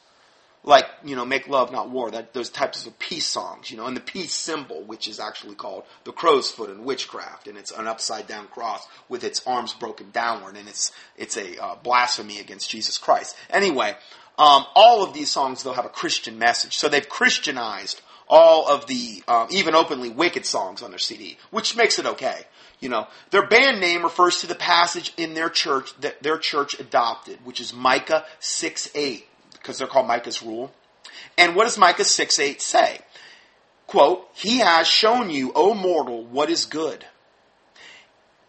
Like, 0.62 0.84
you 1.02 1.16
know, 1.16 1.24
Make 1.24 1.48
Love 1.48 1.72
Not 1.72 1.88
War, 1.88 2.10
that, 2.10 2.34
those 2.34 2.50
types 2.50 2.86
of 2.86 2.98
peace 2.98 3.26
songs, 3.26 3.70
you 3.70 3.78
know, 3.78 3.86
and 3.86 3.96
the 3.96 4.00
peace 4.00 4.32
symbol, 4.32 4.82
which 4.82 5.08
is 5.08 5.18
actually 5.18 5.54
called 5.54 5.84
the 6.04 6.12
crow's 6.12 6.50
foot 6.50 6.68
in 6.68 6.84
witchcraft, 6.84 7.48
and 7.48 7.56
it's 7.56 7.70
an 7.70 7.86
upside 7.86 8.26
down 8.26 8.46
cross 8.48 8.86
with 9.08 9.24
its 9.24 9.40
arms 9.46 9.72
broken 9.72 10.10
downward, 10.10 10.58
and 10.58 10.68
it's, 10.68 10.92
it's 11.16 11.38
a 11.38 11.56
uh, 11.56 11.76
blasphemy 11.76 12.40
against 12.40 12.68
Jesus 12.68 12.98
Christ. 12.98 13.36
Anyway, 13.48 13.96
um, 14.38 14.66
all 14.74 15.02
of 15.02 15.14
these 15.14 15.30
songs, 15.30 15.62
though, 15.62 15.72
have 15.72 15.86
a 15.86 15.90
Christian 15.90 16.38
message. 16.38 16.76
So 16.76 16.90
they've 16.90 17.08
Christianized 17.08 18.02
all 18.30 18.68
of 18.68 18.86
the 18.86 19.22
um, 19.28 19.48
even 19.50 19.74
openly 19.74 20.08
wicked 20.08 20.46
songs 20.46 20.82
on 20.82 20.90
their 20.90 20.98
CD, 20.98 21.36
which 21.50 21.76
makes 21.76 21.98
it 21.98 22.06
okay. 22.06 22.44
You 22.78 22.88
know, 22.88 23.08
their 23.30 23.46
band 23.46 23.80
name 23.80 24.04
refers 24.04 24.40
to 24.40 24.46
the 24.46 24.54
passage 24.54 25.12
in 25.18 25.34
their 25.34 25.50
church 25.50 25.94
that 26.00 26.22
their 26.22 26.38
church 26.38 26.78
adopted, 26.78 27.44
which 27.44 27.60
is 27.60 27.74
Micah 27.74 28.24
6 28.38 28.90
8, 28.94 29.26
because 29.52 29.76
they're 29.76 29.88
called 29.88 30.06
Micah's 30.06 30.42
Rule. 30.42 30.72
And 31.36 31.54
what 31.54 31.64
does 31.64 31.76
Micah 31.76 32.04
6 32.04 32.38
8 32.38 32.62
say? 32.62 33.00
Quote, 33.86 34.28
He 34.32 34.58
has 34.58 34.86
shown 34.86 35.28
you, 35.28 35.52
O 35.54 35.74
mortal, 35.74 36.24
what 36.24 36.48
is 36.48 36.64
good. 36.64 37.04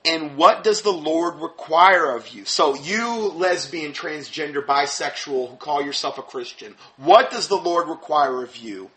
And 0.05 0.35
what 0.35 0.63
does 0.63 0.81
the 0.81 0.91
Lord 0.91 1.35
require 1.35 2.15
of 2.15 2.29
you? 2.29 2.45
So, 2.45 2.75
you 2.75 3.31
lesbian, 3.33 3.91
transgender, 3.91 4.65
bisexual 4.65 5.49
who 5.49 5.55
call 5.57 5.81
yourself 5.81 6.17
a 6.17 6.23
Christian, 6.23 6.75
what 6.97 7.29
does 7.29 7.47
the 7.47 7.57
Lord 7.57 7.87
require 7.87 8.43
of 8.43 8.55
you? 8.55 8.89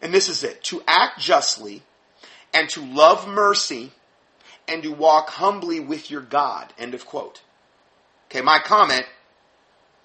And 0.00 0.14
this 0.14 0.28
is 0.28 0.44
it 0.44 0.62
to 0.64 0.82
act 0.86 1.20
justly 1.20 1.82
and 2.54 2.68
to 2.70 2.80
love 2.80 3.26
mercy 3.28 3.92
and 4.66 4.82
to 4.82 4.90
walk 4.90 5.30
humbly 5.30 5.80
with 5.80 6.10
your 6.10 6.20
God. 6.20 6.72
End 6.78 6.94
of 6.94 7.06
quote. 7.06 7.42
Okay, 8.28 8.42
my 8.42 8.58
comment 8.58 9.06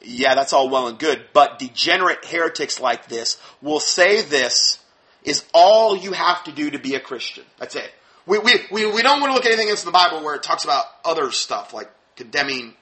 yeah, 0.03 0.35
that's 0.35 0.53
all 0.53 0.69
well 0.69 0.87
and 0.87 0.99
good, 0.99 1.23
but 1.33 1.59
degenerate 1.59 2.25
heretics 2.25 2.79
like 2.79 3.07
this 3.07 3.37
will 3.61 3.79
say 3.79 4.21
this 4.21 4.79
is 5.23 5.45
all 5.53 5.95
you 5.95 6.11
have 6.11 6.43
to 6.43 6.51
do 6.51 6.71
to 6.71 6.79
be 6.79 6.95
a 6.95 6.99
Christian. 6.99 7.45
That's 7.57 7.75
it. 7.75 7.89
We, 8.25 8.39
we, 8.39 8.53
we, 8.71 8.91
we 8.91 9.01
don't 9.01 9.21
want 9.21 9.31
to 9.31 9.33
look 9.33 9.45
at 9.45 9.51
anything 9.51 9.69
else 9.69 9.83
in 9.83 9.85
the 9.85 9.93
Bible 9.93 10.23
where 10.23 10.35
it 10.35 10.43
talks 10.43 10.65
about 10.65 10.85
other 11.05 11.31
stuff 11.31 11.73
like 11.73 11.89
condemning 12.15 12.73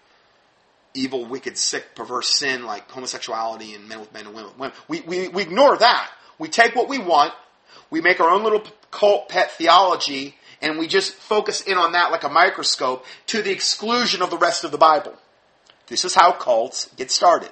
evil, 0.94 1.26
wicked, 1.26 1.58
sick, 1.58 1.96
perverse 1.96 2.38
sin 2.38 2.66
like 2.66 2.90
homosexuality 2.90 3.76
and 3.76 3.88
men 3.88 4.00
with 4.00 4.12
men 4.14 4.26
and 4.26 4.36
women. 4.36 4.72
We, 4.88 5.02
we, 5.02 5.28
we 5.28 5.44
ignore 5.44 5.78
that. 5.78 6.12
We 6.42 6.50
take 6.50 6.76
what 6.76 6.90
we 6.90 6.98
want, 6.98 7.36
we 7.92 8.02
make 8.02 8.20
our 8.20 8.32
own 8.32 8.42
little 8.42 8.64
cult 8.90 9.30
pet 9.30 9.52
theology, 9.52 10.36
and 10.60 10.80
we 10.80 10.88
just 10.88 11.14
focus 11.14 11.62
in 11.62 11.78
on 11.78 11.92
that 11.92 12.10
like 12.10 12.24
a 12.24 12.30
microscope 12.30 13.06
to 13.28 13.44
the 13.44 13.52
exclusion 13.52 14.24
of 14.24 14.32
the 14.32 14.40
rest 14.40 14.64
of 14.64 14.72
the 14.72 14.78
Bible. 14.80 15.14
This 15.86 16.04
is 16.04 16.16
how 16.16 16.32
cults 16.32 16.90
get 16.98 17.12
started. 17.12 17.52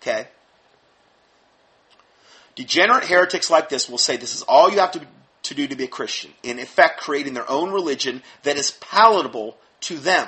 Okay? 0.00 0.28
Degenerate 2.54 3.04
heretics 3.04 3.50
like 3.50 3.68
this 3.68 3.86
will 3.86 3.98
say 3.98 4.16
this 4.16 4.34
is 4.34 4.40
all 4.40 4.70
you 4.70 4.78
have 4.78 4.92
to, 4.92 5.06
to 5.42 5.54
do 5.54 5.66
to 5.66 5.76
be 5.76 5.84
a 5.84 5.88
Christian, 5.88 6.30
in 6.42 6.58
effect, 6.58 7.02
creating 7.02 7.34
their 7.34 7.50
own 7.50 7.70
religion 7.70 8.22
that 8.44 8.56
is 8.56 8.70
palatable 8.70 9.58
to 9.80 9.98
them, 9.98 10.26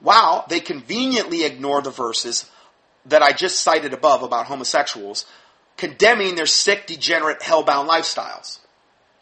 while 0.00 0.46
they 0.48 0.60
conveniently 0.60 1.44
ignore 1.44 1.82
the 1.82 1.90
verses 1.90 2.50
that 3.04 3.20
I 3.20 3.32
just 3.32 3.60
cited 3.60 3.92
above 3.92 4.22
about 4.22 4.46
homosexuals 4.46 5.26
condemning 5.82 6.36
their 6.36 6.46
sick, 6.46 6.86
degenerate, 6.86 7.40
hellbound 7.40 7.88
lifestyles. 7.88 8.60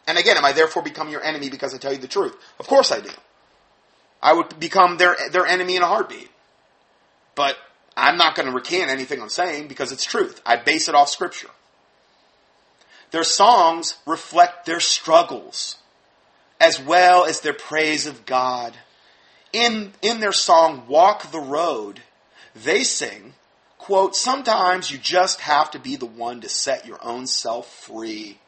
And 0.05 0.19
again, 0.19 0.37
am 0.37 0.45
I 0.45 0.51
therefore 0.51 0.83
become 0.83 1.09
your 1.09 1.23
enemy 1.23 1.49
because 1.49 1.73
I 1.73 1.79
tell 1.79 1.91
you 1.91 1.97
the 1.97 2.07
truth? 2.07 2.35
Of 2.59 2.67
course 2.67 2.91
I 2.91 2.99
do. 2.99 3.09
I 4.21 4.33
would 4.33 4.59
become 4.59 4.97
their, 4.97 5.17
their 5.31 5.47
enemy 5.47 5.75
in 5.75 5.81
a 5.81 5.87
heartbeat. 5.87 6.29
But 7.33 7.57
I'm 7.97 8.15
not 8.15 8.35
going 8.35 8.47
to 8.47 8.53
recant 8.53 8.91
anything 8.91 9.19
I'm 9.19 9.29
saying 9.29 9.69
because 9.69 9.91
it's 9.91 10.05
truth. 10.05 10.39
I 10.45 10.55
base 10.55 10.87
it 10.87 10.93
off 10.93 11.09
scripture. 11.09 11.49
Their 13.09 13.23
songs 13.23 13.97
reflect 14.05 14.67
their 14.67 14.79
struggles 14.79 15.77
as 16.59 16.79
well 16.79 17.25
as 17.25 17.41
their 17.41 17.53
praise 17.53 18.05
of 18.05 18.27
God. 18.27 18.77
In, 19.51 19.93
in 20.03 20.19
their 20.19 20.31
song, 20.31 20.83
Walk 20.87 21.31
the 21.31 21.39
Road, 21.39 22.03
they 22.53 22.83
sing 22.83 23.33
quote, 23.91 24.15
sometimes 24.15 24.89
you 24.89 24.97
just 24.97 25.41
have 25.41 25.69
to 25.69 25.77
be 25.77 25.97
the 25.97 26.05
one 26.05 26.39
to 26.39 26.47
set 26.47 26.87
your 26.87 26.97
own 27.03 27.27
self 27.27 27.69
free. 27.69 28.39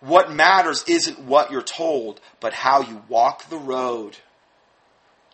What 0.00 0.30
matters 0.30 0.84
isn't 0.86 1.20
what 1.20 1.50
you're 1.50 1.62
told, 1.62 2.20
but 2.38 2.52
how 2.52 2.82
you 2.82 3.02
walk 3.08 3.48
the 3.48 3.56
road. 3.56 4.18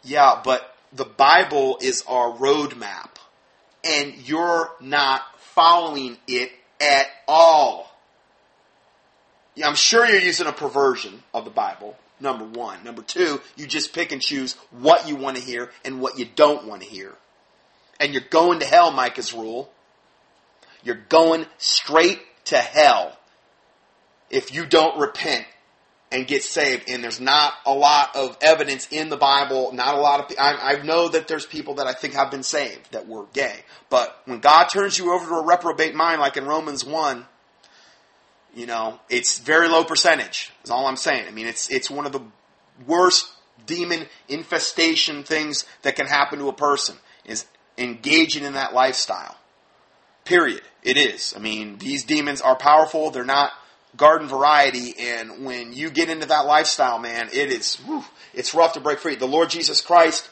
Yeah, 0.04 0.40
but 0.44 0.72
the 0.92 1.04
Bible 1.04 1.78
is 1.82 2.04
our 2.06 2.30
roadmap, 2.30 3.16
and 3.82 4.14
you're 4.24 4.70
not 4.80 5.22
following 5.40 6.16
it 6.28 6.52
at 6.80 7.08
all. 7.26 7.92
I'm 9.64 9.74
sure 9.74 10.06
you're 10.06 10.20
using 10.20 10.46
a 10.46 10.52
perversion 10.52 11.24
of 11.34 11.44
the 11.44 11.50
Bible, 11.50 11.96
number 12.20 12.44
one. 12.44 12.84
Number 12.84 13.02
two, 13.02 13.40
you 13.56 13.66
just 13.66 13.92
pick 13.92 14.12
and 14.12 14.22
choose 14.22 14.54
what 14.70 15.08
you 15.08 15.16
want 15.16 15.38
to 15.38 15.42
hear 15.42 15.72
and 15.84 16.00
what 16.00 16.20
you 16.20 16.24
don't 16.36 16.68
want 16.68 16.82
to 16.82 16.88
hear. 16.88 17.16
And 18.00 18.12
you're 18.12 18.22
going 18.28 18.60
to 18.60 18.66
hell, 18.66 18.90
Micah's 18.90 19.32
rule. 19.32 19.70
You're 20.82 21.02
going 21.08 21.46
straight 21.58 22.20
to 22.46 22.58
hell 22.58 23.16
if 24.30 24.52
you 24.52 24.66
don't 24.66 24.98
repent 24.98 25.46
and 26.12 26.26
get 26.26 26.42
saved. 26.44 26.88
And 26.88 27.02
there's 27.02 27.20
not 27.20 27.54
a 27.66 27.72
lot 27.72 28.14
of 28.14 28.36
evidence 28.40 28.88
in 28.90 29.08
the 29.08 29.16
Bible. 29.16 29.72
Not 29.72 29.94
a 29.94 30.00
lot 30.00 30.20
of. 30.20 30.36
I, 30.38 30.76
I 30.76 30.82
know 30.82 31.08
that 31.08 31.26
there's 31.26 31.46
people 31.46 31.74
that 31.74 31.86
I 31.86 31.92
think 31.92 32.14
have 32.14 32.30
been 32.30 32.42
saved 32.42 32.92
that 32.92 33.08
were 33.08 33.26
gay. 33.32 33.56
But 33.90 34.16
when 34.24 34.40
God 34.40 34.66
turns 34.66 34.98
you 34.98 35.12
over 35.12 35.26
to 35.26 35.34
a 35.36 35.44
reprobate 35.44 35.94
mind, 35.94 36.20
like 36.20 36.36
in 36.36 36.44
Romans 36.44 36.84
one, 36.84 37.26
you 38.54 38.66
know, 38.66 39.00
it's 39.08 39.38
very 39.38 39.68
low 39.68 39.84
percentage. 39.84 40.52
Is 40.62 40.70
all 40.70 40.86
I'm 40.86 40.96
saying. 40.96 41.26
I 41.26 41.30
mean, 41.30 41.46
it's 41.46 41.70
it's 41.70 41.90
one 41.90 42.06
of 42.06 42.12
the 42.12 42.22
worst 42.86 43.32
demon 43.66 44.06
infestation 44.28 45.24
things 45.24 45.64
that 45.82 45.96
can 45.96 46.06
happen 46.06 46.38
to 46.38 46.48
a 46.48 46.52
person 46.52 46.96
is 47.24 47.46
engaging 47.78 48.44
in 48.44 48.54
that 48.54 48.74
lifestyle. 48.74 49.36
Period. 50.24 50.62
It 50.82 50.96
is. 50.96 51.34
I 51.36 51.40
mean, 51.40 51.78
these 51.78 52.04
demons 52.04 52.40
are 52.40 52.56
powerful. 52.56 53.10
They're 53.10 53.24
not 53.24 53.52
garden 53.96 54.28
variety, 54.28 54.94
and 54.98 55.44
when 55.44 55.72
you 55.72 55.90
get 55.90 56.10
into 56.10 56.26
that 56.26 56.46
lifestyle, 56.46 56.98
man, 56.98 57.28
it 57.32 57.50
is 57.50 57.76
whew, 57.76 58.04
it's 58.32 58.54
rough 58.54 58.72
to 58.74 58.80
break 58.80 58.98
free. 58.98 59.14
The 59.14 59.26
Lord 59.26 59.50
Jesus 59.50 59.80
Christ, 59.80 60.28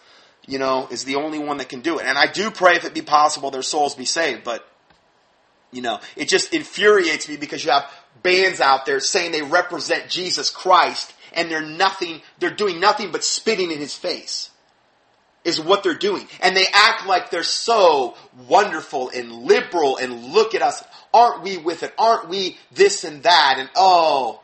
you 0.47 0.59
know, 0.59 0.89
is 0.91 1.05
the 1.05 1.17
only 1.17 1.39
one 1.39 1.59
that 1.59 1.69
can 1.69 1.81
do 1.81 1.99
it. 1.99 2.07
And 2.07 2.19
I 2.19 2.27
do 2.27 2.51
pray 2.51 2.75
if 2.75 2.85
it 2.85 2.95
be 2.95 3.03
possible 3.03 3.51
their 3.51 3.63
souls 3.63 3.95
be 3.95 4.05
saved, 4.05 4.45
but 4.45 4.67
you 5.71 5.81
know, 5.81 6.01
it 6.17 6.29
just 6.29 6.53
infuriates 6.53 7.29
me 7.29 7.37
because 7.37 7.65
you 7.65 7.71
have 7.71 7.91
bands 8.23 8.61
out 8.61 8.85
there 8.85 9.01
saying 9.01 9.33
they 9.33 9.43
represent 9.43 10.11
Jesus 10.11 10.51
Christ 10.51 11.15
and 11.33 11.51
they're 11.51 11.63
nothing, 11.63 12.21
they're 12.39 12.55
doing 12.55 12.79
nothing 12.79 13.11
but 13.11 13.25
spitting 13.25 13.71
in 13.71 13.79
his 13.79 13.95
face. 13.95 14.51
Is 15.45 15.61
what 15.61 15.83
they're 15.83 15.95
doing. 15.95 16.29
And 16.41 16.57
they 16.57 16.67
act 16.73 17.07
like 17.07 17.31
they're 17.31 17.43
so 17.43 18.17
wonderful 18.49 19.11
and 19.13 19.33
liberal 19.33 19.97
and 19.97 20.33
look 20.33 20.55
at 20.55 20.63
us. 20.63 20.85
Aren't 21.13 21.43
we 21.43 21.57
with 21.57 21.83
it? 21.83 21.93
Aren't 21.99 22.29
we 22.29 22.59
this 22.71 23.03
and 23.03 23.25
that? 23.25 23.57
And 23.59 23.69
oh, 23.75 24.43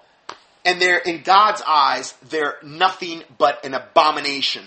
and 0.65 0.83
they're, 0.83 0.99
in 0.99 1.23
God's 1.23 1.63
eyes, 1.67 2.13
they're 2.29 2.59
nothing 2.63 3.23
but 3.39 3.65
an 3.65 3.75
abomination. 3.75 4.65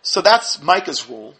So 0.00 0.22
that's 0.22 0.62
Micah's 0.62 1.08
rule. 1.08 1.34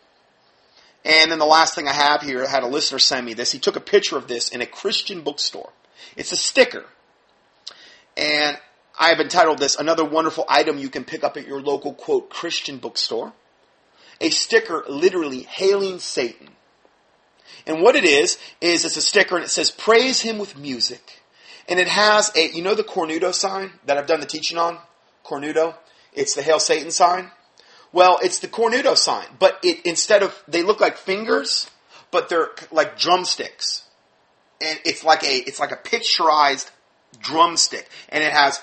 And 1.04 1.30
then 1.30 1.38
the 1.38 1.46
last 1.46 1.74
thing 1.74 1.86
I 1.86 1.92
have 1.92 2.20
here, 2.20 2.44
I 2.44 2.50
had 2.50 2.64
a 2.64 2.66
listener 2.66 2.98
send 2.98 3.24
me 3.24 3.32
this. 3.32 3.52
He 3.52 3.58
took 3.58 3.76
a 3.76 3.80
picture 3.80 4.18
of 4.18 4.26
this 4.26 4.50
in 4.50 4.60
a 4.60 4.66
Christian 4.66 5.22
bookstore. 5.22 5.72
It's 6.16 6.32
a 6.32 6.36
sticker. 6.36 6.84
And 8.16 8.58
I 8.98 9.08
have 9.08 9.20
entitled 9.20 9.58
this 9.58 9.76
Another 9.76 10.04
Wonderful 10.04 10.44
Item 10.48 10.78
You 10.78 10.88
Can 10.88 11.04
Pick 11.04 11.22
Up 11.22 11.36
at 11.36 11.46
Your 11.46 11.60
Local, 11.60 11.92
quote, 11.92 12.30
Christian 12.30 12.78
bookstore. 12.78 13.32
A 14.20 14.30
sticker 14.30 14.84
literally 14.88 15.42
hailing 15.42 15.98
Satan. 15.98 16.48
And 17.66 17.82
what 17.82 17.96
it 17.96 18.04
is, 18.04 18.38
is 18.60 18.84
it's 18.84 18.96
a 18.96 19.02
sticker 19.02 19.36
and 19.36 19.44
it 19.44 19.50
says, 19.50 19.70
Praise 19.70 20.22
Him 20.22 20.38
with 20.38 20.56
music. 20.56 21.20
And 21.68 21.78
it 21.78 21.88
has 21.88 22.32
a, 22.36 22.50
you 22.52 22.62
know 22.62 22.74
the 22.74 22.84
Cornudo 22.84 23.34
sign 23.34 23.72
that 23.84 23.98
I've 23.98 24.06
done 24.06 24.20
the 24.20 24.26
teaching 24.26 24.56
on? 24.56 24.78
Cornudo? 25.24 25.74
It's 26.12 26.34
the 26.34 26.42
Hail 26.42 26.58
Satan 26.58 26.90
sign. 26.90 27.30
Well, 27.92 28.18
it's 28.22 28.40
the 28.40 28.48
cornuto 28.48 28.96
sign, 28.96 29.26
but 29.38 29.58
it 29.62 29.86
instead 29.86 30.22
of 30.22 30.42
they 30.48 30.62
look 30.62 30.80
like 30.80 30.98
fingers, 30.98 31.70
but 32.10 32.28
they're 32.28 32.50
like 32.70 32.98
drumsticks, 32.98 33.84
and 34.60 34.78
it's 34.84 35.04
like 35.04 35.22
a 35.22 35.34
it's 35.34 35.60
like 35.60 35.72
a 35.72 35.76
picturized 35.76 36.70
drumstick, 37.20 37.88
and 38.10 38.22
it 38.22 38.32
has 38.32 38.60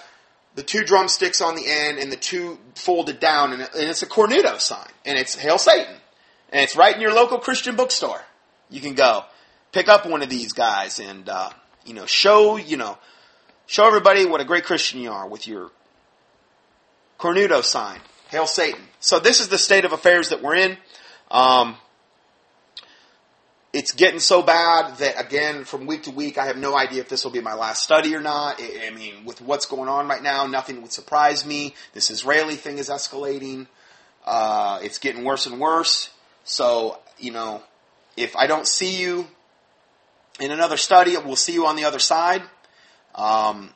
the 0.56 0.64
two 0.64 0.84
drumsticks 0.84 1.42
on 1.42 1.56
the 1.56 1.66
end 1.66 1.98
and 1.98 2.12
the 2.12 2.18
two 2.18 2.60
folded 2.76 3.20
down, 3.20 3.54
and, 3.54 3.62
and 3.62 3.90
it's 3.90 4.04
a 4.04 4.08
cornuto 4.08 4.60
sign, 4.60 4.90
and 5.06 5.18
it's 5.18 5.36
Hail 5.36 5.58
Satan, 5.58 5.96
and 6.50 6.62
it's 6.62 6.76
right 6.76 6.96
in 6.96 7.02
your 7.02 7.14
local 7.14 7.40
Christian 7.40 7.76
bookstore. 7.76 8.22
You 8.70 8.82
can 8.82 8.94
go 8.94 9.26
pick 9.72 9.90
up 9.90 10.06
one 10.06 10.22
of 10.22 10.30
these 10.30 10.54
guys 10.54 11.00
and 11.00 11.28
uh, 11.28 11.50
you 11.86 11.94
know 11.94 12.06
show 12.06 12.58
you 12.58 12.78
know 12.78 12.98
show 13.66 13.86
everybody 13.86 14.26
what 14.26 14.42
a 14.42 14.46
great 14.46 14.64
Christian 14.64 15.02
you 15.02 15.12
are 15.12 15.28
with 15.28 15.48
your 15.48 15.72
cornuto 17.20 17.64
sign. 17.64 18.00
Hail 18.30 18.48
Satan. 18.48 18.82
So 19.00 19.20
this 19.20 19.42
is 19.42 19.50
the 19.50 19.60
state 19.60 19.86
of 19.86 19.94
affairs 19.94 20.30
that 20.30 20.42
we're 20.42 20.56
in. 20.56 20.78
Um, 21.30 21.76
it's 23.74 23.92
getting 23.92 24.20
so 24.20 24.44
bad 24.44 24.98
that 24.98 25.20
again, 25.20 25.66
from 25.66 25.88
week 25.88 26.04
to 26.04 26.12
week, 26.12 26.38
I 26.38 26.46
have 26.46 26.58
no 26.58 26.78
idea 26.78 27.02
if 27.02 27.10
this 27.10 27.24
will 27.24 27.32
be 27.32 27.42
my 27.42 27.56
last 27.56 27.82
study 27.82 28.16
or 28.16 28.22
not. 28.22 28.62
I, 28.62 28.92
mean, 28.92 29.26
with 29.26 29.42
what's 29.42 29.66
going 29.66 29.90
on 29.90 30.08
right 30.08 30.22
now, 30.22 30.46
nothing 30.46 30.82
would 30.84 30.92
surprise 30.92 31.44
me. 31.44 31.74
This 31.94 32.12
Israeli 32.12 32.56
thing 32.56 32.78
is 32.78 32.90
escalating. 32.90 33.66
Uh, 34.26 34.80
it's 34.84 35.00
getting 35.00 35.24
worse 35.24 35.48
and 35.48 35.60
worse. 35.60 36.12
So, 36.44 37.00
you 37.18 37.32
know, 37.32 37.64
if 38.16 38.36
I 38.36 38.46
don't 38.46 38.68
see 38.68 39.02
you 39.02 39.28
in 40.40 40.52
another 40.52 40.78
study, 40.78 41.18
we'll 41.18 41.36
see 41.36 41.54
you 41.54 41.66
on 41.66 41.76
the 41.76 41.86
other 41.86 42.00
side. 42.00 42.44
Um, 43.16 43.72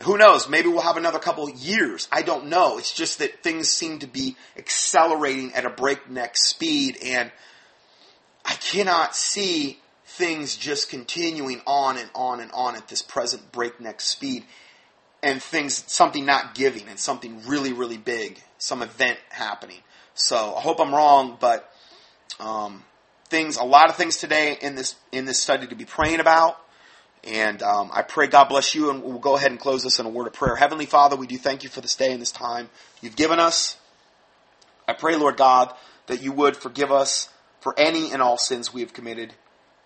who 0.00 0.16
knows? 0.16 0.48
Maybe 0.48 0.68
we'll 0.68 0.80
have 0.80 0.96
another 0.96 1.18
couple 1.18 1.48
years. 1.50 2.08
I 2.10 2.22
don't 2.22 2.46
know. 2.46 2.78
It's 2.78 2.92
just 2.92 3.18
that 3.18 3.42
things 3.42 3.68
seem 3.68 3.98
to 3.98 4.06
be 4.06 4.36
accelerating 4.56 5.52
at 5.52 5.66
a 5.66 5.70
breakneck 5.70 6.38
speed, 6.38 6.96
and 7.04 7.30
I 8.44 8.54
cannot 8.54 9.14
see 9.14 9.78
things 10.04 10.56
just 10.56 10.90
continuing 10.90 11.62
on 11.66 11.96
and 11.96 12.10
on 12.14 12.40
and 12.40 12.50
on 12.52 12.76
at 12.76 12.88
this 12.88 13.02
present 13.02 13.52
breakneck 13.52 14.00
speed, 14.00 14.44
and 15.22 15.42
things 15.42 15.84
something 15.86 16.26
not 16.26 16.54
giving 16.54 16.88
and 16.88 16.98
something 16.98 17.46
really 17.46 17.72
really 17.72 17.98
big, 17.98 18.40
some 18.58 18.82
event 18.82 19.18
happening. 19.30 19.80
So 20.14 20.54
I 20.54 20.60
hope 20.60 20.80
I'm 20.80 20.94
wrong, 20.94 21.38
but 21.40 21.72
um, 22.38 22.84
things, 23.28 23.56
a 23.56 23.64
lot 23.64 23.88
of 23.88 23.96
things 23.96 24.18
today 24.18 24.58
in 24.60 24.74
this 24.74 24.94
in 25.10 25.24
this 25.24 25.40
study 25.40 25.66
to 25.66 25.74
be 25.74 25.84
praying 25.84 26.20
about. 26.20 26.58
And 27.24 27.62
um, 27.62 27.90
I 27.92 28.02
pray 28.02 28.26
God 28.26 28.44
bless 28.44 28.74
you, 28.74 28.90
and 28.90 29.02
we'll 29.02 29.18
go 29.18 29.36
ahead 29.36 29.50
and 29.50 29.60
close 29.60 29.84
this 29.84 29.98
in 29.98 30.06
a 30.06 30.08
word 30.08 30.26
of 30.26 30.32
prayer. 30.32 30.56
Heavenly 30.56 30.86
Father, 30.86 31.16
we 31.16 31.26
do 31.26 31.38
thank 31.38 31.62
you 31.62 31.70
for 31.70 31.80
this 31.80 31.94
day 31.94 32.12
and 32.12 32.20
this 32.20 32.32
time 32.32 32.68
you've 33.00 33.16
given 33.16 33.38
us. 33.38 33.76
I 34.86 34.92
pray, 34.92 35.16
Lord 35.16 35.36
God, 35.36 35.72
that 36.08 36.20
you 36.20 36.32
would 36.32 36.56
forgive 36.56 36.90
us 36.90 37.28
for 37.62 37.78
any 37.78 38.10
and 38.10 38.20
all 38.20 38.36
sins 38.36 38.74
we 38.74 38.80
have 38.80 38.92
committed, 38.92 39.34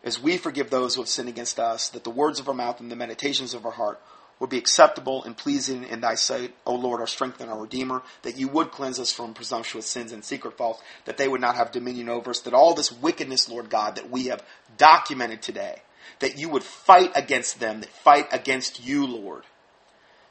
as 0.03 0.21
we 0.21 0.39
forgive 0.39 0.71
those 0.71 0.95
who 0.95 1.03
have 1.03 1.09
sinned 1.09 1.29
against 1.29 1.61
us, 1.61 1.91
that 1.91 2.05
the 2.05 2.11
words 2.11 2.41
of 2.41 2.49
our 2.49 2.55
mouth 2.55 2.81
and 2.81 2.91
the 2.91 2.97
meditations 2.97 3.53
of 3.53 3.67
our 3.67 3.73
heart 3.73 4.01
would 4.39 4.49
be 4.49 4.57
acceptable 4.57 5.23
and 5.25 5.37
pleasing 5.37 5.85
in 5.85 6.01
thy 6.01 6.15
sight, 6.15 6.55
O 6.65 6.75
Lord, 6.75 7.01
our 7.01 7.07
strength 7.07 7.41
and 7.41 7.51
our 7.51 7.61
Redeemer, 7.61 8.03
that 8.23 8.39
you 8.39 8.49
would 8.49 8.71
cleanse 8.71 8.99
us 8.99 9.13
from 9.13 9.35
presumptuous 9.35 9.87
sins 9.87 10.13
and 10.13 10.25
secret 10.25 10.57
faults, 10.57 10.83
that 11.05 11.19
they 11.19 11.29
would 11.29 11.41
not 11.41 11.57
have 11.57 11.71
dominion 11.71 12.09
over 12.09 12.31
us, 12.31 12.41
that 12.41 12.55
all 12.55 12.75
this 12.75 12.91
wickedness, 12.91 13.49
Lord 13.49 13.69
God, 13.69 13.97
that 13.97 14.11
we 14.11 14.27
have 14.27 14.43
documented 14.79 15.43
today, 15.43 15.83
that 16.21 16.39
you 16.39 16.49
would 16.49 16.63
fight 16.63 17.13
against 17.15 17.61
them 17.61 17.81
that 17.81 17.91
fight 17.91 18.29
against 18.33 18.85
you, 18.85 19.07
Lord. 19.07 19.45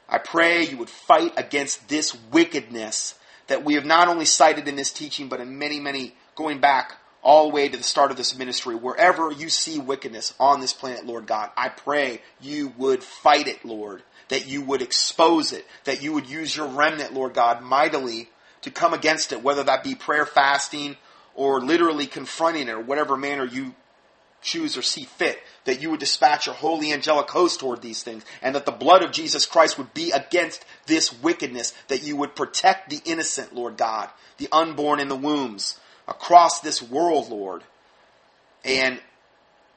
I 0.08 0.18
pray 0.18 0.64
you 0.64 0.78
would 0.78 0.90
fight 0.90 1.32
against 1.36 1.88
this 1.88 2.16
wickedness 2.32 3.14
that 3.46 3.64
we 3.64 3.74
have 3.74 3.84
not 3.84 4.08
only 4.08 4.24
cited 4.24 4.66
in 4.66 4.74
this 4.74 4.92
teaching, 4.92 5.28
but 5.28 5.40
in 5.40 5.58
many, 5.58 5.78
many, 5.78 6.16
going 6.34 6.60
back 6.60 6.94
all 7.26 7.48
the 7.48 7.54
way 7.54 7.68
to 7.68 7.76
the 7.76 7.82
start 7.82 8.12
of 8.12 8.16
this 8.16 8.38
ministry, 8.38 8.76
wherever 8.76 9.32
you 9.32 9.48
see 9.48 9.80
wickedness 9.80 10.32
on 10.38 10.60
this 10.60 10.72
planet, 10.72 11.04
Lord 11.04 11.26
God, 11.26 11.50
I 11.56 11.68
pray 11.68 12.22
you 12.40 12.72
would 12.78 13.02
fight 13.02 13.48
it, 13.48 13.64
Lord, 13.64 14.04
that 14.28 14.46
you 14.46 14.62
would 14.62 14.80
expose 14.80 15.52
it, 15.52 15.66
that 15.84 16.04
you 16.04 16.12
would 16.12 16.30
use 16.30 16.56
your 16.56 16.68
remnant, 16.68 17.14
Lord 17.14 17.34
God, 17.34 17.62
mightily 17.62 18.30
to 18.62 18.70
come 18.70 18.94
against 18.94 19.32
it, 19.32 19.42
whether 19.42 19.64
that 19.64 19.82
be 19.82 19.96
prayer, 19.96 20.24
fasting, 20.24 20.96
or 21.34 21.60
literally 21.60 22.06
confronting 22.06 22.68
it, 22.68 22.70
or 22.70 22.80
whatever 22.80 23.16
manner 23.16 23.44
you 23.44 23.74
choose 24.40 24.78
or 24.78 24.82
see 24.82 25.02
fit, 25.02 25.40
that 25.64 25.82
you 25.82 25.90
would 25.90 25.98
dispatch 25.98 26.46
a 26.46 26.52
holy 26.52 26.92
angelic 26.92 27.28
host 27.28 27.58
toward 27.58 27.82
these 27.82 28.04
things, 28.04 28.24
and 28.40 28.54
that 28.54 28.66
the 28.66 28.70
blood 28.70 29.02
of 29.02 29.10
Jesus 29.10 29.46
Christ 29.46 29.78
would 29.78 29.92
be 29.92 30.12
against 30.12 30.64
this 30.86 31.12
wickedness, 31.22 31.74
that 31.88 32.04
you 32.04 32.14
would 32.14 32.36
protect 32.36 32.88
the 32.88 33.00
innocent, 33.04 33.52
Lord 33.52 33.76
God, 33.76 34.10
the 34.38 34.48
unborn 34.52 35.00
in 35.00 35.08
the 35.08 35.16
wombs, 35.16 35.80
across 36.08 36.60
this 36.60 36.82
world, 36.82 37.30
Lord, 37.30 37.62
and 38.64 39.00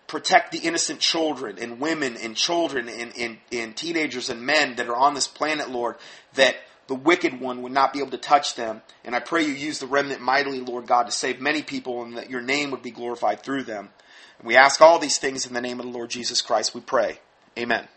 protect 0.07 0.51
the 0.51 0.59
innocent 0.59 0.99
children 0.99 1.57
and 1.59 1.79
women 1.79 2.17
and 2.17 2.35
children 2.35 2.89
and, 2.89 3.15
and, 3.17 3.37
and 3.51 3.75
teenagers 3.75 4.29
and 4.29 4.41
men 4.41 4.75
that 4.75 4.87
are 4.87 4.95
on 4.95 5.13
this 5.13 5.27
planet, 5.27 5.69
Lord, 5.69 5.95
that 6.33 6.55
the 6.87 6.95
wicked 6.95 7.39
one 7.39 7.61
would 7.61 7.71
not 7.71 7.93
be 7.93 7.99
able 7.99 8.11
to 8.11 8.17
touch 8.17 8.55
them. 8.55 8.81
And 9.05 9.15
I 9.15 9.19
pray 9.19 9.45
you 9.45 9.53
use 9.53 9.77
the 9.77 9.85
remnant 9.87 10.21
mightily, 10.21 10.59
Lord 10.59 10.87
God, 10.87 11.03
to 11.03 11.11
save 11.11 11.39
many 11.39 11.61
people 11.61 12.03
and 12.03 12.17
that 12.17 12.31
your 12.31 12.41
name 12.41 12.71
would 12.71 12.81
be 12.81 12.91
glorified 12.91 13.43
through 13.43 13.63
them. 13.63 13.89
And 14.39 14.47
we 14.47 14.55
ask 14.55 14.81
all 14.81 14.97
these 14.97 15.19
things 15.19 15.45
in 15.45 15.53
the 15.53 15.61
name 15.61 15.79
of 15.79 15.85
the 15.85 15.91
Lord 15.91 16.09
Jesus 16.09 16.41
Christ, 16.41 16.73
we 16.73 16.81
pray. 16.81 17.19
Amen. 17.57 17.87